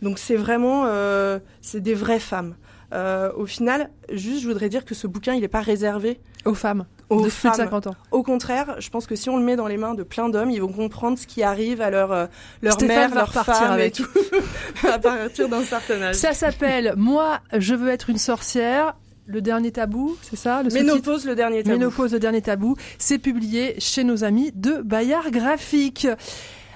Donc 0.00 0.18
c'est 0.18 0.36
vraiment, 0.36 0.84
euh, 0.86 1.38
c'est 1.60 1.80
des 1.80 1.94
vraies 1.94 2.18
femmes. 2.20 2.54
Euh, 2.94 3.32
au 3.36 3.46
final, 3.46 3.90
juste, 4.12 4.42
je 4.42 4.48
voudrais 4.48 4.68
dire 4.68 4.84
que 4.84 4.94
ce 4.94 5.06
bouquin, 5.06 5.34
il 5.34 5.40
n'est 5.40 5.48
pas 5.48 5.60
réservé 5.60 6.20
aux 6.44 6.54
femmes 6.54 6.86
aux 7.10 7.16
de 7.16 7.20
plus 7.22 7.28
de 7.28 7.32
femmes. 7.32 7.54
50 7.54 7.88
ans. 7.88 7.96
Au 8.12 8.22
contraire, 8.22 8.76
je 8.78 8.88
pense 8.88 9.06
que 9.06 9.16
si 9.16 9.28
on 9.28 9.36
le 9.36 9.44
met 9.44 9.56
dans 9.56 9.66
les 9.66 9.76
mains 9.76 9.94
de 9.94 10.02
plein 10.02 10.28
d'hommes, 10.28 10.50
ils 10.50 10.60
vont 10.60 10.72
comprendre 10.72 11.18
ce 11.18 11.26
qui 11.26 11.42
arrive 11.42 11.80
à 11.80 11.90
leur 11.90 12.12
euh, 12.12 12.26
leur 12.62 12.74
Stéphane 12.74 13.10
mère, 13.10 13.14
leur 13.14 13.32
femme 13.32 13.72
avec. 13.72 13.98
et 13.98 14.02
tout, 14.02 14.08
à 14.88 14.98
partir 14.98 15.48
d'un 15.48 15.64
certain 15.64 16.00
âge. 16.02 16.14
Ça 16.14 16.32
s'appelle 16.32 16.94
Moi, 16.96 17.40
je 17.52 17.74
veux 17.74 17.90
être 17.90 18.10
une 18.10 18.18
sorcière. 18.18 18.94
Le 19.26 19.40
dernier 19.40 19.72
tabou, 19.72 20.18
c'est 20.20 20.36
ça 20.36 20.62
le 20.62 20.68
Ménopause, 20.68 21.24
le 21.24 21.34
dernier 21.34 21.62
tabou. 21.62 21.78
Ménopause, 21.78 22.12
le 22.12 22.18
dernier 22.18 22.42
tabou. 22.42 22.76
C'est 22.98 23.18
publié 23.18 23.74
chez 23.78 24.04
nos 24.04 24.22
amis 24.22 24.52
de 24.54 24.82
Bayard 24.82 25.30
Graphique. 25.30 26.06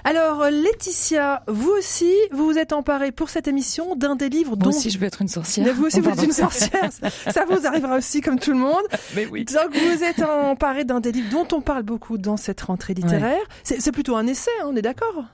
Alors, 0.03 0.45
Laetitia, 0.49 1.43
vous 1.47 1.71
aussi, 1.71 2.11
vous 2.31 2.45
vous 2.45 2.57
êtes 2.57 2.73
emparée 2.73 3.11
pour 3.11 3.29
cette 3.29 3.47
émission 3.47 3.95
d'un 3.95 4.15
des 4.15 4.29
livres 4.29 4.55
Moi 4.55 4.65
dont... 4.65 4.69
aussi, 4.69 4.89
je 4.89 4.97
veux 4.97 5.05
être 5.05 5.21
une 5.21 5.27
sorcière. 5.27 5.65
Mais 5.65 5.71
vous 5.71 5.85
aussi, 5.85 5.99
Oh, 5.99 6.03
vous 6.03 6.09
êtes 6.11 6.23
une 6.23 6.31
sorcière. 6.31 6.89
Ça, 7.31 7.45
vous 7.49 7.65
arrivera 7.67 7.97
aussi 7.97 8.21
comme 8.21 8.39
tout 8.39 8.51
le 8.51 8.57
monde. 8.57 8.83
Mais 9.15 9.25
oui. 9.25 9.45
Donc, 9.45 9.75
vous 9.75 10.03
êtes 10.03 10.21
emparée 10.21 10.85
d'un 10.85 10.99
des 10.99 11.11
livres 11.11 11.29
dont 11.31 11.47
on 11.55 11.61
parle 11.61 11.83
beaucoup 11.83 12.17
dans 12.17 12.37
cette 12.37 12.61
rentrée 12.61 12.93
littéraire. 12.93 13.41
C'est 13.63 13.81
c'est 13.81 13.91
plutôt 13.91 14.15
un 14.15 14.27
essai, 14.27 14.51
hein, 14.61 14.67
on 14.67 14.75
est 14.75 14.81
d'accord? 14.81 15.25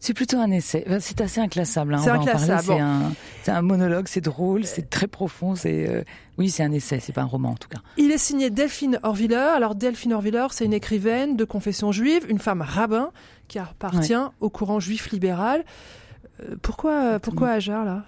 C'est 0.00 0.14
plutôt 0.14 0.38
un 0.38 0.50
essai. 0.50 0.84
C'est 1.00 1.20
assez 1.20 1.40
inclassable. 1.40 1.94
Hein. 1.94 2.00
C'est 2.02 2.10
inclassable. 2.10 2.82
C'est 3.42 3.50
un, 3.50 3.62
monologue, 3.62 4.06
c'est 4.08 4.20
drôle, 4.20 4.64
c'est 4.64 4.90
très 4.90 5.06
profond. 5.06 5.54
C'est 5.54 5.88
euh, 5.88 6.02
oui, 6.36 6.50
c'est 6.50 6.62
un 6.62 6.72
essai. 6.72 7.00
C'est 7.00 7.12
pas 7.12 7.22
un 7.22 7.26
roman 7.26 7.50
en 7.50 7.56
tout 7.56 7.68
cas. 7.68 7.78
Il 7.96 8.10
est 8.10 8.18
signé 8.18 8.50
Delphine 8.50 9.00
Orviller. 9.02 9.36
Alors 9.36 9.74
Delphine 9.74 10.12
Orviller, 10.12 10.46
c'est 10.50 10.64
une 10.64 10.74
écrivaine 10.74 11.36
de 11.36 11.44
confession 11.44 11.92
juive, 11.92 12.26
une 12.28 12.38
femme 12.38 12.62
rabbin 12.62 13.10
qui 13.48 13.58
appartient 13.58 14.14
au 14.40 14.50
courant 14.50 14.80
juif 14.80 15.10
libéral. 15.10 15.64
Euh, 16.40 16.56
pourquoi, 16.62 17.18
pourquoi 17.18 17.50
Hajar 17.50 17.84
là? 17.84 18.04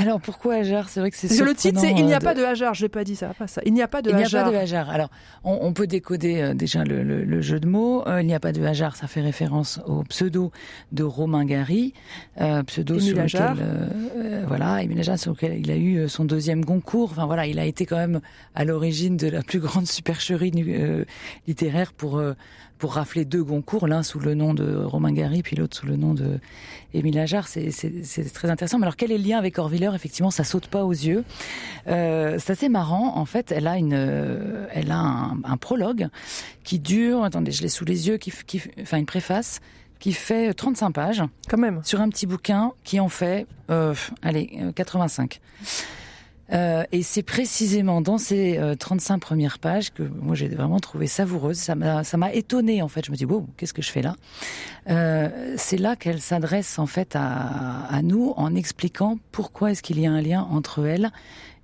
Alors 0.00 0.20
pourquoi 0.20 0.54
Hajar 0.56 0.88
C'est 0.88 1.00
vrai 1.00 1.10
que 1.10 1.16
c'est 1.16 1.28
le 1.28 1.54
titre, 1.54 1.60
c'est 1.60 1.70
surprenant, 1.88 1.96
Il 1.98 2.06
n'y 2.06 2.12
a 2.12 2.16
euh, 2.16 2.20
pas 2.20 2.34
de 2.34 2.42
Hajar. 2.42 2.74
Je 2.74 2.82
l'ai 2.82 2.88
pas 2.88 3.04
dit 3.04 3.16
ça, 3.16 3.28
pas 3.38 3.46
ça. 3.46 3.60
Il 3.64 3.72
n'y 3.74 3.82
a 3.82 3.88
pas 3.88 4.02
de 4.02 4.10
il 4.10 4.16
n'y 4.16 4.22
a 4.22 4.26
Hajar. 4.26 4.44
pas 4.46 4.50
de 4.52 4.56
Hajar. 4.56 4.90
Alors, 4.90 5.10
on, 5.44 5.58
on 5.62 5.72
peut 5.72 5.86
décoder 5.86 6.40
euh, 6.40 6.54
déjà 6.54 6.84
le, 6.84 7.02
le- 7.02 7.24
le 7.24 7.40
jeu 7.42 7.60
de 7.60 7.66
mots. 7.68 8.06
Euh, 8.08 8.20
il 8.22 8.26
n'y 8.26 8.34
a 8.34 8.40
pas 8.40 8.52
de 8.52 8.62
Hajar, 8.64 8.96
ça 8.96 9.06
fait 9.06 9.20
référence 9.20 9.80
au 9.86 10.02
pseudo 10.04 10.52
de 10.92 11.02
Romain 11.04 11.44
Gary, 11.44 11.92
euh, 12.40 12.62
pseudo 12.64 12.94
Émile 12.94 13.06
sur 13.06 13.16
lequel, 13.22 13.40
Ajar. 13.42 13.56
euh, 13.60 13.86
euh, 14.16 14.44
voilà, 14.48 14.82
Émile 14.82 15.04
sur 15.18 15.32
lequel 15.32 15.58
il 15.58 15.70
a 15.70 15.76
eu 15.76 15.98
euh, 15.98 16.08
son 16.08 16.24
deuxième 16.24 16.64
Goncourt. 16.64 17.10
Enfin 17.12 17.26
voilà, 17.26 17.46
il 17.46 17.58
a 17.58 17.64
été 17.64 17.86
quand 17.86 17.96
même 17.96 18.20
à 18.54 18.64
l'origine 18.64 19.16
de 19.16 19.28
la 19.28 19.42
plus 19.42 19.60
grande 19.60 19.86
supercherie 19.86 20.52
euh, 20.56 21.04
littéraire 21.46 21.92
pour 21.92 22.18
euh, 22.18 22.34
pour 22.80 22.94
rafler 22.94 23.24
deux 23.24 23.44
Goncourt, 23.44 23.86
l'un 23.86 24.02
sous 24.02 24.18
le 24.18 24.34
nom 24.34 24.54
de 24.54 24.74
Romain 24.74 25.12
Gary, 25.12 25.42
puis 25.42 25.54
l'autre 25.54 25.76
sous 25.76 25.86
le 25.86 25.96
nom 25.96 26.14
de 26.14 26.40
Émile 26.94 27.18
Ajar. 27.18 27.46
C'est 27.46 28.32
très 28.32 28.50
intéressant. 28.50 28.78
Mais 28.78 28.84
alors, 28.84 28.96
quel 28.96 29.12
est 29.12 29.18
le 29.18 29.24
lien 29.24 29.38
avec 29.38 29.58
Orviller 29.58 29.90
Effectivement, 29.94 30.30
ça 30.30 30.44
saute 30.44 30.66
pas 30.66 30.84
aux 30.84 30.92
yeux. 30.92 31.24
Euh, 31.86 32.38
c'est 32.40 32.52
assez 32.52 32.68
marrant. 32.70 33.16
En 33.16 33.26
fait, 33.26 33.52
elle 33.52 33.66
a 33.66 33.76
une, 33.76 33.92
euh, 33.94 34.66
elle 34.72 34.90
a 34.90 34.98
un, 34.98 35.38
un 35.44 35.56
prologue 35.58 36.08
qui 36.64 36.78
dure. 36.78 37.22
Attendez, 37.22 37.52
je 37.52 37.62
l'ai 37.62 37.68
sous 37.68 37.84
les 37.84 38.08
yeux. 38.08 38.16
Qui, 38.16 38.32
enfin, 38.80 38.96
une 38.96 39.06
préface 39.06 39.60
qui 40.00 40.14
fait 40.14 40.52
35 40.52 40.90
pages. 40.90 41.22
Quand 41.48 41.58
même. 41.58 41.80
Sur 41.84 42.00
un 42.00 42.08
petit 42.08 42.26
bouquin 42.26 42.72
qui 42.82 42.98
en 42.98 43.08
fait, 43.08 43.46
euh, 43.70 43.94
allez, 44.22 44.50
euh, 44.60 44.72
85. 44.72 45.40
Euh, 46.52 46.82
et 46.90 47.02
c'est 47.02 47.22
précisément 47.22 48.00
dans 48.00 48.18
ces 48.18 48.58
euh, 48.58 48.74
35 48.74 49.18
premières 49.18 49.58
pages 49.58 49.92
que 49.92 50.02
moi 50.02 50.34
j'ai 50.34 50.48
vraiment 50.48 50.80
trouvé 50.80 51.06
savoureuse. 51.06 51.58
Ça 51.58 51.74
m'a, 51.74 52.32
étonnée 52.32 52.82
en 52.82 52.88
fait. 52.88 53.06
Je 53.06 53.10
me 53.10 53.16
dis 53.16 53.24
wow, 53.24 53.46
qu'est-ce 53.56 53.74
que 53.74 53.82
je 53.82 53.90
fais 53.90 54.02
là? 54.02 54.16
Euh, 54.88 55.54
C'est 55.56 55.78
là 55.78 55.96
qu'elle 55.96 56.20
s'adresse 56.20 56.78
en 56.78 56.86
fait 56.86 57.14
à, 57.14 57.86
à 57.88 58.02
nous 58.02 58.34
en 58.36 58.54
expliquant 58.54 59.18
pourquoi 59.30 59.70
est-ce 59.70 59.82
qu'il 59.82 60.00
y 60.00 60.06
a 60.06 60.10
un 60.10 60.20
lien 60.20 60.46
entre 60.50 60.84
elle 60.84 61.10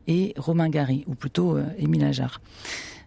et 0.06 0.34
Romain 0.36 0.68
Gary, 0.68 1.04
ou 1.06 1.14
plutôt 1.14 1.56
euh, 1.56 1.64
Émile 1.78 2.04
Ajar. 2.04 2.40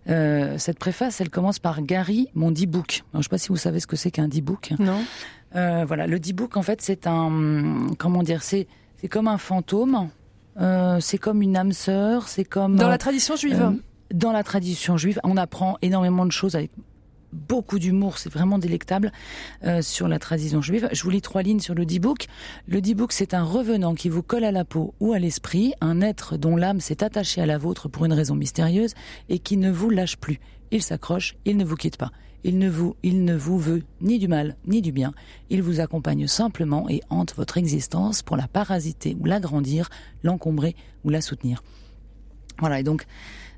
Euh, 0.10 0.58
cette 0.58 0.80
préface, 0.80 1.22
elle 1.22 1.30
commence 1.30 1.60
par 1.60 1.82
Gary, 1.82 2.30
mon 2.34 2.52
D-book. 2.52 3.04
Je 3.14 3.18
ne 3.18 3.24
sais 3.24 3.30
pas 3.30 3.38
si 3.38 3.50
vous 3.50 3.58
savez 3.58 3.80
ce 3.80 3.88
que 3.88 3.96
c'est 3.96 4.12
qu'un 4.12 4.28
D-book. 4.28 4.74
Non. 4.80 5.02
Euh, 5.56 5.86
voilà, 5.86 6.08
le 6.08 6.20
D-book, 6.20 6.58
en 6.58 6.62
fait, 6.62 6.82
c'est 6.82 7.08
un, 7.08 7.88
comment 7.98 8.24
dire, 8.24 8.44
c'est, 8.44 8.68
c'est 9.00 9.08
comme 9.08 9.28
un 9.28 9.38
fantôme. 9.38 10.10
Euh, 10.60 11.00
c'est 11.00 11.18
comme 11.18 11.42
une 11.42 11.56
âme 11.58 11.72
sœur. 11.72 12.28
C'est 12.28 12.46
comme 12.46 12.76
Dans 12.76 12.88
euh, 12.88 12.90
la 12.90 12.98
tradition 12.98 13.36
juive. 13.36 13.62
euh, 13.62 13.72
dans 14.14 14.32
la 14.32 14.44
tradition 14.44 14.98
juive, 14.98 15.20
on 15.24 15.38
apprend 15.38 15.78
énormément 15.82 16.26
de 16.26 16.32
choses 16.32 16.56
avec 16.56 16.72
beaucoup 17.34 17.80
d'humour, 17.80 18.18
c'est 18.18 18.32
vraiment 18.32 18.58
délectable 18.58 19.12
euh, 19.64 19.82
sur 19.82 20.08
la 20.08 20.20
tradition 20.20 20.62
juive. 20.62 20.90
Je 20.92 21.04
vous 21.04 21.10
lis 21.10 21.22
trois 21.22 21.42
lignes 21.42 21.60
sur 21.60 21.76
le 21.76 21.86
D-Book. 21.86 22.28
Le 22.68 22.82
D-Book, 22.82 23.12
c'est 23.12 23.34
un 23.34 23.44
revenant 23.44 23.96
qui 23.96 24.10
vous 24.10 24.24
colle 24.24 24.44
à 24.44 24.52
la 24.52 24.66
peau 24.66 24.94
ou 25.00 25.14
à 25.14 25.20
l'esprit, 25.20 25.74
un 25.82 26.02
être 26.02 26.38
dont 26.38 26.56
l'âme 26.56 26.80
s'est 26.80 27.04
attachée 27.04 27.42
à 27.42 27.46
la 27.46 27.58
vôtre 27.58 27.90
pour 27.90 28.06
une 28.06 28.14
raison 28.14 28.36
mystérieuse 28.36 28.94
et 29.30 29.40
qui 29.40 29.58
ne 29.58 29.72
vous 29.72 29.90
lâche 29.90 30.18
plus. 30.18 30.40
Il 30.72 30.84
s'accroche, 30.84 31.36
il 31.46 31.58
ne 31.58 31.66
vous 31.66 31.76
quitte 31.76 31.98
pas. 31.98 32.12
Il 32.44 32.58
ne 32.58 32.70
vous, 32.70 32.96
il 33.04 33.26
ne 33.26 33.36
vous 33.36 33.60
veut 33.60 33.84
ni 34.00 34.18
du 34.18 34.30
mal 34.30 34.56
ni 34.66 34.82
du 34.82 34.94
bien. 34.94 35.14
Il 35.50 35.62
vous 35.62 35.82
accompagne 35.82 36.26
simplement 36.28 36.90
et 36.90 37.02
hante 37.10 37.36
votre 37.36 37.58
existence 37.58 38.22
pour 38.22 38.38
la 38.38 38.48
parasiter 38.48 39.18
ou 39.20 39.26
l'agrandir, 39.26 39.90
l'encombrer 40.24 40.76
ou 41.04 41.10
la 41.10 41.20
soutenir. 41.20 41.64
Voilà, 42.60 42.80
et 42.80 42.84
donc 42.84 43.06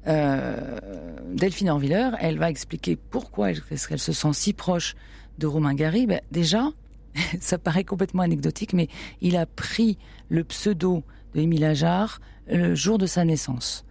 Delphine 0.06 1.70
Orviller, 1.70 2.10
elle 2.20 2.38
va 2.38 2.50
expliquer 2.50 2.96
pourquoi 2.96 3.52
est-ce 3.52 3.88
qu'elle 3.88 4.00
se 4.00 4.14
sent 4.14 4.34
si 4.34 4.54
proche 4.54 4.96
de 5.38 5.48
Romain 5.48 5.74
Gary. 5.74 6.08
Ben, 6.08 6.22
déjà, 6.32 6.70
ça 7.40 7.58
paraît 7.58 7.84
complètement 7.84 8.24
anecdotique, 8.24 8.74
mais 8.74 8.88
il 9.22 9.38
a 9.38 9.46
pris 9.46 9.98
le 10.30 10.44
pseudo 10.44 11.04
de 11.36 11.42
Émile 11.42 11.66
Ajar 11.66 12.20
le 12.48 12.76
jour 12.76 12.98
de 12.98 13.06
sa 13.06 13.26
naissance. 13.26 13.86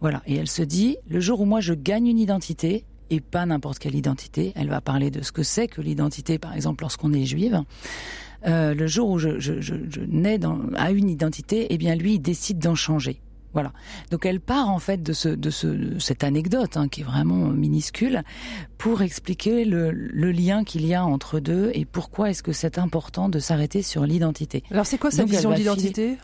Voilà, 0.00 0.22
et 0.26 0.36
elle 0.36 0.48
se 0.48 0.62
dit, 0.62 0.96
le 1.08 1.20
jour 1.20 1.40
où 1.40 1.44
moi 1.44 1.60
je 1.60 1.74
gagne 1.74 2.06
une 2.06 2.18
identité, 2.18 2.84
et 3.10 3.20
pas 3.20 3.44
n'importe 3.44 3.78
quelle 3.78 3.94
identité, 3.94 4.52
elle 4.54 4.68
va 4.68 4.80
parler 4.80 5.10
de 5.10 5.22
ce 5.22 5.32
que 5.32 5.42
c'est 5.42 5.68
que 5.68 5.80
l'identité, 5.80 6.38
par 6.38 6.54
exemple, 6.54 6.84
lorsqu'on 6.84 7.12
est 7.12 7.26
juive, 7.26 7.62
euh, 8.46 8.72
le 8.72 8.86
jour 8.86 9.10
où 9.10 9.18
je, 9.18 10.06
nais 10.06 10.38
à 10.76 10.90
une 10.92 11.10
identité, 11.10 11.66
eh 11.70 11.76
bien 11.76 11.94
lui, 11.96 12.14
il 12.14 12.20
décide 12.20 12.58
d'en 12.58 12.74
changer. 12.74 13.20
Voilà. 13.52 13.72
Donc 14.10 14.26
elle 14.26 14.40
part 14.40 14.68
en 14.68 14.78
fait 14.78 15.02
de, 15.02 15.12
ce, 15.12 15.28
de, 15.28 15.50
ce, 15.50 15.66
de 15.66 15.98
cette 15.98 16.22
anecdote 16.22 16.76
hein, 16.76 16.88
qui 16.88 17.00
est 17.00 17.04
vraiment 17.04 17.48
minuscule 17.48 18.22
pour 18.78 19.02
expliquer 19.02 19.64
le, 19.64 19.90
le 19.90 20.30
lien 20.30 20.62
qu'il 20.62 20.86
y 20.86 20.94
a 20.94 21.04
entre 21.04 21.40
deux 21.40 21.70
et 21.74 21.84
pourquoi 21.84 22.30
est-ce 22.30 22.42
que 22.42 22.52
c'est 22.52 22.78
important 22.78 23.28
de 23.28 23.38
s'arrêter 23.40 23.82
sur 23.82 24.06
l'identité. 24.06 24.62
Alors 24.70 24.86
c'est 24.86 24.98
quoi 24.98 25.10
sa 25.10 25.22
Donc, 25.22 25.30
vision 25.30 25.50
de 25.50 25.56
l'identité? 25.56 26.16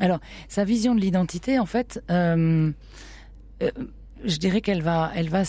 Alors 0.00 0.20
sa 0.48 0.64
vision 0.64 0.94
de 0.94 1.00
l'identité 1.00 1.58
en 1.58 1.66
fait, 1.66 2.02
euh, 2.10 2.70
euh, 3.62 3.70
je 4.24 4.36
dirais 4.38 4.60
qu'elle 4.60 4.82
va, 4.82 5.12
elle 5.14 5.28
va. 5.28 5.42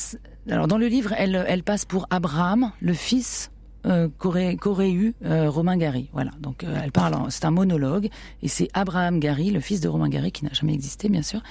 Alors 0.50 0.68
dans 0.68 0.78
le 0.78 0.88
livre, 0.88 1.14
elle, 1.18 1.45
elle 1.47 1.64
passe 1.64 1.86
pour 1.86 2.08
Abraham, 2.10 2.72
le 2.82 2.93
fils 2.93 3.52
euh, 3.86 4.09
qu'aurait 4.17 4.91
eu 4.91 5.15
euh, 5.23 5.49
Romain 5.49 5.77
Gary. 5.77 6.09
Voilà. 6.11 6.32
Donc 6.41 6.65
euh, 6.65 6.82
elle 6.84 6.91
parle. 6.91 7.15
C'est 7.30 7.45
un 7.45 7.51
monologue 7.51 8.09
et 8.43 8.49
c'est 8.49 8.67
Abraham 8.73 9.21
Gary, 9.21 9.51
le 9.51 9.61
fils 9.61 9.80
de 9.80 9.88
Romain 9.88 10.09
Gary, 10.09 10.34
qui 10.34 10.43
n'a 10.43 10.51
jamais 10.51 10.73
existé 10.73 11.07
bien 11.07 11.21
sûr, 11.21 11.41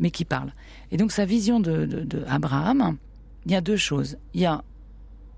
mais 0.00 0.10
qui 0.10 0.24
parle. 0.24 0.54
Et 0.90 0.96
donc 0.96 1.12
sa 1.12 1.26
vision 1.26 1.60
de, 1.60 1.84
de, 1.84 2.24
Abraham, 2.28 2.96
il 3.44 3.52
y 3.52 3.54
a 3.54 3.60
deux 3.60 3.76
choses. 3.76 4.16
Il 4.32 4.40
y 4.40 4.46
a 4.46 4.64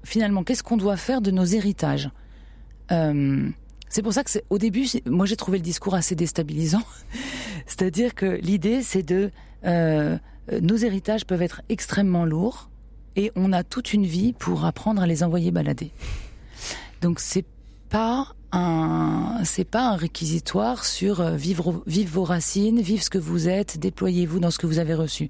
finalement 0.05 0.45
qu'est-ce 0.45 0.62
qu'on 0.62 0.76
doit 0.76 0.97
faire 0.97 1.20
de 1.20 1.32
nos 1.32 1.45
héritages? 1.45 2.09
C'est 2.89 4.03
pour 4.03 4.12
ça 4.12 4.22
que 4.22 4.30
au 4.49 4.59
début, 4.59 4.86
moi 5.07 5.26
j'ai 5.26 5.36
trouvé 5.36 5.59
le 5.59 5.64
discours 5.64 5.95
assez 5.95 6.14
déstabilisant. 6.14 6.84
C'est-à-dire 7.66 8.14
que 8.14 8.39
l'idée, 8.43 8.82
c'est 8.82 9.03
de 9.03 9.32
nos 9.64 10.76
héritages 10.76 11.26
peuvent 11.26 11.43
être 11.43 11.62
extrêmement 11.68 12.24
lourds 12.24 12.70
et 13.16 13.32
on 13.34 13.53
a 13.53 13.64
toute 13.64 13.93
une 13.93 14.07
vie 14.07 14.32
pour 14.32 14.64
apprendre 14.64 15.03
à 15.03 15.07
les 15.09 15.24
envoyer 15.24 15.51
balader. 15.51 15.91
Donc 17.01 17.21
c'est 17.21 17.45
pas 17.89 18.35
un 18.53 19.41
c'est 19.45 19.65
pas 19.65 19.91
un 19.91 19.97
réquisitoire 19.97 20.85
sur 20.85 21.21
euh, 21.21 21.37
vivre 21.37 21.83
vos 21.87 22.25
racines, 22.25 22.81
vivre 22.81 23.03
ce 23.03 23.11
que 23.11 23.19
vous 23.19 23.49
êtes, 23.49 23.79
déployez-vous 23.79 24.41
dans 24.41 24.51
ce 24.51 24.59
que 24.59 24.67
vous 24.67 24.79
avez 24.79 24.95
reçu. 24.95 25.29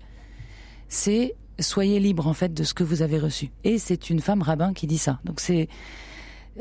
C'est 0.88 1.34
soyez 1.58 1.98
libre 2.00 2.26
en 2.26 2.34
fait 2.34 2.54
de 2.54 2.64
ce 2.64 2.74
que 2.74 2.84
vous 2.84 3.02
avez 3.02 3.18
reçu. 3.18 3.50
Et 3.64 3.78
c'est 3.78 4.10
une 4.10 4.20
femme 4.20 4.42
rabbin 4.42 4.72
qui 4.72 4.86
dit 4.86 4.98
ça. 4.98 5.18
Donc 5.24 5.40
c'est 5.40 5.68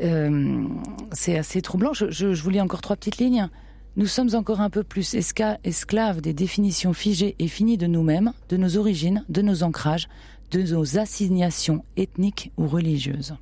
euh, 0.00 0.66
c'est 1.12 1.38
assez 1.38 1.62
troublant. 1.62 1.92
Je, 1.92 2.10
je, 2.10 2.34
je 2.34 2.42
vous 2.42 2.50
lis 2.50 2.60
encore 2.60 2.80
trois 2.80 2.96
petites 2.96 3.18
lignes. 3.18 3.48
Nous 3.96 4.06
sommes 4.06 4.34
encore 4.34 4.60
un 4.60 4.70
peu 4.70 4.84
plus 4.84 5.14
esclaves 5.14 6.20
des 6.20 6.32
définitions 6.32 6.92
figées 6.92 7.34
et 7.40 7.48
finies 7.48 7.78
de 7.78 7.88
nous-mêmes, 7.88 8.32
de 8.48 8.56
nos 8.56 8.76
origines, 8.76 9.24
de 9.28 9.42
nos 9.42 9.64
ancrages, 9.64 10.08
de 10.52 10.62
nos 10.62 10.98
assignations 10.98 11.84
ethniques 11.96 12.52
ou 12.56 12.68
religieuses. 12.68 13.34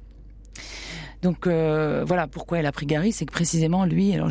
Donc 1.27 1.49
euh, 1.49 2.05
voilà 2.07 2.29
pourquoi 2.29 2.59
elle 2.61 2.67
a 2.67 2.73
pris 2.79 2.87
Gary, 2.87 3.11
c'est 3.11 3.27
que 3.27 3.33
précisément 3.33 3.85
lui, 3.85 4.13
alors 4.15 4.31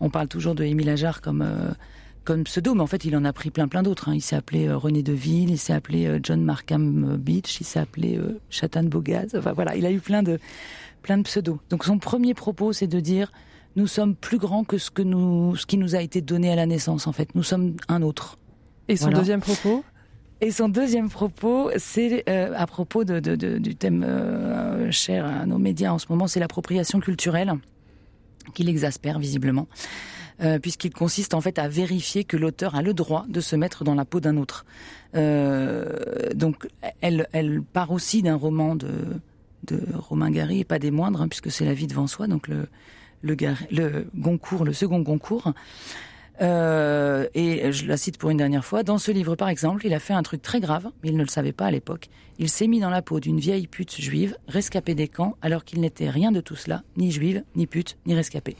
on 0.00 0.08
parle 0.08 0.28
toujours 0.28 0.54
de 0.54 0.62
Émile 0.62 0.88
Ajar 0.88 1.20
comme 1.20 1.42
euh, 1.42 1.72
comme 2.22 2.44
pseudo, 2.44 2.74
mais 2.76 2.80
en 2.80 2.86
fait 2.86 3.04
il 3.04 3.16
en 3.16 3.24
a 3.24 3.32
pris 3.32 3.50
plein 3.50 3.66
plein 3.66 3.82
d'autres. 3.82 4.08
hein. 4.08 4.14
Il 4.14 4.20
s'est 4.20 4.36
appelé 4.36 4.68
euh, 4.68 4.76
René 4.76 5.02
Deville, 5.02 5.50
il 5.50 5.58
s'est 5.58 5.72
appelé 5.72 6.20
John 6.22 6.40
Markham 6.44 7.16
Beach, 7.16 7.60
il 7.60 7.64
s'est 7.64 7.80
appelé 7.80 8.20
Chatan 8.50 8.84
Bogaz. 8.84 9.34
Enfin 9.36 9.52
voilà, 9.52 9.74
il 9.74 9.84
a 9.84 9.90
eu 9.90 9.98
plein 9.98 10.22
de 10.22 10.38
plein 11.02 11.18
de 11.18 11.24
pseudos. 11.24 11.58
Donc 11.70 11.84
son 11.84 11.98
premier 11.98 12.34
propos, 12.34 12.72
c'est 12.72 12.86
de 12.86 13.00
dire 13.00 13.32
nous 13.74 13.88
sommes 13.88 14.14
plus 14.14 14.38
grands 14.38 14.62
que 14.62 14.78
ce 14.78 14.92
que 14.92 15.02
nous, 15.02 15.56
ce 15.56 15.66
qui 15.66 15.76
nous 15.76 15.96
a 15.96 16.00
été 16.02 16.20
donné 16.20 16.52
à 16.52 16.56
la 16.56 16.66
naissance. 16.66 17.08
En 17.08 17.12
fait, 17.12 17.34
nous 17.34 17.42
sommes 17.42 17.74
un 17.88 18.02
autre. 18.02 18.38
Et 18.86 18.96
son 18.96 19.06
Voilà. 19.06 19.18
deuxième 19.18 19.40
propos? 19.40 19.82
Et 20.40 20.52
son 20.52 20.68
deuxième 20.68 21.10
propos, 21.10 21.70
c'est 21.76 22.22
euh, 22.28 22.52
à 22.56 22.66
propos 22.66 23.04
de, 23.04 23.18
de- 23.18 23.34
de- 23.34 23.58
du 23.58 23.74
thème 23.74 24.04
euh, 24.06 24.90
cher 24.92 25.26
à 25.26 25.46
nos 25.46 25.58
médias 25.58 25.90
en 25.92 25.98
ce 25.98 26.06
moment, 26.10 26.28
c'est 26.28 26.38
l'appropriation 26.40 27.00
culturelle 27.00 27.54
qui 28.54 28.62
l'exaspère 28.62 29.18
visiblement, 29.18 29.66
euh, 30.40 30.58
puisqu'il 30.60 30.92
consiste 30.92 31.34
en 31.34 31.40
fait 31.40 31.58
à 31.58 31.68
vérifier 31.68 32.22
que 32.24 32.36
l'auteur 32.36 32.76
a 32.76 32.82
le 32.82 32.94
droit 32.94 33.26
de 33.28 33.40
se 33.40 33.56
mettre 33.56 33.82
dans 33.82 33.96
la 33.96 34.04
peau 34.04 34.20
d'un 34.20 34.36
autre. 34.36 34.64
Euh, 35.16 36.32
donc, 36.34 36.68
elle, 37.00 37.26
elle 37.32 37.60
part 37.60 37.90
aussi 37.90 38.22
d'un 38.22 38.36
roman 38.36 38.76
de, 38.76 38.88
de 39.66 39.82
Romain 39.94 40.30
Gary, 40.30 40.60
et 40.60 40.64
pas 40.64 40.78
des 40.78 40.92
moindres, 40.92 41.20
hein, 41.20 41.28
puisque 41.28 41.50
c'est 41.50 41.64
La 41.64 41.74
vie 41.74 41.88
devant 41.88 42.06
soi, 42.06 42.28
donc 42.28 42.46
le, 42.46 42.68
le, 43.22 43.36
le 43.72 44.06
Goncourt, 44.14 44.64
le 44.64 44.72
second 44.72 45.00
Goncourt. 45.00 45.52
Euh, 46.40 47.26
et 47.34 47.72
je 47.72 47.86
la 47.86 47.96
cite 47.96 48.16
pour 48.18 48.30
une 48.30 48.36
dernière 48.36 48.64
fois. 48.64 48.82
Dans 48.82 48.98
ce 48.98 49.10
livre, 49.10 49.34
par 49.34 49.48
exemple, 49.48 49.84
il 49.86 49.92
a 49.94 49.98
fait 49.98 50.12
un 50.12 50.22
truc 50.22 50.40
très 50.42 50.60
grave, 50.60 50.88
mais 51.02 51.08
il 51.10 51.16
ne 51.16 51.22
le 51.22 51.28
savait 51.28 51.52
pas 51.52 51.66
à 51.66 51.70
l'époque. 51.70 52.08
Il 52.38 52.48
s'est 52.48 52.68
mis 52.68 52.78
dans 52.80 52.90
la 52.90 53.02
peau 53.02 53.18
d'une 53.18 53.40
vieille 53.40 53.66
pute 53.66 54.00
juive, 54.00 54.36
rescapée 54.46 54.94
des 54.94 55.08
camps, 55.08 55.36
alors 55.42 55.64
qu'il 55.64 55.80
n'était 55.80 56.08
rien 56.10 56.30
de 56.30 56.40
tout 56.40 56.54
cela, 56.54 56.82
ni 56.96 57.10
juive, 57.10 57.42
ni 57.56 57.66
pute, 57.66 57.96
ni 58.06 58.14
rescapée. 58.14 58.56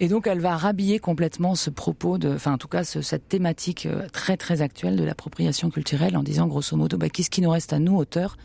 Et 0.00 0.08
donc, 0.08 0.26
elle 0.26 0.40
va 0.40 0.56
rhabiller 0.56 0.98
complètement 0.98 1.54
ce 1.54 1.70
propos 1.70 2.18
de, 2.18 2.34
enfin, 2.34 2.52
en 2.52 2.58
tout 2.58 2.68
cas, 2.68 2.82
ce- 2.84 3.02
cette 3.02 3.28
thématique 3.28 3.86
euh, 3.86 4.06
très 4.12 4.36
très 4.36 4.60
actuelle 4.62 4.96
de 4.96 5.04
l'appropriation 5.04 5.70
culturelle, 5.70 6.16
en 6.16 6.22
disant 6.22 6.46
grosso 6.46 6.76
modo, 6.76 6.96
bah, 6.96 7.08
qu'est-ce 7.08 7.30
qui 7.30 7.40
nous 7.40 7.50
reste 7.50 7.72
à 7.72 7.78
nous, 7.78 7.96
auteurs, 7.96 8.36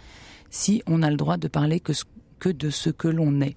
si 0.50 0.82
on 0.88 1.02
a 1.04 1.10
le 1.10 1.18
droit 1.18 1.38
de 1.38 1.48
parler 1.48 1.80
que, 1.80 1.94
que 2.40 2.50
de 2.50 2.70
ce 2.70 2.90
que 2.90 3.08
l'on 3.08 3.42
est? 3.42 3.56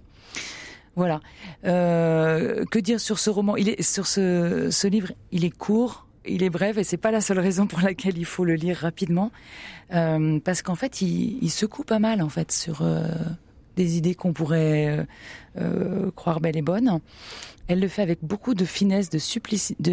Voilà. 0.96 1.20
Euh, 1.64 2.64
que 2.70 2.78
dire 2.78 3.00
sur 3.00 3.18
ce 3.18 3.30
roman? 3.30 3.56
Il 3.56 3.68
est 3.68 3.82
sur 3.82 4.06
ce, 4.06 4.68
ce 4.70 4.86
livre. 4.88 5.12
Il 5.32 5.44
est 5.44 5.50
court, 5.56 6.06
il 6.26 6.42
est 6.42 6.50
bref, 6.50 6.76
et 6.78 6.84
c'est 6.84 6.96
pas 6.96 7.10
la 7.10 7.20
seule 7.20 7.38
raison 7.38 7.66
pour 7.66 7.80
laquelle 7.80 8.18
il 8.18 8.24
faut 8.26 8.44
le 8.44 8.54
lire 8.54 8.78
rapidement, 8.78 9.30
Euh, 9.92 10.38
parce 10.44 10.62
qu'en 10.62 10.76
fait, 10.76 11.00
il, 11.02 11.38
il 11.42 11.50
secoue 11.50 11.82
pas 11.82 11.98
mal 11.98 12.22
en 12.22 12.28
fait 12.28 12.52
sur 12.52 12.82
euh, 12.82 13.08
des 13.76 13.96
idées 13.96 14.14
qu'on 14.14 14.32
pourrait 14.32 14.88
euh, 14.88 15.04
euh, 15.60 16.10
croire 16.12 16.40
belles 16.40 16.56
et 16.56 16.62
bonnes. 16.62 17.00
Elle 17.68 17.78
le 17.78 17.86
fait 17.86 18.02
avec 18.02 18.18
beaucoup 18.22 18.54
de 18.54 18.64
finesse, 18.64 19.10
de, 19.10 19.18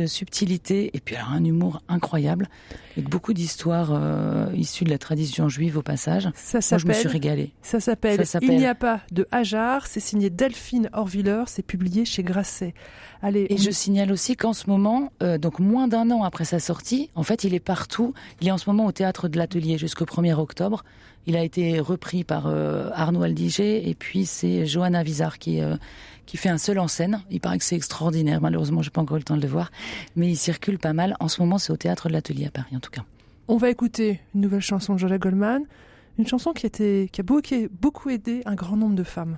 subtilité, 0.07 0.89
et 0.95 0.99
puis 0.99 1.15
alors 1.15 1.29
un 1.29 1.43
humour 1.43 1.83
incroyable, 1.87 2.49
avec 2.95 3.07
beaucoup 3.07 3.33
d'histoires 3.33 3.91
euh, 3.93 4.47
issues 4.55 4.83
de 4.83 4.89
la 4.89 4.97
tradition 4.97 5.47
juive 5.47 5.77
au 5.77 5.83
passage. 5.83 6.27
Ça 6.33 6.57
Moi, 6.71 6.77
je 6.79 6.87
me 6.87 6.93
suis 6.93 7.03
s'appelle- 7.03 7.11
régalée. 7.11 7.51
Ça 7.61 7.79
s'appelle 7.79 8.19
Il 8.41 8.57
n'y 8.57 8.65
a 8.65 8.73
pas 8.73 9.01
de 9.11 9.27
Hajar. 9.31 9.85
C'est 9.85 9.99
signé 9.99 10.31
Delphine 10.31 10.89
Orviller. 10.93 11.43
C'est 11.45 11.61
publié 11.65 12.03
chez 12.03 12.23
Grasset. 12.23 12.73
Allez. 13.21 13.45
Et 13.51 13.53
on- 13.53 13.57
je 13.57 13.69
signale 13.69 14.11
aussi 14.11 14.35
qu'en 14.35 14.53
ce 14.53 14.67
moment, 14.67 15.11
euh, 15.21 15.37
donc 15.37 15.59
moins 15.59 15.87
d'un 15.87 16.09
an 16.09 16.23
après 16.23 16.45
sa 16.45 16.59
sortie, 16.59 17.11
en 17.13 17.21
fait, 17.21 17.43
il 17.43 17.53
est 17.53 17.59
partout. 17.59 18.15
Il 18.41 18.47
est 18.47 18.51
en 18.51 18.57
ce 18.57 18.67
moment 18.67 18.87
au 18.87 18.91
théâtre 18.91 19.27
de 19.27 19.37
l'Atelier 19.37 19.77
jusqu'au 19.77 20.05
1er 20.05 20.33
octobre. 20.33 20.83
Il 21.27 21.35
a 21.35 21.43
été 21.43 21.81
repris 21.81 22.23
par 22.23 22.47
euh, 22.47 22.89
Arnaud 22.93 23.21
Aldiger 23.21 23.87
et 23.87 23.95
puis 23.95 24.25
c'est 24.25 24.65
Johanna 24.65 25.03
Vizar 25.03 25.37
qui 25.37 25.61
euh, 25.61 25.75
qui 26.25 26.37
fait 26.37 26.49
un 26.49 26.57
seul 26.57 26.79
en 26.79 26.87
scène. 26.87 27.21
Il 27.29 27.41
paraît 27.41 27.57
que 27.57 27.63
c'est 27.63 27.75
extraordinaire. 27.75 28.41
Malheureusement, 28.41 28.81
j'ai 28.81 28.89
pas 28.89 29.01
encore 29.01 29.17
eu 29.17 29.19
le 29.19 29.25
temps 29.25 29.37
de 29.37 29.41
le 29.41 29.47
voir, 29.47 29.71
mais 30.15 30.29
il 30.29 30.35
circule 30.35 30.79
pas 30.79 30.93
mal. 30.93 31.15
En 31.19 31.27
ce 31.27 31.41
moment, 31.41 31.57
c'est 31.57 31.71
au 31.71 31.77
théâtre 31.77 32.07
de 32.07 32.13
l'Atelier 32.13 32.47
à 32.47 32.51
Paris, 32.51 32.75
en 32.75 32.79
tout 32.79 32.91
cas. 32.91 33.03
On 33.47 33.57
va 33.57 33.69
écouter 33.69 34.19
une 34.35 34.41
nouvelle 34.41 34.61
chanson 34.61 34.93
de 34.93 34.99
Jola 34.99 35.17
Goldman. 35.17 35.63
Une 36.17 36.27
chanson 36.27 36.51
qui 36.53 36.69
qui 36.69 37.21
a 37.21 37.23
beaucoup 37.23 38.09
aidé 38.09 38.41
un 38.45 38.55
grand 38.55 38.75
nombre 38.75 38.95
de 38.95 39.03
femmes. 39.03 39.37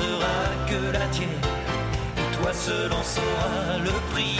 Sera 0.00 0.36
que 0.68 0.92
la 0.92 1.06
tienne. 1.08 1.40
Et 2.16 2.36
toi 2.36 2.52
seul 2.52 2.92
en 2.92 3.02
sauras 3.02 3.78
le 3.84 3.94
prix. 4.12 4.38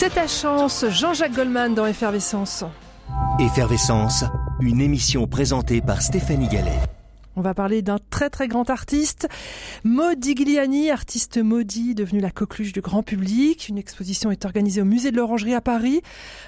C'est 0.00 0.10
ta 0.10 0.28
chance, 0.28 0.84
Jean-Jacques 0.90 1.34
Goldman 1.34 1.74
dans 1.74 1.84
Effervescence. 1.84 2.62
Effervescence, 3.40 4.22
une 4.60 4.80
émission 4.80 5.26
présentée 5.26 5.80
par 5.80 6.02
Stéphanie 6.02 6.46
Gallet. 6.46 6.87
On 7.38 7.40
va 7.40 7.54
parler 7.54 7.82
d'un 7.82 7.98
très 8.10 8.30
très 8.30 8.48
grand 8.48 8.68
artiste, 8.68 9.28
Modigliani, 9.84 10.90
artiste 10.90 11.38
maudit, 11.38 11.94
devenu 11.94 12.18
la 12.18 12.32
coqueluche 12.32 12.72
du 12.72 12.80
grand 12.80 13.04
public. 13.04 13.68
Une 13.68 13.78
exposition 13.78 14.32
est 14.32 14.44
organisée 14.44 14.82
au 14.82 14.84
musée 14.84 15.12
de 15.12 15.16
l'Orangerie 15.16 15.54
à 15.54 15.60
Paris. 15.60 16.02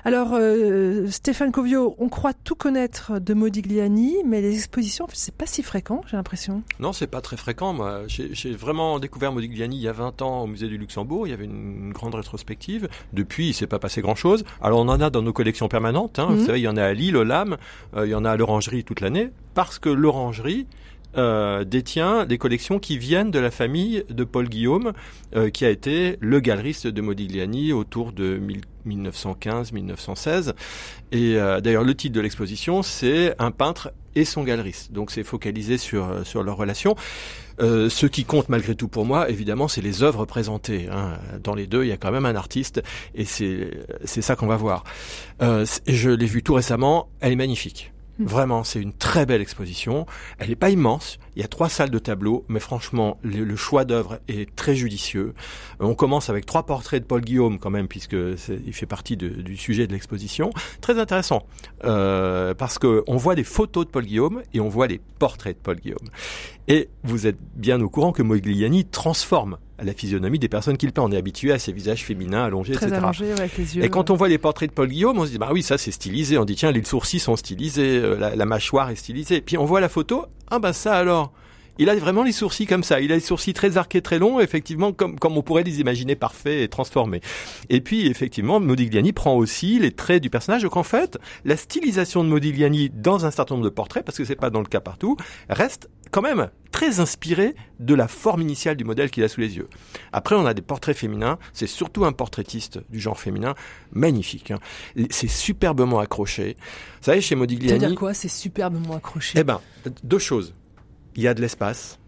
Alors, 0.05 0.31
euh, 0.33 1.07
Stéphane 1.07 1.53
Covio, 1.53 1.95
on 2.01 2.09
croit 2.09 2.33
tout 2.33 2.57
connaître 2.57 3.21
de 3.21 3.35
Modigliani, 3.35 4.17
mais 4.27 4.41
les 4.41 4.53
expositions, 4.55 5.07
c'est 5.13 5.33
pas 5.33 5.47
si 5.47 5.63
fréquent, 5.63 6.03
j'ai 6.11 6.17
l'impression. 6.17 6.65
Non, 6.81 6.93
c'est 6.93 7.07
pas 7.07 7.21
très 7.21 7.37
fréquent. 7.37 7.73
Moi, 7.73 8.03
j'ai 8.09 8.51
vraiment 8.51 8.99
découvert 8.99 9.31
Modigliani 9.31 9.77
il 9.77 9.83
y 9.83 9.89
a 9.89 9.93
20 9.93 10.23
ans 10.23 10.43
au 10.43 10.49
musée 10.49 10.67
du 10.67 10.77
Luxembourg. 10.77 11.29
Il 11.29 11.31
y 11.31 11.35
avait 11.35 11.45
une 11.45 11.93
grande 11.93 12.17
rétrospective. 12.17 12.89
Depuis, 13.13 13.51
il 13.51 13.55
s'est 13.55 13.69
pas 13.69 13.79
passé 13.79 14.03
grand-chose. 14.03 14.45
Alors, 14.61 14.81
on 14.81 14.89
en 14.89 15.01
a 15.01 15.09
dans 15.09 15.23
nos 15.23 15.33
collections 15.33 15.69
permanentes. 15.69 16.19
Hein. 16.19 16.31
Mhm. 16.31 16.37
Vous 16.37 16.47
savez, 16.47 16.59
il 16.59 16.65
y 16.65 16.69
en 16.69 16.77
a 16.77 16.83
à 16.83 16.93
Lille, 16.95 17.17
au 17.17 17.23
LAM, 17.23 17.59
euh, 17.95 18.09
il 18.09 18.11
y 18.11 18.15
en 18.17 18.25
a 18.25 18.33
à 18.33 18.37
l'Orangerie 18.37 18.83
toute 18.83 19.01
l'année, 19.01 19.31
parce 19.55 19.79
que 19.79 19.89
l'Orangerie 19.89 20.67
euh, 21.17 21.65
détient 21.65 22.25
des 22.27 22.39
collections 22.39 22.79
qui 22.79 22.99
viennent 22.99 23.31
de 23.31 23.39
la 23.39 23.51
famille 23.51 24.05
de 24.09 24.25
Paul 24.25 24.49
Guillaume, 24.49 24.93
euh, 25.35 25.51
qui 25.51 25.65
a 25.65 25.71
été 25.71 26.17
le 26.21 26.41
galeriste 26.41 26.87
de 26.87 27.01
Modigliani 27.03 27.73
autour 27.73 28.13
de 28.13 28.41
1915-1916. 28.87 30.53
Et 31.13 31.37
euh, 31.37 31.61
d'ailleurs, 31.61 31.85
le 31.85 31.95
titre 31.95 32.15
de 32.15 32.21
l'exposition, 32.21 32.83
c'est 32.83 33.35
Un 33.39 33.51
peintre 33.51 33.93
et 34.15 34.25
son 34.25 34.43
galeriste. 34.43 34.93
Donc, 34.93 35.11
c'est 35.11 35.23
focalisé 35.23 35.79
sur 35.79 36.09
euh, 36.09 36.25
sur 36.25 36.43
leur 36.43 36.57
relation. 36.57 36.97
Euh, 37.61 37.91
ce 37.91 38.07
qui 38.07 38.25
compte 38.25 38.49
malgré 38.49 38.75
tout 38.75 38.89
pour 38.89 39.05
moi, 39.05 39.29
évidemment, 39.29 39.69
c'est 39.69 39.83
les 39.83 40.03
œuvres 40.03 40.25
présentées. 40.25 40.89
hein. 40.91 41.19
Dans 41.43 41.55
les 41.55 41.67
deux, 41.67 41.85
il 41.85 41.89
y 41.89 41.93
a 41.93 41.97
quand 41.97 42.11
même 42.11 42.27
un 42.27 42.35
artiste, 42.35 42.83
et 43.15 43.25
c'est 43.25 44.23
ça 44.23 44.35
qu'on 44.35 44.47
va 44.47 44.57
voir. 44.57 44.85
Euh, 45.43 45.67
je 45.87 46.11
l'ai 46.11 46.27
vu 46.27 46.43
tout 46.43 46.55
récemment. 46.55 47.09
Elle 47.21 47.33
est 47.33 47.37
magnifique. 47.37 47.93
Vraiment, 48.21 48.65
c'est 48.65 48.81
une 48.81 48.93
très 48.93 49.27
belle 49.27 49.41
exposition. 49.41 50.07
Elle 50.39 50.51
n'est 50.51 50.57
pas 50.57 50.71
immense. 50.71 51.19
Il 51.37 51.43
y 51.43 51.45
a 51.45 51.49
trois 51.49 51.69
salles 51.69 51.91
de 51.91 51.99
tableaux, 51.99 52.45
mais 52.49 52.61
franchement, 52.61 53.19
le, 53.23 53.45
le 53.45 53.57
choix 53.57 53.85
d'œuvres 53.85 54.19
est 54.29 54.55
très 54.57 54.75
judicieux. 54.75 55.33
Euh, 55.81 55.85
On 55.87 55.95
commence 55.95 56.29
avec 56.31 56.45
trois 56.47 56.65
portraits 56.65 57.03
de 57.03 57.07
Paul 57.07 57.21
Guillaume 57.21 57.59
quand 57.59 57.71
même, 57.71 57.89
puisque 57.89 58.17
il 58.67 58.73
fait 58.73 58.87
partie 58.87 59.17
de- 59.17 59.29
du 59.29 59.57
sujet 59.57 59.87
de 59.87 59.93
l'exposition. 59.93 60.51
Très 60.81 60.99
intéressant, 60.99 61.47
euh, 61.85 62.55
parce 62.55 62.79
que 62.79 63.03
on 63.07 63.17
voit 63.17 63.35
des 63.35 63.45
photos 63.45 63.87
de 63.87 63.91
Paul 63.91 64.05
Guillaume 64.05 64.43
et 64.55 64.61
on 64.61 64.69
voit 64.69 64.87
les 64.87 65.01
portraits 65.19 65.57
de 65.57 65.63
Paul 65.63 65.77
Guillaume. 65.77 66.09
Et 66.69 66.89
vous 67.03 67.27
êtes 67.27 67.39
bien 67.57 67.81
au 67.81 67.89
courant 67.89 68.13
que 68.13 68.23
Modigliani 68.23 68.85
transforme 68.85 69.59
la 69.83 69.93
physionomie 69.95 70.39
des 70.39 70.49
personnes 70.49 70.77
qu'il 70.77 70.93
peint. 70.93 71.03
On 71.03 71.11
est 71.11 71.17
habitué 71.17 71.53
à 71.53 71.59
ces 71.59 71.73
visages 71.73 72.05
féminins 72.05 72.45
allongés, 72.45 72.75
Très 72.75 72.87
etc. 72.87 73.01
allongé, 73.03 73.25
ouais, 73.35 73.51
yeux. 73.75 73.83
Et 73.83 73.89
quand 73.89 74.11
on 74.11 74.15
voit 74.15 74.29
les 74.29 74.37
portraits 74.39 74.69
de 74.69 74.75
Paul 74.75 74.89
Guillaume, 74.89 75.19
on 75.19 75.25
se 75.25 75.31
dit 75.31 75.39
bah 75.39 75.49
oui, 75.53 75.63
ça 75.63 75.79
c'est 75.79 75.91
stylisé. 75.91 76.37
On 76.39 76.45
dit 76.45 76.55
tiens, 76.55 76.71
les 76.71 76.85
sourcils 76.85 77.19
sont 77.19 77.35
stylisés, 77.37 77.99
euh, 77.99 78.17
la, 78.19 78.37
la 78.37 78.45
mâchoire 78.45 78.91
est 78.91 78.95
stylisée. 78.97 79.41
Puis 79.41 79.57
on 79.59 79.65
voit 79.65 79.81
la 79.81 79.89
photo, 79.89 80.27
ah 80.51 80.59
bah 80.59 80.73
ça 80.75 80.95
alors. 80.95 81.30
Il 81.81 81.89
a 81.89 81.97
vraiment 81.97 82.23
les 82.23 82.33
sourcils 82.33 82.67
comme 82.67 82.85
ça. 82.85 83.01
Il 83.01 83.11
a 83.11 83.15
les 83.15 83.21
sourcils 83.23 83.55
très 83.55 83.79
arqués, 83.79 84.03
très 84.03 84.19
longs, 84.19 84.39
effectivement, 84.39 84.93
comme, 84.93 85.19
comme 85.19 85.37
on 85.39 85.43
pourrait 85.43 85.63
les 85.63 85.81
imaginer 85.81 86.15
parfaits 86.15 86.61
et 86.63 86.69
transformés. 86.69 87.23
Et 87.71 87.81
puis, 87.81 88.07
effectivement, 88.07 88.61
Modigliani 88.61 89.13
prend 89.13 89.35
aussi 89.35 89.79
les 89.79 89.91
traits 89.91 90.23
du 90.23 90.29
personnage. 90.29 90.63
Donc, 90.63 90.77
en 90.77 90.83
fait, 90.83 91.17
la 91.47 91.57
stylisation 91.57 92.23
de 92.23 92.29
Modigliani 92.29 92.91
dans 92.91 93.25
un 93.25 93.31
certain 93.31 93.55
nombre 93.55 93.65
de 93.65 93.71
portraits, 93.75 94.05
parce 94.05 94.19
que 94.19 94.27
c'est 94.27 94.37
pas 94.37 94.51
dans 94.51 94.61
le 94.61 94.67
cas 94.67 94.81
partout, 94.81 95.17
reste 95.49 95.89
quand 96.11 96.21
même 96.21 96.51
très 96.71 97.01
inspirée 97.01 97.55
de 97.79 97.95
la 97.95 98.09
forme 98.09 98.43
initiale 98.43 98.77
du 98.77 98.85
modèle 98.85 99.11
qu'il 99.11 99.25
a 99.25 99.29
sous 99.29 99.41
les 99.41 99.57
yeux. 99.57 99.67
Après, 100.13 100.35
on 100.35 100.45
a 100.45 100.53
des 100.53 100.61
portraits 100.63 100.95
féminins. 100.97 101.39
C'est 101.55 101.67
surtout 101.67 102.05
un 102.05 102.13
portraitiste 102.13 102.81
du 102.91 103.01
genre 103.01 103.19
féminin 103.19 103.55
magnifique. 103.93 104.51
hein. 104.51 104.59
C'est 105.09 105.31
superbement 105.31 105.99
accroché. 106.01 106.57
Vous 107.01 107.05
savez, 107.07 107.21
chez 107.23 107.37
Modigliani, 107.37 107.79
dire 107.79 107.95
quoi 107.95 108.13
C'est 108.13 108.29
superbement 108.29 108.97
accroché? 108.97 109.39
eh 109.41 109.45
ben, 109.45 109.61
deux 110.05 110.19
choses. 110.19 110.53
Il 111.17 111.23
y 111.23 111.29
a 111.29 111.35
de 111.35 111.41
l'espace, 111.41 111.99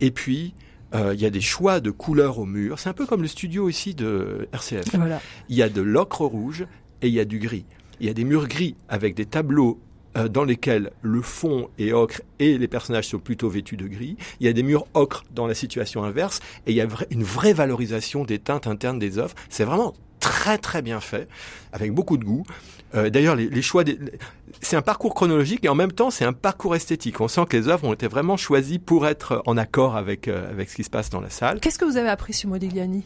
et 0.00 0.10
puis 0.10 0.54
euh, 0.94 1.14
il 1.14 1.20
y 1.20 1.26
a 1.26 1.30
des 1.30 1.40
choix 1.40 1.80
de 1.80 1.90
couleurs 1.90 2.38
au 2.38 2.44
mur. 2.44 2.78
C'est 2.78 2.88
un 2.88 2.92
peu 2.94 3.06
comme 3.06 3.22
le 3.22 3.28
studio 3.28 3.68
ici 3.68 3.94
de 3.94 4.48
RCF. 4.52 4.94
Voilà. 4.96 5.20
Il 5.48 5.56
y 5.56 5.62
a 5.62 5.68
de 5.68 5.80
l'ocre 5.80 6.24
rouge 6.26 6.66
et 7.00 7.08
il 7.08 7.14
y 7.14 7.20
a 7.20 7.24
du 7.24 7.38
gris. 7.38 7.64
Il 8.00 8.06
y 8.06 8.10
a 8.10 8.14
des 8.14 8.24
murs 8.24 8.48
gris 8.48 8.74
avec 8.88 9.14
des 9.14 9.24
tableaux 9.26 9.80
euh, 10.18 10.28
dans 10.28 10.44
lesquels 10.44 10.90
le 11.00 11.22
fond 11.22 11.68
est 11.78 11.92
ocre 11.92 12.20
et 12.40 12.58
les 12.58 12.68
personnages 12.68 13.06
sont 13.08 13.18
plutôt 13.20 13.48
vêtus 13.48 13.76
de 13.78 13.86
gris. 13.86 14.16
Il 14.40 14.46
y 14.46 14.48
a 14.50 14.52
des 14.52 14.62
murs 14.62 14.84
ocre 14.92 15.24
dans 15.34 15.46
la 15.46 15.54
situation 15.54 16.02
inverse 16.04 16.40
et 16.66 16.72
il 16.72 16.76
y 16.76 16.80
a 16.82 16.86
vra- 16.86 17.06
une 17.10 17.22
vraie 17.22 17.54
valorisation 17.54 18.24
des 18.24 18.38
teintes 18.38 18.66
internes 18.66 18.98
des 18.98 19.18
œuvres. 19.18 19.34
C'est 19.48 19.64
vraiment 19.64 19.94
très 20.20 20.58
très 20.58 20.82
bien 20.82 21.00
fait, 21.00 21.26
avec 21.72 21.92
beaucoup 21.92 22.16
de 22.18 22.24
goût. 22.24 22.44
Euh, 22.94 23.10
D'ailleurs, 23.10 23.36
les, 23.36 23.48
les 23.48 23.62
choix, 23.62 23.84
des- 23.84 23.98
c'est 24.60 24.76
un 24.76 24.82
parcours 24.82 25.14
chronologique 25.14 25.64
et 25.64 25.68
en 25.68 25.74
même 25.74 25.92
temps 25.92 26.10
c'est 26.10 26.24
un 26.24 26.32
parcours 26.32 26.76
esthétique. 26.76 27.20
On 27.20 27.28
sent 27.28 27.42
que 27.48 27.56
les 27.56 27.68
œuvres 27.68 27.86
ont 27.86 27.92
été 27.94 28.06
vraiment 28.06 28.36
choisies 28.36 28.78
pour 28.78 29.06
être 29.06 29.42
en 29.46 29.56
accord 29.56 29.96
avec 29.96 30.28
euh, 30.28 30.48
avec 30.50 30.68
ce 30.70 30.76
qui 30.76 30.84
se 30.84 30.90
passe 30.90 31.10
dans 31.10 31.20
la 31.20 31.30
salle. 31.30 31.60
Qu'est-ce 31.60 31.78
que 31.78 31.84
vous 31.84 31.96
avez 31.96 32.08
appris 32.10 32.32
sur 32.34 32.48
Modigliani? 32.50 33.04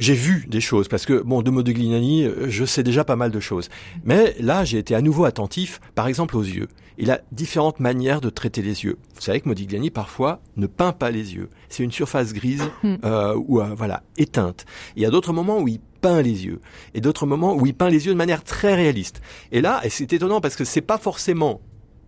J'ai 0.00 0.14
vu 0.14 0.44
des 0.48 0.60
choses 0.60 0.88
parce 0.88 1.06
que 1.06 1.22
bon 1.22 1.40
de 1.42 1.50
Modigliani, 1.52 2.24
euh, 2.24 2.46
je 2.48 2.64
sais 2.64 2.82
déjà 2.82 3.04
pas 3.04 3.14
mal 3.14 3.30
de 3.30 3.38
choses. 3.38 3.68
Mais 4.04 4.34
là, 4.40 4.64
j'ai 4.64 4.78
été 4.78 4.94
à 4.96 5.00
nouveau 5.00 5.24
attentif, 5.24 5.80
par 5.94 6.08
exemple 6.08 6.36
aux 6.36 6.42
yeux. 6.42 6.66
Il 6.98 7.10
a 7.12 7.20
différentes 7.32 7.78
manières 7.80 8.20
de 8.20 8.28
traiter 8.30 8.60
les 8.62 8.84
yeux. 8.84 8.98
Vous 9.14 9.20
savez 9.20 9.40
que 9.40 9.48
Modigliani 9.48 9.90
parfois 9.90 10.40
ne 10.56 10.66
peint 10.66 10.92
pas 10.92 11.10
les 11.12 11.34
yeux. 11.34 11.48
C'est 11.74 11.82
une 11.82 11.90
surface 11.92 12.32
grise 12.32 12.62
euh, 13.04 13.34
ou 13.48 13.60
euh, 13.60 13.74
voilà 13.76 14.04
éteinte. 14.16 14.64
Il 14.94 15.02
y 15.02 15.06
a 15.06 15.10
d'autres 15.10 15.32
moments 15.32 15.58
où 15.58 15.66
il 15.66 15.80
peint 16.00 16.22
les 16.22 16.44
yeux 16.46 16.60
et 16.94 17.00
d'autres 17.00 17.26
moments 17.26 17.54
où 17.56 17.66
il 17.66 17.74
peint 17.74 17.90
les 17.90 18.06
yeux 18.06 18.12
de 18.12 18.16
manière 18.18 18.44
très 18.44 18.74
réaliste. 18.76 19.20
Et 19.50 19.60
là, 19.60 19.80
et 19.84 19.88
c'est 19.90 20.12
étonnant 20.12 20.40
parce 20.40 20.54
que 20.54 20.64
c'est 20.64 20.82
pas 20.82 20.98
forcément 20.98 21.60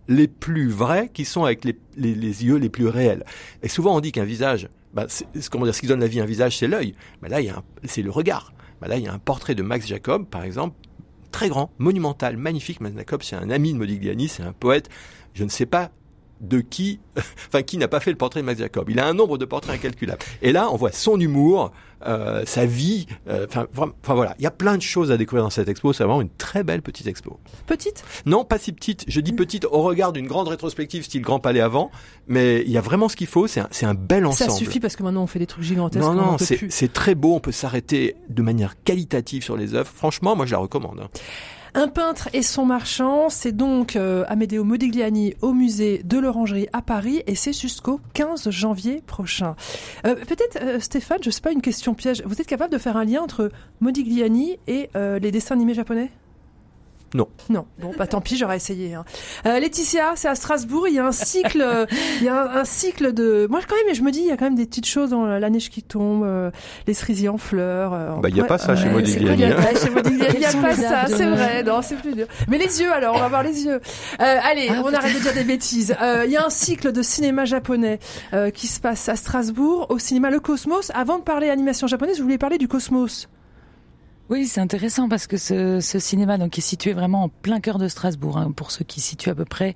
les 0.07 0.29
plus 0.29 0.69
vrais 0.69 1.09
qui 1.13 1.25
sont 1.25 1.43
avec 1.43 1.65
les, 1.65 1.77
les, 1.97 2.15
les 2.15 2.45
yeux 2.45 2.55
les 2.55 2.69
plus 2.69 2.87
réels. 2.87 3.25
Et 3.61 3.67
souvent 3.67 3.93
on 3.95 3.99
dit 3.99 4.13
qu'un 4.13 4.23
visage, 4.23 4.69
bah, 4.93 5.05
comment 5.51 5.65
dire, 5.65 5.75
ce 5.75 5.81
qui 5.81 5.87
donne 5.87 5.99
la 5.99 6.07
vie 6.07 6.21
à 6.21 6.23
un 6.23 6.27
visage, 6.27 6.57
c'est 6.57 6.67
l'œil. 6.67 6.93
Mais 7.21 7.27
là, 7.27 7.41
il 7.41 7.47
y 7.47 7.49
a 7.49 7.57
un- 7.57 7.63
c'est 7.83 8.01
le 8.01 8.09
regard. 8.09 8.53
Bah, 8.79 8.87
là, 8.87 8.95
il 8.97 9.03
y 9.03 9.07
a 9.07 9.13
un 9.13 9.19
portrait 9.19 9.53
de 9.53 9.63
Max 9.63 9.85
Jacob, 9.85 10.25
par 10.27 10.43
exemple, 10.43 10.75
très 11.31 11.49
grand, 11.49 11.71
monumental, 11.77 12.37
magnifique. 12.37 12.79
Max 12.79 12.95
Jacob, 12.95 13.21
c'est 13.21 13.35
un 13.35 13.49
ami 13.49 13.73
de 13.73 13.77
Modigliani, 13.79 14.29
c'est 14.29 14.43
un 14.43 14.53
poète. 14.53 14.87
Je 15.33 15.43
ne 15.43 15.49
sais 15.49 15.65
pas 15.65 15.91
de 16.41 16.61
qui, 16.61 16.99
enfin 17.47 17.63
qui 17.63 17.77
n'a 17.77 17.87
pas 17.87 17.99
fait 17.99 18.11
le 18.11 18.17
portrait 18.17 18.41
de 18.41 18.45
Max 18.45 18.59
Jacob. 18.59 18.89
Il 18.89 18.99
a 18.99 19.07
un 19.07 19.13
nombre 19.13 19.37
de 19.37 19.45
portraits 19.45 19.75
incalculable. 19.75 20.19
Et 20.41 20.51
là, 20.51 20.69
on 20.71 20.75
voit 20.75 20.91
son 20.91 21.19
humour, 21.19 21.71
euh, 22.05 22.43
sa 22.45 22.65
vie. 22.65 23.07
euh, 23.27 23.47
Enfin, 23.49 23.65
voilà, 24.13 24.35
il 24.37 24.43
y 24.43 24.45
a 24.47 24.51
plein 24.51 24.77
de 24.77 24.81
choses 24.83 25.11
à 25.11 25.17
découvrir 25.17 25.43
dans 25.43 25.49
cette 25.49 25.67
expo. 25.67 25.93
C'est 25.93 26.03
vraiment 26.03 26.21
une 26.21 26.29
très 26.29 26.63
belle 26.63 26.81
petite 26.81 27.07
expo. 27.07 27.39
Petite? 27.65 28.03
Non, 28.25 28.43
pas 28.45 28.59
si 28.59 28.71
petite. 28.71 29.03
Je 29.07 29.19
dis 29.19 29.33
petite 29.33 29.65
au 29.65 29.81
regard 29.81 30.13
d'une 30.13 30.27
grande 30.27 30.47
rétrospective 30.47 31.03
style 31.03 31.21
Grand 31.21 31.39
Palais 31.39 31.61
avant, 31.61 31.89
mais 32.27 32.61
il 32.65 32.71
y 32.71 32.77
a 32.77 32.81
vraiment 32.81 33.09
ce 33.09 33.15
qu'il 33.15 33.27
faut. 33.27 33.47
C'est 33.47 33.61
un, 33.61 33.67
c'est 33.71 33.85
un 33.87 33.95
bel 33.95 34.25
ensemble. 34.25 34.51
Ça 34.51 34.57
suffit 34.57 34.79
parce 34.79 34.95
que 34.95 35.03
maintenant 35.03 35.23
on 35.23 35.27
fait 35.27 35.39
des 35.39 35.47
trucs 35.47 35.63
gigantesques. 35.63 36.05
Non, 36.05 36.13
non, 36.13 36.37
c'est 36.37 36.69
c'est 36.69 36.93
très 36.93 37.15
beau. 37.15 37.33
On 37.35 37.39
peut 37.39 37.51
s'arrêter 37.51 38.15
de 38.29 38.41
manière 38.43 38.75
qualitative 38.83 39.43
sur 39.43 39.57
les 39.57 39.73
œuvres. 39.73 39.89
Franchement, 39.93 40.35
moi, 40.35 40.45
je 40.45 40.51
la 40.51 40.59
recommande. 40.59 41.07
Un 41.77 41.89
peintre 41.89 42.27
et 42.33 42.41
son 42.41 42.65
marchand, 42.65 43.29
c'est 43.29 43.51
donc 43.51 43.95
euh, 43.95 44.25
Amedeo 44.29 44.63
Modigliani 44.63 45.35
au 45.43 45.53
musée 45.53 46.01
de 46.03 46.17
l'Orangerie 46.17 46.67
à 46.73 46.81
Paris 46.81 47.21
et 47.27 47.35
c'est 47.35 47.53
jusqu'au 47.53 48.01
15 48.15 48.49
janvier 48.49 49.03
prochain. 49.05 49.55
Euh, 50.07 50.15
Peut-être 50.15 50.57
euh, 50.59 50.79
Stéphane, 50.79 51.19
je 51.23 51.29
sais 51.29 51.39
pas 51.39 51.51
une 51.51 51.61
question 51.61 51.93
piège, 51.93 52.23
vous 52.25 52.41
êtes 52.41 52.47
capable 52.47 52.73
de 52.73 52.79
faire 52.79 52.97
un 52.97 53.05
lien 53.05 53.21
entre 53.21 53.51
Modigliani 53.79 54.57
et 54.65 54.89
euh, 54.95 55.19
les 55.19 55.29
dessins 55.29 55.53
animés 55.53 55.75
japonais? 55.75 56.09
Non. 57.13 57.27
Non, 57.49 57.65
bon, 57.79 57.93
bah 57.97 58.05
tant 58.05 58.19
pis, 58.21 58.35
j'aurais 58.37 58.57
essayé. 58.57 58.93
hein. 58.93 59.05
Euh, 59.45 59.59
Laetitia, 59.59 60.11
c'est 60.15 60.27
à 60.27 60.35
Strasbourg, 60.35 60.87
il 60.89 60.95
y 60.95 60.99
a 60.99 61.05
un 61.05 61.11
cycle, 61.13 61.61
euh, 61.61 61.85
il 62.19 62.23
y 62.25 62.27
a 62.27 62.35
un, 62.43 62.57
un 62.61 62.65
cycle 62.65 63.13
de. 63.13 63.47
Moi, 63.49 63.61
quand 63.67 63.75
même, 63.85 63.95
je 63.95 64.01
me 64.01 64.11
dis, 64.11 64.19
il 64.19 64.25
y 64.27 64.31
a 64.31 64.37
quand 64.37 64.45
même 64.45 64.55
des 64.55 64.65
petites 64.65 64.85
choses 64.87 65.11
dans 65.11 65.25
la 65.25 65.49
neige 65.49 65.69
qui 65.69 65.83
tombe, 65.83 66.23
euh, 66.25 66.51
les 66.85 66.93
cerisiers 66.93 67.29
en 67.29 67.37
fleurs. 67.37 67.93
euh, 67.93 68.11
on 68.15 68.19
Bah, 68.19 68.29
il 68.29 68.35
y 68.35 68.39
a 68.41 68.43
pourrait- 68.43 68.57
pas 68.57 68.63
ça 68.63 68.75
chez 68.75 68.89
Modigliani, 68.89 69.35
il 69.35 70.39
y 70.41 70.45
a 70.45 70.49
hein. 70.49 70.61
pas- 70.61 70.75
ça, 70.75 71.05
c'est 71.07 71.25
vrai. 71.25 71.63
Non, 71.63 71.81
c'est 71.81 71.95
plus 71.95 72.13
dur. 72.13 72.27
Mais 72.49 72.57
les 72.57 72.81
yeux, 72.81 72.91
alors, 72.91 73.15
on 73.15 73.19
va 73.19 73.27
voir 73.29 73.43
les 73.43 73.63
yeux. 73.65 73.79
Euh, 73.79 73.79
allez, 74.19 74.67
Ah, 74.69 74.81
on 74.83 74.93
arrête 74.93 75.15
de 75.15 75.19
dire 75.19 75.33
des 75.33 75.43
bêtises. 75.43 75.95
Euh, 76.01 76.23
Il 76.25 76.31
y 76.31 76.37
a 76.37 76.45
un 76.45 76.49
cycle 76.49 76.91
de 76.91 77.01
cinéma 77.01 77.45
japonais 77.45 77.99
euh, 78.33 78.49
qui 78.49 78.67
se 78.67 78.79
passe 78.81 79.07
à 79.07 79.15
Strasbourg, 79.15 79.85
au 79.89 79.97
cinéma 79.99 80.29
Le 80.29 80.39
Cosmos. 80.39 80.91
Avant 80.93 81.19
de 81.19 81.23
parler 81.23 81.49
animation 81.49 81.87
japonaise, 81.87 82.17
je 82.17 82.21
voulais 82.23 82.37
parler 82.37 82.57
du 82.57 82.67
Cosmos. 82.67 83.29
Oui, 84.29 84.45
c'est 84.45 84.59
intéressant 84.59 85.07
parce 85.07 85.25
que 85.25 85.37
ce, 85.37 85.79
ce 85.79 85.99
cinéma 85.99 86.37
donc 86.37 86.57
est 86.57 86.61
situé 86.61 86.91
vraiment 86.91 87.23
en 87.23 87.29
plein 87.29 87.61
cœur 87.61 87.77
de 87.77 87.87
Strasbourg. 87.87 88.37
hein, 88.37 88.51
pour 88.51 88.71
ceux 88.71 88.83
qui 88.83 88.99
situent 88.99 89.29
à 89.29 89.35
peu 89.35 89.45
près 89.45 89.73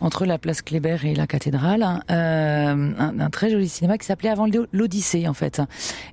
entre 0.00 0.26
la 0.26 0.38
place 0.38 0.62
Kléber 0.62 0.98
et 1.04 1.14
la 1.14 1.26
cathédrale, 1.26 1.82
hein, 1.82 2.02
euh, 2.10 2.92
un, 2.98 3.20
un 3.20 3.30
très 3.30 3.50
joli 3.50 3.68
cinéma 3.68 3.98
qui 3.98 4.06
s'appelait 4.06 4.28
avant 4.28 4.46
l'Odyssée 4.72 5.28
en 5.28 5.34
fait, 5.34 5.60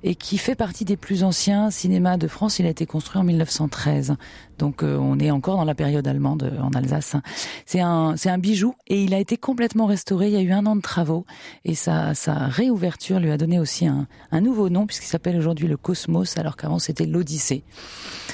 et 0.02 0.14
qui 0.14 0.38
fait 0.38 0.54
partie 0.54 0.84
des 0.84 0.96
plus 0.96 1.24
anciens 1.24 1.70
cinémas 1.70 2.16
de 2.16 2.28
France. 2.28 2.58
Il 2.58 2.66
a 2.66 2.70
été 2.70 2.86
construit 2.86 3.20
en 3.20 3.24
1913, 3.24 4.16
donc 4.58 4.82
euh, 4.82 4.96
on 4.96 5.18
est 5.18 5.30
encore 5.30 5.56
dans 5.56 5.64
la 5.64 5.74
période 5.74 6.06
allemande 6.06 6.44
euh, 6.44 6.60
en 6.60 6.70
Alsace. 6.70 7.16
C'est 7.64 7.80
un, 7.80 8.16
c'est 8.16 8.30
un 8.30 8.38
bijou 8.38 8.74
et 8.86 9.02
il 9.02 9.14
a 9.14 9.18
été 9.18 9.36
complètement 9.36 9.86
restauré. 9.86 10.28
Il 10.28 10.32
y 10.32 10.36
a 10.36 10.42
eu 10.42 10.52
un 10.52 10.66
an 10.66 10.76
de 10.76 10.82
travaux 10.82 11.24
et 11.64 11.74
sa, 11.74 12.14
sa 12.14 12.34
réouverture 12.48 13.20
lui 13.20 13.30
a 13.30 13.36
donné 13.36 13.58
aussi 13.58 13.86
un, 13.86 14.06
un 14.32 14.40
nouveau 14.40 14.68
nom 14.68 14.86
puisqu'il 14.86 15.08
s'appelle 15.08 15.36
aujourd'hui 15.36 15.68
le 15.68 15.76
Cosmos 15.76 16.36
alors 16.38 16.56
qu'avant 16.56 16.78
c'était 16.78 17.06
l'Odyssée. 17.06 17.62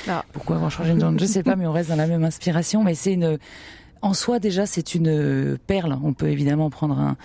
Ah. 0.09 0.24
Pourquoi 0.32 0.57
avoir 0.57 0.70
changé 0.70 0.94
de 0.94 0.98
nom? 0.98 1.14
Je 1.18 1.26
sais 1.26 1.42
pas, 1.42 1.57
mais 1.57 1.66
on 1.66 1.72
reste 1.72 1.90
dans 1.90 1.96
la 1.96 2.07
même 2.07 2.24
inspiration. 2.24 2.82
Mais 2.82 2.94
c'est 2.94 3.12
une 3.12 3.38
en 4.03 4.14
soi, 4.14 4.40
déjà, 4.40 4.66
c'est 4.66 4.94
une 4.94 5.09
euh, 5.09 5.57
perle. 5.66 5.96
On 6.03 6.12
peut 6.12 6.28
évidemment 6.28 6.70
prendre 6.70 6.98
un, 6.98 7.16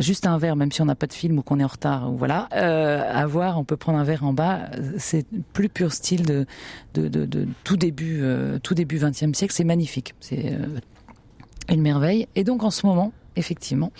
juste 0.00 0.26
un 0.26 0.38
verre, 0.38 0.56
même 0.56 0.72
si 0.72 0.80
on 0.80 0.86
n'a 0.86 0.94
pas 0.94 1.06
de 1.06 1.12
film 1.12 1.38
ou 1.38 1.42
qu'on 1.42 1.60
est 1.60 1.64
en 1.64 1.68
retard, 1.68 2.10
ou 2.10 2.16
voilà. 2.16 2.48
Euh, 2.54 3.02
à 3.12 3.26
voir, 3.26 3.58
on 3.58 3.64
peut 3.64 3.76
prendre 3.76 3.98
un 3.98 4.04
verre 4.04 4.24
en 4.24 4.32
bas. 4.32 4.70
C'est 4.96 5.26
plus 5.52 5.68
pur 5.68 5.92
style 5.92 6.24
de, 6.24 6.46
de, 6.94 7.46
tout 7.62 7.76
début, 7.76 8.20
euh, 8.22 8.58
tout 8.58 8.74
début 8.74 8.98
20e 8.98 9.34
siècle. 9.34 9.52
C'est 9.54 9.64
magnifique. 9.64 10.14
C'est 10.20 10.52
euh, 10.52 10.66
une 11.68 11.82
merveille. 11.82 12.26
Et 12.34 12.44
donc, 12.44 12.64
en 12.64 12.70
ce 12.70 12.86
moment, 12.86 13.12
effectivement, 13.36 13.92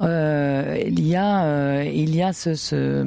euh, 0.00 0.78
il 0.86 1.06
y 1.06 1.16
a, 1.16 1.44
euh, 1.44 1.84
il 1.92 2.14
y 2.14 2.22
a 2.22 2.32
ce, 2.32 2.54
ce, 2.54 3.06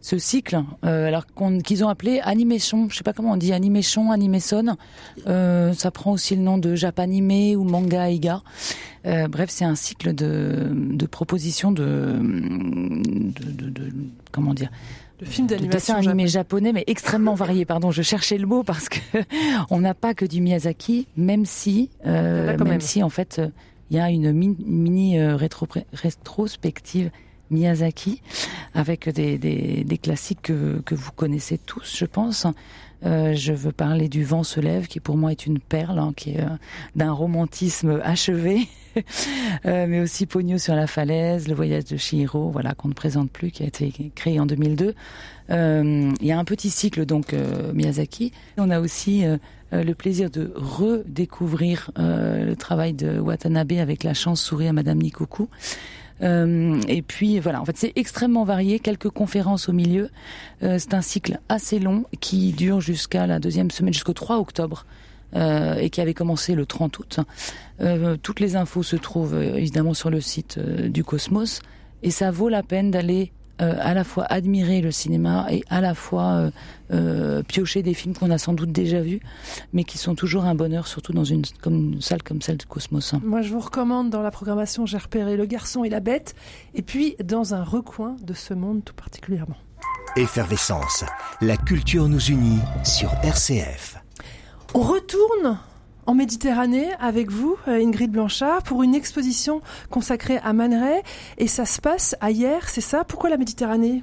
ce 0.00 0.18
cycle, 0.18 0.62
euh, 0.84 1.08
alors 1.08 1.24
qu'ils 1.64 1.84
ont 1.84 1.88
appelé 1.88 2.20
animation. 2.22 2.88
Je 2.90 2.96
sais 2.96 3.04
pas 3.04 3.12
comment 3.12 3.32
on 3.32 3.36
dit, 3.36 3.52
animation, 3.52 4.10
animation. 4.10 4.76
Ça 5.26 5.90
prend 5.92 6.12
aussi 6.12 6.36
le 6.36 6.42
nom 6.42 6.58
de 6.58 6.74
Japanime 6.74 7.56
ou 7.58 7.64
manga 7.64 8.08
Iga. 8.10 8.42
Bref, 9.04 9.50
c'est 9.50 9.64
un 9.64 9.74
cycle 9.74 10.14
de, 10.14 10.68
de 10.72 11.06
propositions 11.06 11.72
de, 11.72 12.16
de, 12.18 13.50
de- 13.50 13.70
de- 13.70 13.92
comment 14.30 14.54
dire 14.54 14.70
de 15.20 15.24
films 15.26 15.46
de 15.46 15.54
d'animation 15.54 15.94
animés 15.94 16.26
japonais, 16.26 16.72
mais 16.72 16.82
extrêmement 16.88 17.34
variés. 17.34 17.64
Pardon, 17.64 17.92
je 17.92 18.02
cherchais 18.02 18.38
le 18.38 18.46
mot 18.46 18.64
parce 18.64 18.88
que 18.88 18.98
on 19.70 19.78
n'a 19.80 19.94
pas 19.94 20.14
que 20.14 20.24
du 20.24 20.40
Miyazaki, 20.40 21.06
même 21.16 21.46
si, 21.46 21.90
euh, 22.06 22.56
même 22.58 22.64
même. 22.68 22.80
si 22.80 23.04
en 23.04 23.08
fait, 23.08 23.40
il 23.92 23.96
y 23.96 24.00
a 24.00 24.10
une 24.10 24.32
mi- 24.32 24.56
mini 24.64 25.18
euh, 25.18 25.36
rétro 25.36 25.68
rétrospective 25.92 27.10
Miyazaki 27.50 28.22
avec 28.72 29.10
des, 29.10 29.84
classiques 30.02 30.40
que, 30.40 30.80
que 30.80 30.94
vous 30.94 31.12
connaissez 31.12 31.58
tous, 31.58 31.94
je 31.98 32.06
pense. 32.06 32.46
Euh, 33.04 33.34
je 33.34 33.52
veux 33.52 33.72
parler 33.72 34.08
du 34.08 34.24
Vent 34.24 34.44
se 34.44 34.60
lève, 34.60 34.86
qui 34.86 35.00
pour 35.00 35.16
moi 35.16 35.32
est 35.32 35.46
une 35.46 35.58
perle, 35.58 35.98
hein, 35.98 36.12
qui 36.16 36.32
est 36.32 36.40
euh, 36.40 36.48
d'un 36.96 37.12
romantisme 37.12 38.00
achevé, 38.04 38.68
Euh, 39.64 39.86
mais 39.88 40.00
aussi 40.00 40.26
Pogno 40.26 40.58
sur 40.58 40.74
la 40.74 40.86
falaise, 40.86 41.48
Le 41.48 41.54
voyage 41.54 41.84
de 41.84 41.96
Chihiro, 41.96 42.50
voilà 42.50 42.74
qu'on 42.74 42.88
ne 42.88 42.92
présente 42.92 43.30
plus, 43.30 43.50
qui 43.50 43.62
a 43.62 43.66
été 43.66 43.90
créé 44.14 44.38
en 44.38 44.44
2002. 44.44 44.94
Euh, 45.48 46.12
il 46.20 46.26
y 46.26 46.30
a 46.30 46.38
un 46.38 46.44
petit 46.44 46.68
cycle 46.68 47.06
donc 47.06 47.34
Miyazaki. 47.72 48.32
On 48.58 48.68
a 48.68 48.80
aussi 48.80 49.24
le 49.72 49.92
plaisir 49.94 50.28
de 50.28 50.52
redécouvrir 50.54 51.90
le 51.96 52.52
travail 52.54 52.92
de 52.92 53.18
Watanabe 53.18 53.72
avec 53.72 54.04
La 54.04 54.12
chance 54.12 54.42
sourit 54.42 54.68
à 54.68 54.74
Madame 54.74 54.98
Nikoku. 54.98 55.48
Euh, 56.22 56.80
et 56.88 57.02
puis 57.02 57.40
voilà, 57.40 57.60
en 57.60 57.64
fait 57.64 57.76
c'est 57.76 57.92
extrêmement 57.96 58.44
varié, 58.44 58.78
quelques 58.78 59.10
conférences 59.10 59.68
au 59.68 59.72
milieu. 59.72 60.10
Euh, 60.62 60.76
c'est 60.78 60.94
un 60.94 61.02
cycle 61.02 61.40
assez 61.48 61.78
long 61.78 62.04
qui 62.20 62.52
dure 62.52 62.80
jusqu'à 62.80 63.26
la 63.26 63.38
deuxième 63.38 63.70
semaine, 63.70 63.92
jusqu'au 63.92 64.12
3 64.12 64.38
octobre. 64.38 64.86
euh, 65.34 65.76
et 65.76 65.88
qui 65.88 66.02
avait 66.02 66.12
commencé 66.12 66.54
le 66.54 66.66
30 66.66 66.98
août. 66.98 67.20
Toutes 68.22 68.38
les 68.38 68.54
infos 68.54 68.82
se 68.82 68.96
trouvent 68.96 69.42
évidemment 69.42 69.94
sur 69.94 70.10
le 70.10 70.20
site 70.20 70.58
du 70.58 71.04
Cosmos 71.04 71.60
et 72.02 72.10
ça 72.10 72.30
vaut 72.30 72.50
la 72.50 72.62
peine 72.62 72.90
d'aller 72.90 73.32
euh, 73.62 73.76
à 73.80 73.94
la 73.94 74.02
fois 74.02 74.24
admirer 74.24 74.80
le 74.80 74.90
cinéma 74.90 75.46
et 75.50 75.62
à 75.70 75.80
la 75.80 75.94
fois 75.94 76.32
euh, 76.32 76.50
euh, 76.92 77.42
piocher 77.42 77.82
des 77.82 77.94
films 77.94 78.14
qu'on 78.14 78.30
a 78.30 78.38
sans 78.38 78.54
doute 78.54 78.72
déjà 78.72 79.00
vus, 79.00 79.20
mais 79.72 79.84
qui 79.84 79.98
sont 79.98 80.14
toujours 80.14 80.44
un 80.44 80.54
bonheur, 80.54 80.88
surtout 80.88 81.12
dans 81.12 81.24
une, 81.24 81.42
comme 81.62 81.92
une 81.94 82.00
salle 82.00 82.22
comme 82.22 82.42
celle 82.42 82.56
du 82.56 82.66
Cosmos. 82.66 83.14
Moi, 83.22 83.42
je 83.42 83.52
vous 83.52 83.60
recommande 83.60 84.10
dans 84.10 84.22
la 84.22 84.32
programmation, 84.32 84.84
j'ai 84.84 84.98
repéré 84.98 85.36
Le 85.36 85.46
garçon 85.46 85.84
et 85.84 85.88
la 85.88 86.00
bête, 86.00 86.34
et 86.74 86.82
puis 86.82 87.14
dans 87.22 87.54
un 87.54 87.62
recoin 87.62 88.16
de 88.22 88.34
ce 88.34 88.52
monde 88.52 88.84
tout 88.84 88.94
particulièrement. 88.94 89.56
Effervescence. 90.16 91.04
La 91.40 91.56
culture 91.56 92.08
nous 92.08 92.20
unit 92.20 92.58
sur 92.84 93.12
RCF. 93.22 93.96
On 94.74 94.80
retourne 94.80 95.58
en 96.06 96.14
Méditerranée 96.14 96.88
avec 97.00 97.30
vous, 97.30 97.56
euh, 97.68 97.84
Ingrid 97.84 98.10
Blanchard, 98.10 98.62
pour 98.62 98.82
une 98.82 98.94
exposition 98.94 99.62
consacrée 99.90 100.38
à 100.38 100.52
Man 100.52 100.74
Ray, 100.74 101.02
et 101.38 101.46
ça 101.46 101.64
se 101.64 101.80
passe 101.80 102.16
hier, 102.22 102.68
c'est 102.68 102.80
ça? 102.80 103.04
Pourquoi 103.04 103.30
la 103.30 103.36
Méditerranée? 103.36 104.02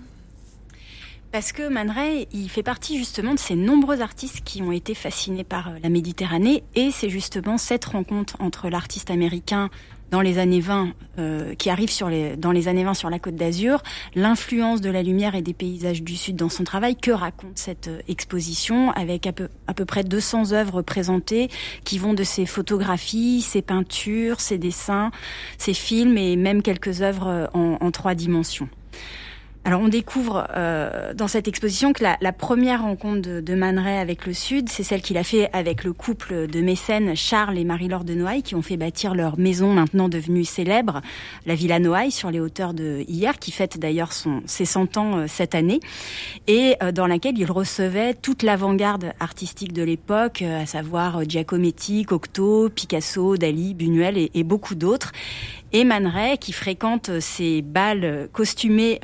Parce 1.32 1.52
que 1.52 1.68
Man 1.68 1.94
il 2.32 2.50
fait 2.50 2.64
partie 2.64 2.98
justement 2.98 3.36
de 3.36 3.40
ces 3.40 3.56
nombreux 3.56 4.02
artistes 4.02 4.42
qui 4.44 4.64
ont 4.64 4.72
été 4.72 4.96
fascinés 4.96 5.44
par 5.44 5.68
euh, 5.68 5.74
la 5.84 5.90
Méditerranée. 5.90 6.64
Et 6.74 6.90
c'est 6.90 7.10
justement 7.10 7.60
cette 7.60 7.86
rencontre 7.86 8.36
entre 8.40 8.68
l'artiste 8.70 9.12
américain 9.12 9.70
dans 10.12 10.22
les 10.22 10.40
années 10.40 10.60
20, 10.60 10.94
euh, 11.18 11.56
qui 11.56 11.70
arrive 11.70 11.90
sur 11.90 12.10
les, 12.10 12.36
dans 12.36 12.52
les 12.52 12.68
années 12.68 12.84
20 12.84 12.94
sur 12.94 13.10
la 13.10 13.20
côte 13.20 13.36
d'Azur, 13.36 13.82
l'influence 14.16 14.82
de 14.82 14.90
la 14.90 15.04
lumière 15.04 15.36
et 15.36 15.42
des 15.42 15.54
paysages 15.54 16.04
du 16.04 16.16
Sud 16.16 16.36
dans 16.36 16.50
son 16.50 16.64
travail, 16.64 16.96
que 16.96 17.12
raconte 17.12 17.58
cette 17.58 17.88
euh, 17.88 18.02
exposition 18.08 18.92
avec 18.92 19.28
à 19.28 19.32
peu, 19.32 19.50
à 19.68 19.74
peu 19.74 19.86
près 19.86 20.04
200 20.04 20.52
œuvres 20.54 20.82
présentées 20.82 21.50
qui 21.84 21.98
vont 21.98 22.14
de 22.14 22.24
ses 22.24 22.46
photographies, 22.46 23.42
ses 23.42 23.62
peintures, 23.62 24.40
ses 24.42 24.58
dessins, 24.58 25.12
ses 25.58 25.74
films 25.74 26.18
et 26.18 26.36
même 26.36 26.62
quelques 26.62 27.02
œuvres 27.02 27.28
euh, 27.28 27.48
en, 27.54 27.78
en 27.80 27.92
trois 27.92 28.16
dimensions. 28.16 28.70
Alors 29.66 29.82
on 29.82 29.90
découvre 29.90 30.48
euh, 30.56 31.14
dans 31.14 31.28
cette 31.28 31.48
exposition 31.48 31.92
que 31.92 32.02
la, 32.02 32.18
la 32.22 32.32
première 32.32 32.82
rencontre 32.82 33.22
de, 33.22 33.42
de 33.42 33.60
avec 33.60 34.26
le 34.26 34.34
Sud, 34.34 34.70
c'est 34.70 34.84
celle 34.84 35.02
qu'il 35.02 35.18
a 35.18 35.24
fait 35.24 35.50
avec 35.54 35.84
le 35.84 35.94
couple 35.94 36.48
de 36.48 36.62
mécènes 36.62 37.16
Charles 37.16 37.58
et 37.58 37.66
Marie-Laure 37.66 38.06
de 38.06 38.14
Noailles 38.14 38.42
qui 38.42 38.56
ont 38.56 38.62
fait 38.62 38.78
bâtir 38.78 39.14
leur 39.14 39.38
maison 39.38 39.74
maintenant 39.74 40.08
devenue 40.10 40.46
célèbre, 40.46 41.02
la 41.46 41.56
Villa 41.56 41.78
Noailles 41.80 42.12
sur 42.12 42.32
les 42.32 42.40
hauteurs 42.40 42.74
de 42.74 43.04
hier, 43.08 43.38
qui 43.38 43.52
fête 43.52 43.78
d'ailleurs 43.78 44.14
son 44.14 44.42
ses 44.46 44.66
100 44.66 44.98
ans 44.98 45.18
euh, 45.18 45.26
cette 45.28 45.54
année, 45.56 45.82
et 46.48 46.76
euh, 46.82 46.92
dans 46.92 47.06
laquelle 47.06 47.38
il 47.38 47.52
recevait 47.52 48.14
toute 48.14 48.44
l'avant-garde 48.44 49.14
artistique 49.20 49.74
de 49.74 49.84
l'époque, 49.84 50.42
euh, 50.42 50.64
à 50.64 50.66
savoir 50.66 51.18
euh, 51.18 51.24
Giacometti, 51.28 52.04
Cocteau, 52.06 52.70
Picasso, 52.70 53.38
Dali, 53.38 53.74
Buñuel 53.74 54.18
et, 54.18 54.32
et 54.34 54.44
beaucoup 54.44 54.76
d'autres. 54.76 55.12
Et 55.72 55.84
Man 55.84 56.12
qui 56.40 56.52
fréquente 56.52 57.10
euh, 57.10 57.20
ces 57.20 57.62
balles 57.62 58.28
costumées 58.34 59.00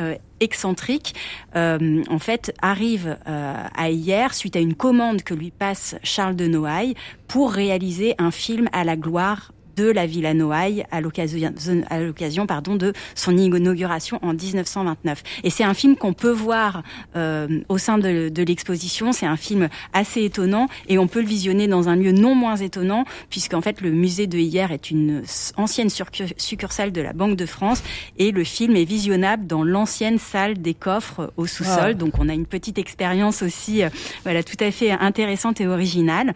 excentriques, 0.46 1.16
euh, 1.56 2.04
en 2.10 2.20
fait, 2.20 2.54
arrive 2.62 3.18
euh, 3.28 3.64
à 3.76 3.90
hier 3.90 4.34
suite 4.34 4.56
à 4.56 4.60
une 4.60 4.76
commande 4.76 5.24
que 5.24 5.34
lui 5.34 5.52
passe 5.52 5.96
Charles 6.04 6.36
de 6.36 6.48
Noailles 6.48 6.94
pour 7.28 7.52
réaliser 7.52 8.14
un 8.20 8.32
film 8.32 8.70
à 8.72 8.84
la 8.84 8.96
gloire 8.96 9.52
de 9.76 9.90
la 9.90 10.06
Villa 10.06 10.34
Noailles 10.34 10.86
à 10.92 11.02
l'occasion, 11.02 11.54
à 11.90 12.00
l'occasion 12.00 12.48
pardon, 12.48 12.76
de 12.76 12.94
son 13.16 13.38
inauguration 13.38 14.20
en 14.22 14.34
1929. 14.34 15.24
Et 15.44 15.50
c'est 15.50 15.64
un 15.64 15.74
film 15.74 15.96
qu'on 15.96 16.14
peut 16.14 16.32
voir 16.32 16.84
euh, 17.16 17.48
au 17.70 17.78
sein 17.78 17.98
de, 17.98 18.30
de 18.30 18.44
l'exposition. 18.44 19.12
C'est 19.12 19.26
un 19.26 19.38
film 19.38 19.70
assez 19.94 20.24
étonnant 20.24 20.68
et 20.88 20.98
on 20.98 21.08
peut 21.08 21.22
le 21.22 21.28
visionner 21.28 21.68
dans 21.68 21.90
un 21.90 21.96
lieu 21.96 22.12
non 22.12 22.36
moins 22.36 22.56
étonnant 22.56 23.06
puisqu'en 23.30 23.62
fait 23.62 23.82
le 23.82 23.92
musée 23.92 24.28
de 24.28 24.38
hier 24.38 24.72
est 24.72 24.92
une 24.92 25.24
ancienne 25.58 25.90
succursale 25.90 26.92
de 26.92 27.02
la 27.02 27.14
Banque 27.14 27.36
de 27.36 27.46
France 27.46 27.84
et 28.18 28.32
le 28.32 28.44
film 28.44 28.76
est 28.76 28.86
visionnable 28.86 29.48
dans 29.48 29.64
l'ancienne 29.64 30.18
salle 30.18 30.58
des 30.62 30.74
coffres 30.74 31.34
au 31.38 31.48
sous-sol. 31.48 31.92
Ah. 31.92 31.94
Donc 31.94 32.20
on 32.20 32.30
a 32.30 32.34
une 32.34 32.46
petite 32.46 32.78
expérience 32.78 33.42
aussi, 33.42 33.84
euh, 33.84 33.90
voilà, 34.24 34.44
tout 34.44 34.58
à 34.60 34.72
fait 34.72 34.92
intéressante 34.92 35.62
et 35.62 35.68
originale. 35.68 36.34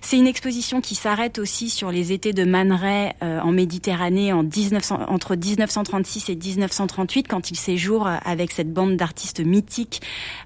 C'est 0.00 0.16
une 0.16 0.26
exposition 0.26 0.80
qui 0.80 0.94
s'arrête 0.94 1.38
aussi 1.38 1.70
sur 1.70 1.90
les 1.90 2.12
étés 2.12 2.32
de 2.32 2.44
Man 2.44 2.72
Euh, 2.82 3.40
en 3.40 3.50
Méditerranée 3.52 4.32
en 4.32 4.42
1900, 4.42 5.00
entre 5.08 5.34
1936 5.34 6.28
et 6.30 6.36
1938 6.36 7.26
quand 7.28 7.50
il 7.50 7.56
séjourne 7.56 8.18
avec 8.24 8.52
cette 8.52 8.72
bande 8.72 8.96
d'artistes 8.96 9.40
mythiques 9.40 10.00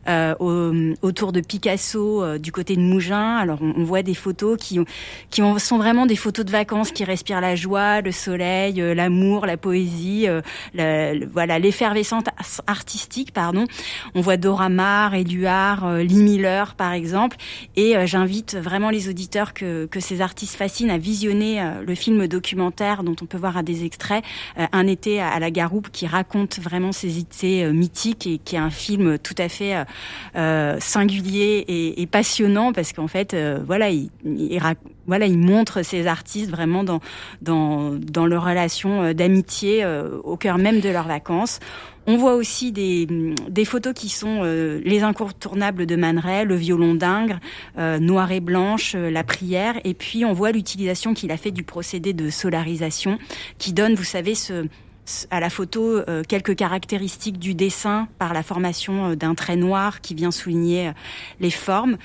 euh, 0.09 0.35
au- 0.41 0.73
autour 1.07 1.33
de 1.33 1.41
Picasso 1.41 2.23
euh, 2.23 2.39
du 2.39 2.51
côté 2.53 2.77
de 2.77 2.81
Mougins. 2.81 3.37
Alors 3.37 3.59
on, 3.61 3.85
voit 3.85 4.03
des 4.03 4.15
photos 4.15 4.57
qui, 4.59 4.79
ont- 4.81 4.85
qui 5.31 5.43
ont- 5.43 5.59
sont 5.59 5.77
vraiment 5.79 6.07
des 6.07 6.17
photos 6.17 6.45
de 6.45 6.51
vacances 6.51 6.91
qui 6.91 7.05
respirent 7.05 7.41
la 7.41 7.55
joie, 7.57 8.01
le 8.01 8.13
soleil, 8.13 8.81
euh, 8.81 8.95
l'amour, 8.95 9.45
la 9.47 9.57
poésie, 9.57 10.27
euh, 10.29 10.41
voilà 11.33 11.59
l'effervescence 11.59 12.25
artistique. 12.67 13.33
Pardon. 13.33 13.65
On 14.15 14.21
voit 14.21 14.37
Dora 14.37 14.69
Maar, 14.69 15.15
Éluard, 15.15 15.87
euh, 15.87 16.03
Lee 16.03 16.23
Miller 16.23 16.75
par 16.75 16.93
exemple. 16.93 17.37
Et 17.77 17.97
euh, 17.97 18.07
j'invite 18.07 18.57
vraiment 18.57 18.91
les 18.91 19.09
auditeurs 19.09 19.53
que, 19.55 19.89
ces 20.01 20.21
artistes 20.21 20.57
fascinent 20.57 20.91
à 20.91 20.99
visionner 20.99 21.61
euh, 21.63 21.83
le 21.87 21.95
film 21.95 22.22
documentaire 22.29 23.03
dont 23.03 23.17
on 23.21 23.27
peut 23.27 23.39
voir 23.39 23.57
à 23.57 23.63
des 23.63 23.85
extraits, 23.85 24.25
euh, 24.59 24.67
Un 24.73 24.87
été 24.87 25.21
à, 25.21 25.39
la 25.39 25.51
Garoupe, 25.51 25.91
qui 25.91 26.07
raconte 26.07 26.59
vraiment 26.59 26.93
ces 26.93 27.19
idées 27.19 27.65
euh, 27.65 27.73
mythiques 27.73 28.27
et 28.27 28.39
qui 28.39 28.57
est 28.57 28.59
un 28.59 28.71
film 28.71 29.19
tout 29.19 29.35
à 29.39 29.49
fait 29.49 29.85
euh, 30.37 30.77
singulier 30.81 31.65
et, 31.69 32.07
passionnant 32.07 32.73
parce 32.73 32.93
qu'en 32.93 33.09
fait, 33.09 33.35
voilà, 33.65 33.91
il, 33.91 34.11
il 34.25 34.59
rac- 34.59 34.77
voilà, 35.07 35.27
il 35.27 35.39
montre 35.39 35.83
ces 35.83 36.07
artistes 36.07 36.51
vraiment 36.51 36.85
dans 36.85 37.01
dans 37.41 37.93
dans 37.95 38.27
leur 38.27 38.45
relation 38.45 39.03
euh, 39.03 39.13
d'amitié 39.15 39.85
euh, 39.85 40.19
au 40.25 40.37
cœur 40.37 40.59
même 40.59 40.81
de 40.81 40.89
leurs 40.89 41.09
vacances. 41.09 41.59
On 42.09 42.17
voit 42.17 42.35
aussi 42.35 42.73
des, 42.73 43.07
des 43.49 43.65
photos 43.65 43.95
qui 43.95 44.09
sont 44.09 44.41
euh, 44.43 44.81
les 44.85 45.05
incontournables 45.05 45.87
de 45.87 45.95
Man 45.95 46.19
Ray, 46.19 46.45
le 46.45 46.57
violon 46.57 46.95
d'Ingres, 46.97 47.39
euh, 47.79 48.01
Noir 48.01 48.33
et 48.33 48.41
Blanche, 48.41 48.95
euh, 48.97 49.09
la 49.09 49.23
prière, 49.23 49.75
et 49.85 49.95
puis 49.95 50.25
on 50.25 50.33
voit 50.33 50.51
l'utilisation 50.51 51.15
qu'il 51.15 51.31
a 51.31 51.37
fait 51.37 51.53
du 51.53 51.63
procédé 51.63 52.13
de 52.13 52.29
solarisation, 52.29 53.19
qui 53.59 53.73
donne, 53.73 53.95
vous 53.95 54.03
savez, 54.03 54.35
ce- 54.35 54.67
à 55.31 55.41
la 55.41 55.51
photo 55.51 55.97
euh, 55.97 56.23
quelques 56.27 56.55
caractéristiques 56.55 57.39
du 57.39 57.55
dessin 57.55 58.09
par 58.19 58.33
la 58.33 58.43
formation 58.43 59.11
euh, 59.11 59.17
d'un 59.17 59.35
trait 59.35 59.57
noir 59.57 60.01
qui 60.01 60.15
vient 60.15 60.31
souligner 60.31 60.89
euh, 60.89 60.93
les 61.41 61.51
formes. 61.51 61.97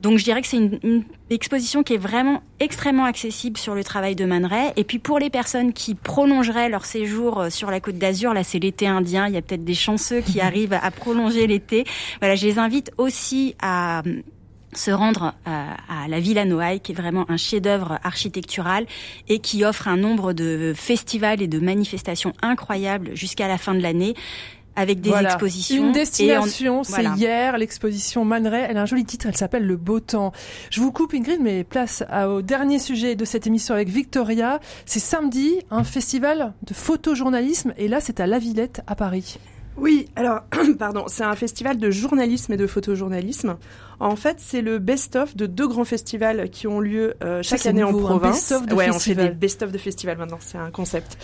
Donc 0.00 0.18
je 0.18 0.24
dirais 0.24 0.40
que 0.40 0.48
c'est 0.48 0.56
une, 0.56 0.78
une 0.82 1.04
exposition 1.30 1.82
qui 1.82 1.94
est 1.94 1.98
vraiment 1.98 2.42
extrêmement 2.58 3.04
accessible 3.04 3.56
sur 3.56 3.74
le 3.74 3.84
travail 3.84 4.16
de 4.16 4.24
Man 4.24 4.44
Ray. 4.44 4.72
Et 4.76 4.84
puis 4.84 4.98
pour 4.98 5.18
les 5.18 5.30
personnes 5.30 5.72
qui 5.72 5.94
prolongeraient 5.94 6.68
leur 6.68 6.84
séjour 6.84 7.40
euh, 7.40 7.50
sur 7.50 7.70
la 7.70 7.80
côte 7.80 7.98
d'Azur, 7.98 8.34
là 8.34 8.42
c'est 8.42 8.58
l'été 8.58 8.86
indien, 8.86 9.28
il 9.28 9.34
y 9.34 9.36
a 9.36 9.42
peut-être 9.42 9.64
des 9.64 9.74
chanceux 9.74 10.20
qui 10.20 10.40
arrivent 10.40 10.78
à 10.80 10.90
prolonger 10.90 11.46
l'été. 11.46 11.84
Voilà, 12.20 12.34
je 12.34 12.46
les 12.46 12.58
invite 12.58 12.92
aussi 12.98 13.54
à 13.60 14.02
se 14.72 14.90
rendre 14.90 15.34
à, 15.44 16.04
à 16.04 16.08
la 16.08 16.20
Villa 16.20 16.44
Noailles, 16.44 16.80
qui 16.80 16.92
est 16.92 16.94
vraiment 16.94 17.24
un 17.28 17.36
chef-d'œuvre 17.36 17.98
architectural 18.04 18.86
et 19.28 19.38
qui 19.40 19.64
offre 19.64 19.88
un 19.88 19.96
nombre 19.96 20.32
de 20.32 20.72
festivals 20.76 21.42
et 21.42 21.48
de 21.48 21.58
manifestations 21.58 22.32
incroyables 22.42 23.10
jusqu'à 23.14 23.48
la 23.48 23.58
fin 23.58 23.74
de 23.74 23.80
l'année 23.80 24.14
avec 24.76 25.00
des 25.00 25.10
Voilà. 25.10 25.30
expositions. 25.30 25.82
Une 25.82 25.88
on- 25.88 25.92
destination, 25.92 26.84
c'est 26.84 26.92
voilà. 27.02 27.14
hier, 27.16 27.58
l'exposition 27.58 28.24
Man 28.24 28.46
Ray. 28.46 28.66
Elle 28.68 28.76
a 28.76 28.82
un 28.82 28.86
joli 28.86 29.04
titre, 29.04 29.26
elle 29.26 29.36
s'appelle 29.36 29.66
Le 29.66 29.76
Beau 29.76 29.98
Temps. 29.98 30.32
Je 30.70 30.80
vous 30.80 30.92
coupe 30.92 31.12
Ingrid, 31.12 31.40
mais 31.42 31.64
place 31.64 32.04
à- 32.08 32.30
au 32.30 32.40
dernier 32.40 32.78
sujet 32.78 33.16
de 33.16 33.24
cette 33.24 33.48
émission 33.48 33.74
avec 33.74 33.88
Victoria. 33.88 34.60
C'est 34.86 35.00
samedi, 35.00 35.58
un 35.72 35.82
festival 35.82 36.54
de 36.66 36.72
photojournalisme, 36.72 37.74
et 37.76 37.88
là 37.88 37.98
c'est 38.00 38.20
à 38.20 38.26
La 38.28 38.38
Villette 38.38 38.82
à 38.86 38.94
Paris. 38.94 39.38
Oui, 39.76 40.06
alors, 40.14 40.40
pardon, 40.78 41.04
c'est 41.08 41.24
un 41.24 41.34
festival 41.36 41.76
de 41.78 41.90
journalisme 41.90 42.52
et 42.52 42.56
de 42.56 42.66
photojournalisme. 42.66 43.56
En 44.00 44.16
fait, 44.16 44.36
c'est 44.38 44.62
le 44.62 44.78
best-of 44.78 45.36
de 45.36 45.44
deux 45.44 45.68
grands 45.68 45.84
festivals 45.84 46.48
qui 46.48 46.66
ont 46.66 46.80
lieu 46.80 47.14
euh, 47.22 47.42
chaque 47.42 47.66
année 47.66 47.82
nouveau, 47.82 48.06
en 48.06 48.18
province. 48.18 48.36
best-of 48.36 48.66
de 48.66 48.74
ouais, 48.74 48.88
on 48.88 48.92
fait 48.94 48.98
festival. 48.98 49.28
des 49.28 49.34
best-of 49.34 49.72
de 49.72 49.78
festivals 49.78 50.16
maintenant, 50.16 50.38
c'est 50.40 50.56
un 50.56 50.70
concept. 50.70 51.18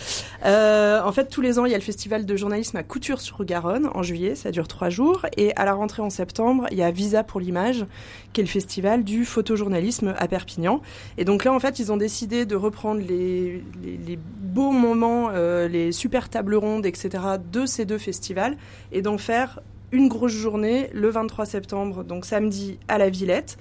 Euh, 0.45 1.01
en 1.03 1.11
fait, 1.11 1.25
tous 1.25 1.41
les 1.41 1.57
ans, 1.57 1.65
il 1.65 1.71
y 1.71 1.75
a 1.75 1.77
le 1.77 1.83
festival 1.83 2.25
de 2.27 2.35
journalisme 2.35 2.77
à 2.77 2.83
Couture-sur-Garonne 2.83 3.89
en 3.95 4.03
juillet, 4.03 4.35
ça 4.35 4.51
dure 4.51 4.67
trois 4.67 4.89
jours. 4.89 5.25
Et 5.37 5.55
à 5.55 5.65
la 5.65 5.73
rentrée 5.73 6.03
en 6.03 6.11
septembre, 6.11 6.67
il 6.69 6.77
y 6.77 6.83
a 6.83 6.91
Visa 6.91 7.23
pour 7.23 7.39
l'image, 7.39 7.85
qui 8.33 8.41
est 8.41 8.43
le 8.43 8.49
festival 8.49 9.03
du 9.03 9.25
photojournalisme 9.25 10.13
à 10.15 10.27
Perpignan. 10.27 10.81
Et 11.17 11.25
donc 11.25 11.45
là, 11.45 11.53
en 11.53 11.59
fait, 11.59 11.79
ils 11.79 11.91
ont 11.91 11.97
décidé 11.97 12.45
de 12.45 12.55
reprendre 12.55 13.01
les, 13.01 13.63
les, 13.83 13.97
les 13.97 14.19
beaux 14.21 14.71
moments, 14.71 15.29
euh, 15.33 15.67
les 15.67 15.91
super 15.91 16.29
tables 16.29 16.55
rondes, 16.55 16.85
etc. 16.85 17.23
de 17.51 17.65
ces 17.65 17.85
deux 17.85 17.97
festivals 17.97 18.55
et 18.91 19.01
d'en 19.01 19.17
faire 19.17 19.61
une 19.91 20.07
grosse 20.07 20.33
journée 20.33 20.89
le 20.93 21.09
23 21.09 21.45
septembre, 21.45 22.03
donc 22.03 22.25
samedi 22.25 22.79
à 22.87 22.97
la 22.97 23.09
Villette. 23.09 23.57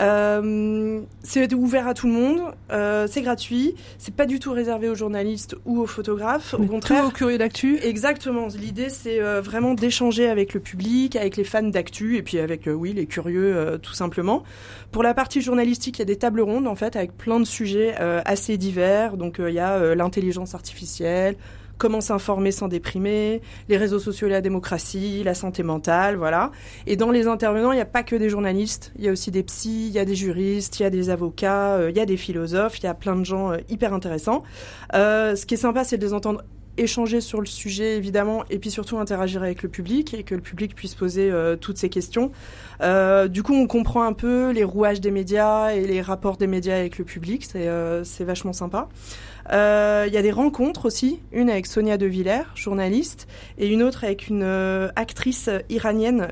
Euh, 0.00 1.00
c'est 1.22 1.52
ouvert 1.52 1.86
à 1.86 1.94
tout 1.94 2.06
le 2.06 2.12
monde, 2.12 2.40
euh, 2.70 3.06
c'est 3.10 3.20
gratuit, 3.20 3.74
c'est 3.98 4.14
pas 4.14 4.26
du 4.26 4.38
tout 4.38 4.52
réservé 4.52 4.88
aux 4.88 4.94
journalistes 4.94 5.54
ou 5.64 5.80
aux 5.80 5.86
photographes. 5.86 6.54
Au 6.54 6.64
contraire, 6.64 7.02
tout 7.02 7.08
au 7.08 7.12
curieux 7.12 7.38
d'actu. 7.38 7.78
Exactement. 7.82 8.48
L'idée, 8.58 8.88
c'est 8.88 9.20
euh, 9.20 9.40
vraiment 9.40 9.74
d'échanger 9.74 10.28
avec 10.28 10.54
le 10.54 10.60
public, 10.60 11.16
avec 11.16 11.36
les 11.36 11.44
fans 11.44 11.62
d'actu, 11.62 12.16
et 12.16 12.22
puis 12.22 12.38
avec, 12.38 12.62
oui, 12.66 12.92
les 12.94 13.06
curieux, 13.06 13.78
tout 13.82 13.92
simplement. 13.92 14.42
Pour 14.90 15.02
la 15.02 15.14
partie 15.14 15.42
journalistique, 15.42 15.98
il 15.98 16.00
y 16.00 16.02
a 16.02 16.06
des 16.06 16.16
tables 16.16 16.40
rondes, 16.40 16.66
en 16.66 16.74
fait, 16.74 16.96
avec 16.96 17.16
plein 17.16 17.40
de 17.40 17.44
sujets 17.44 17.94
assez 18.24 18.56
divers. 18.56 19.16
Donc, 19.16 19.36
il 19.38 19.54
y 19.54 19.58
a 19.58 19.94
l'intelligence 19.94 20.54
artificielle, 20.54 21.36
comment 21.78 22.00
s'informer 22.00 22.52
sans 22.52 22.68
déprimer, 22.68 23.40
les 23.68 23.76
réseaux 23.76 23.98
sociaux 23.98 24.28
et 24.28 24.30
la 24.30 24.40
démocratie, 24.40 25.22
la 25.24 25.34
santé 25.34 25.62
mentale, 25.62 26.16
voilà. 26.16 26.50
Et 26.86 26.96
dans 26.96 27.10
les 27.10 27.26
intervenants, 27.26 27.72
il 27.72 27.76
n'y 27.76 27.82
a 27.82 27.86
pas 27.86 28.02
que 28.02 28.16
des 28.16 28.28
journalistes, 28.28 28.92
il 28.96 29.04
y 29.04 29.08
a 29.08 29.12
aussi 29.12 29.30
des 29.30 29.42
psys, 29.42 29.88
il 29.88 29.92
y 29.92 29.98
a 29.98 30.04
des 30.04 30.14
juristes, 30.14 30.78
il 30.80 30.84
y 30.84 30.86
a 30.86 30.90
des 30.90 31.10
avocats, 31.10 31.74
euh, 31.74 31.90
il 31.90 31.96
y 31.96 32.00
a 32.00 32.06
des 32.06 32.16
philosophes, 32.16 32.78
il 32.78 32.84
y 32.84 32.88
a 32.88 32.94
plein 32.94 33.16
de 33.16 33.24
gens 33.24 33.52
euh, 33.52 33.58
hyper 33.68 33.92
intéressants. 33.94 34.42
Euh, 34.94 35.34
ce 35.36 35.46
qui 35.46 35.54
est 35.54 35.58
sympa, 35.58 35.84
c'est 35.84 35.98
de 35.98 36.04
les 36.04 36.12
entendre 36.12 36.42
échanger 36.78 37.20
sur 37.20 37.40
le 37.40 37.46
sujet 37.46 37.96
évidemment 37.96 38.44
et 38.50 38.58
puis 38.58 38.70
surtout 38.70 38.98
interagir 38.98 39.42
avec 39.42 39.62
le 39.62 39.68
public 39.68 40.14
et 40.14 40.22
que 40.22 40.34
le 40.34 40.40
public 40.40 40.74
puisse 40.74 40.94
poser 40.94 41.30
euh, 41.30 41.56
toutes 41.56 41.78
ces 41.78 41.88
questions. 41.88 42.32
Euh, 42.80 43.28
du 43.28 43.42
coup, 43.42 43.54
on 43.54 43.66
comprend 43.66 44.02
un 44.02 44.12
peu 44.12 44.50
les 44.50 44.64
rouages 44.64 45.00
des 45.00 45.10
médias 45.10 45.70
et 45.74 45.86
les 45.86 46.00
rapports 46.00 46.36
des 46.36 46.46
médias 46.46 46.76
avec 46.76 46.98
le 46.98 47.04
public, 47.04 47.44
c'est 47.44 47.68
euh, 47.68 48.02
vachement 48.20 48.52
sympa. 48.52 48.88
Il 49.50 50.12
y 50.12 50.16
a 50.16 50.22
des 50.22 50.30
rencontres 50.30 50.86
aussi, 50.86 51.20
une 51.32 51.50
avec 51.50 51.66
Sonia 51.66 51.98
De 51.98 52.06
Villers, 52.06 52.44
journaliste, 52.54 53.26
et 53.58 53.68
une 53.68 53.82
autre 53.82 54.04
avec 54.04 54.28
une 54.28 54.44
actrice 54.94 55.50
iranienne 55.68 56.28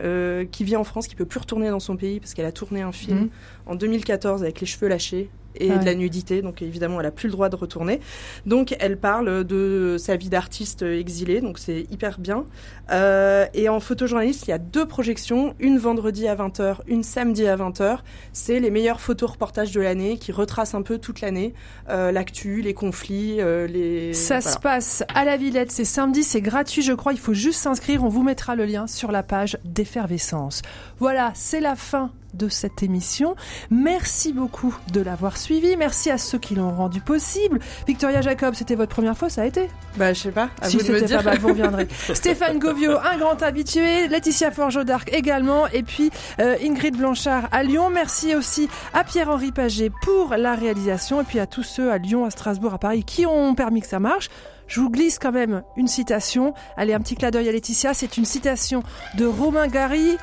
qui 0.53 0.63
vit 0.63 0.77
en 0.77 0.85
France, 0.85 1.09
qui 1.09 1.17
peut 1.17 1.25
plus 1.25 1.41
retourner 1.41 1.71
dans 1.71 1.81
son 1.81 1.97
pays 1.97 2.21
parce 2.21 2.35
qu'elle 2.35 2.47
a 2.47 2.53
tourné 2.53 2.83
un 2.83 2.93
film 2.93 3.11
Mhm. 3.11 3.31
en 3.67 3.75
2014 3.75 4.43
avec 4.43 4.61
les 4.61 4.67
cheveux 4.67 4.89
lâchés 4.89 5.29
et 5.57 5.71
Ouais. 5.71 5.79
de 5.79 5.85
la 5.85 5.95
nudité, 5.95 6.43
donc 6.43 6.63
évidemment 6.63 7.01
elle 7.01 7.07
a 7.07 7.11
plus 7.11 7.27
le 7.29 7.33
droit 7.33 7.49
de 7.49 7.57
retourner. 7.57 8.01
Donc 8.47 8.75
elle 8.81 8.97
parle 8.97 9.45
de 9.45 9.97
sa 9.99 10.17
vie 10.17 10.29
d'artiste 10.29 10.83
exilée, 10.83 11.41
donc 11.41 11.59
c'est 11.59 11.87
hyper 11.91 12.19
bien. 12.19 12.45
Euh, 12.91 13.47
et 13.55 13.69
en 13.69 13.79
photojournaliste, 13.81 14.47
il 14.47 14.51
y 14.51 14.53
a 14.53 14.59
deux 14.59 14.87
projections, 14.87 15.55
une 15.61 15.79
vendredi 15.79 16.27
à 16.27 16.35
20h, 16.35 16.79
une 16.87 17.03
samedi 17.03 17.47
à 17.47 17.57
20h. 17.57 17.99
C'est 18.33 18.59
les 18.61 18.71
meilleurs 18.71 19.01
photoreportages 19.01 19.73
de 19.73 19.81
l'année 19.81 20.19
qui 20.19 20.33
retracent 20.33 20.75
un 20.75 20.83
peu 20.83 20.99
toute 20.99 21.21
l'année, 21.21 21.55
euh, 21.89 22.11
l'actu, 22.13 22.63
les 22.63 22.75
conflits, 22.75 23.41
euh, 23.41 23.67
les... 23.67 24.13
Ça 24.13 24.41
voilà. 24.41 24.51
se 24.51 24.59
passe 24.59 25.05
à 25.15 25.25
la 25.25 25.37
Villette, 25.37 25.71
c'est 25.71 25.85
samedi, 25.85 26.23
c'est 26.23 26.41
gratuit, 26.41 26.83
je 26.83 26.93
crois. 26.93 27.13
Il 27.13 27.19
faut 27.19 27.35
juste 27.35 27.61
s'inscrire. 27.61 28.03
On 28.05 28.09
vous 28.09 28.23
mettra 28.23 28.57
le 28.57 28.65
lien 28.65 28.87
sur 28.87 29.13
la 29.13 29.23
page 29.23 29.59
d'effervescence. 29.65 30.63
Voilà, 30.99 31.33
c'est 31.35 31.61
la 31.61 31.77
fin 31.77 32.11
de 32.35 32.49
cette 32.49 32.83
émission. 32.83 33.35
Merci 33.71 34.33
beaucoup 34.33 34.77
de 34.93 35.01
l'avoir 35.01 35.37
suivi. 35.37 35.77
Merci 35.77 36.11
à 36.11 36.19
ceux 36.19 36.39
qui 36.39 36.55
l'ont 36.55 36.71
rendu 36.75 37.01
possible. 37.01 37.59
Victoria 37.87 38.21
Jacob, 38.21 38.55
c'était 38.55 38.75
votre 38.75 38.95
première 38.95 39.17
fois, 39.17 39.29
ça 39.29 39.43
a 39.43 39.47
été? 39.47 39.69
Bah, 39.97 40.13
je 40.13 40.21
sais 40.21 40.31
pas, 40.31 40.51
à 40.61 40.69
Si 40.69 40.77
vous 40.77 40.85
c'était 40.85 41.03
dire. 41.03 41.19
pas 41.19 41.31
mal, 41.31 41.39
vous 41.39 41.49
reviendrez. 41.49 41.89
Stéphane 42.15 42.59
Govio, 42.59 42.93
un 42.93 43.19
grand 43.19 43.43
habitué. 43.43 44.09
Laetitia 44.09 44.51
Forgeau 44.51 44.85
d'Arc 44.85 45.11
également. 45.13 45.67
Et 45.69 45.83
puis 45.83 46.11
euh, 46.41 46.57
Ingrid 46.63 46.97
Blanchard 46.97 47.49
à 47.53 47.63
Lyon. 47.63 47.91
Merci 47.91 48.35
aussi 48.35 48.69
à 48.95 49.05
Pierre-Henri 49.05 49.53
Paget 49.53 49.91
pour 50.03 50.35
la 50.37 50.55
réalisation. 50.55 51.21
Et 51.21 51.25
puis 51.25 51.39
à 51.39 51.47
tous 51.47 51.63
ceux 51.63 51.91
à 51.91 51.99
Lyon, 51.99 52.25
à 52.25 52.31
Strasbourg, 52.31 52.75
à 52.75 52.79
Paris 52.79 53.05
qui 53.05 53.27
ont 53.27 53.55
permis 53.55 53.81
que 53.81 53.87
ça 53.89 54.01
marche. 54.01 54.29
Je 54.71 54.81
vous 54.81 54.89
glisse 54.89 55.19
quand 55.19 55.33
même 55.33 55.65
une 55.77 55.89
citation. 55.89 56.55
Allez, 56.77 56.95
un 56.95 57.01
petit 57.01 57.17
clin 57.17 57.33
d'œil 57.33 57.49
à 57.49 57.53
Laetitia. 57.53 57.93
C'est 57.93 58.17
une 58.17 58.25
citation 58.25 58.85
de 59.17 59.27
Romain 59.27 59.67
Gary, 59.67 60.17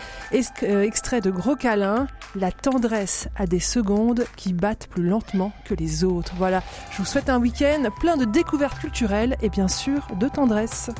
euh, 0.63 0.83
extrait 0.83 1.19
de 1.19 1.29
Gros 1.29 1.57
Câlin. 1.57 2.07
La 2.33 2.53
tendresse 2.53 3.27
a 3.35 3.45
des 3.45 3.59
secondes 3.59 4.25
qui 4.37 4.53
battent 4.53 4.87
plus 4.87 5.03
lentement 5.03 5.51
que 5.65 5.73
les 5.73 6.05
autres. 6.05 6.31
Voilà. 6.37 6.63
Je 6.91 6.99
vous 6.99 7.05
souhaite 7.05 7.29
un 7.29 7.41
week-end 7.41 7.89
plein 7.99 8.15
de 8.15 8.23
découvertes 8.23 8.79
culturelles 8.79 9.35
et 9.41 9.49
bien 9.49 9.67
sûr 9.67 10.07
de 10.17 10.29
tendresse. 10.29 10.91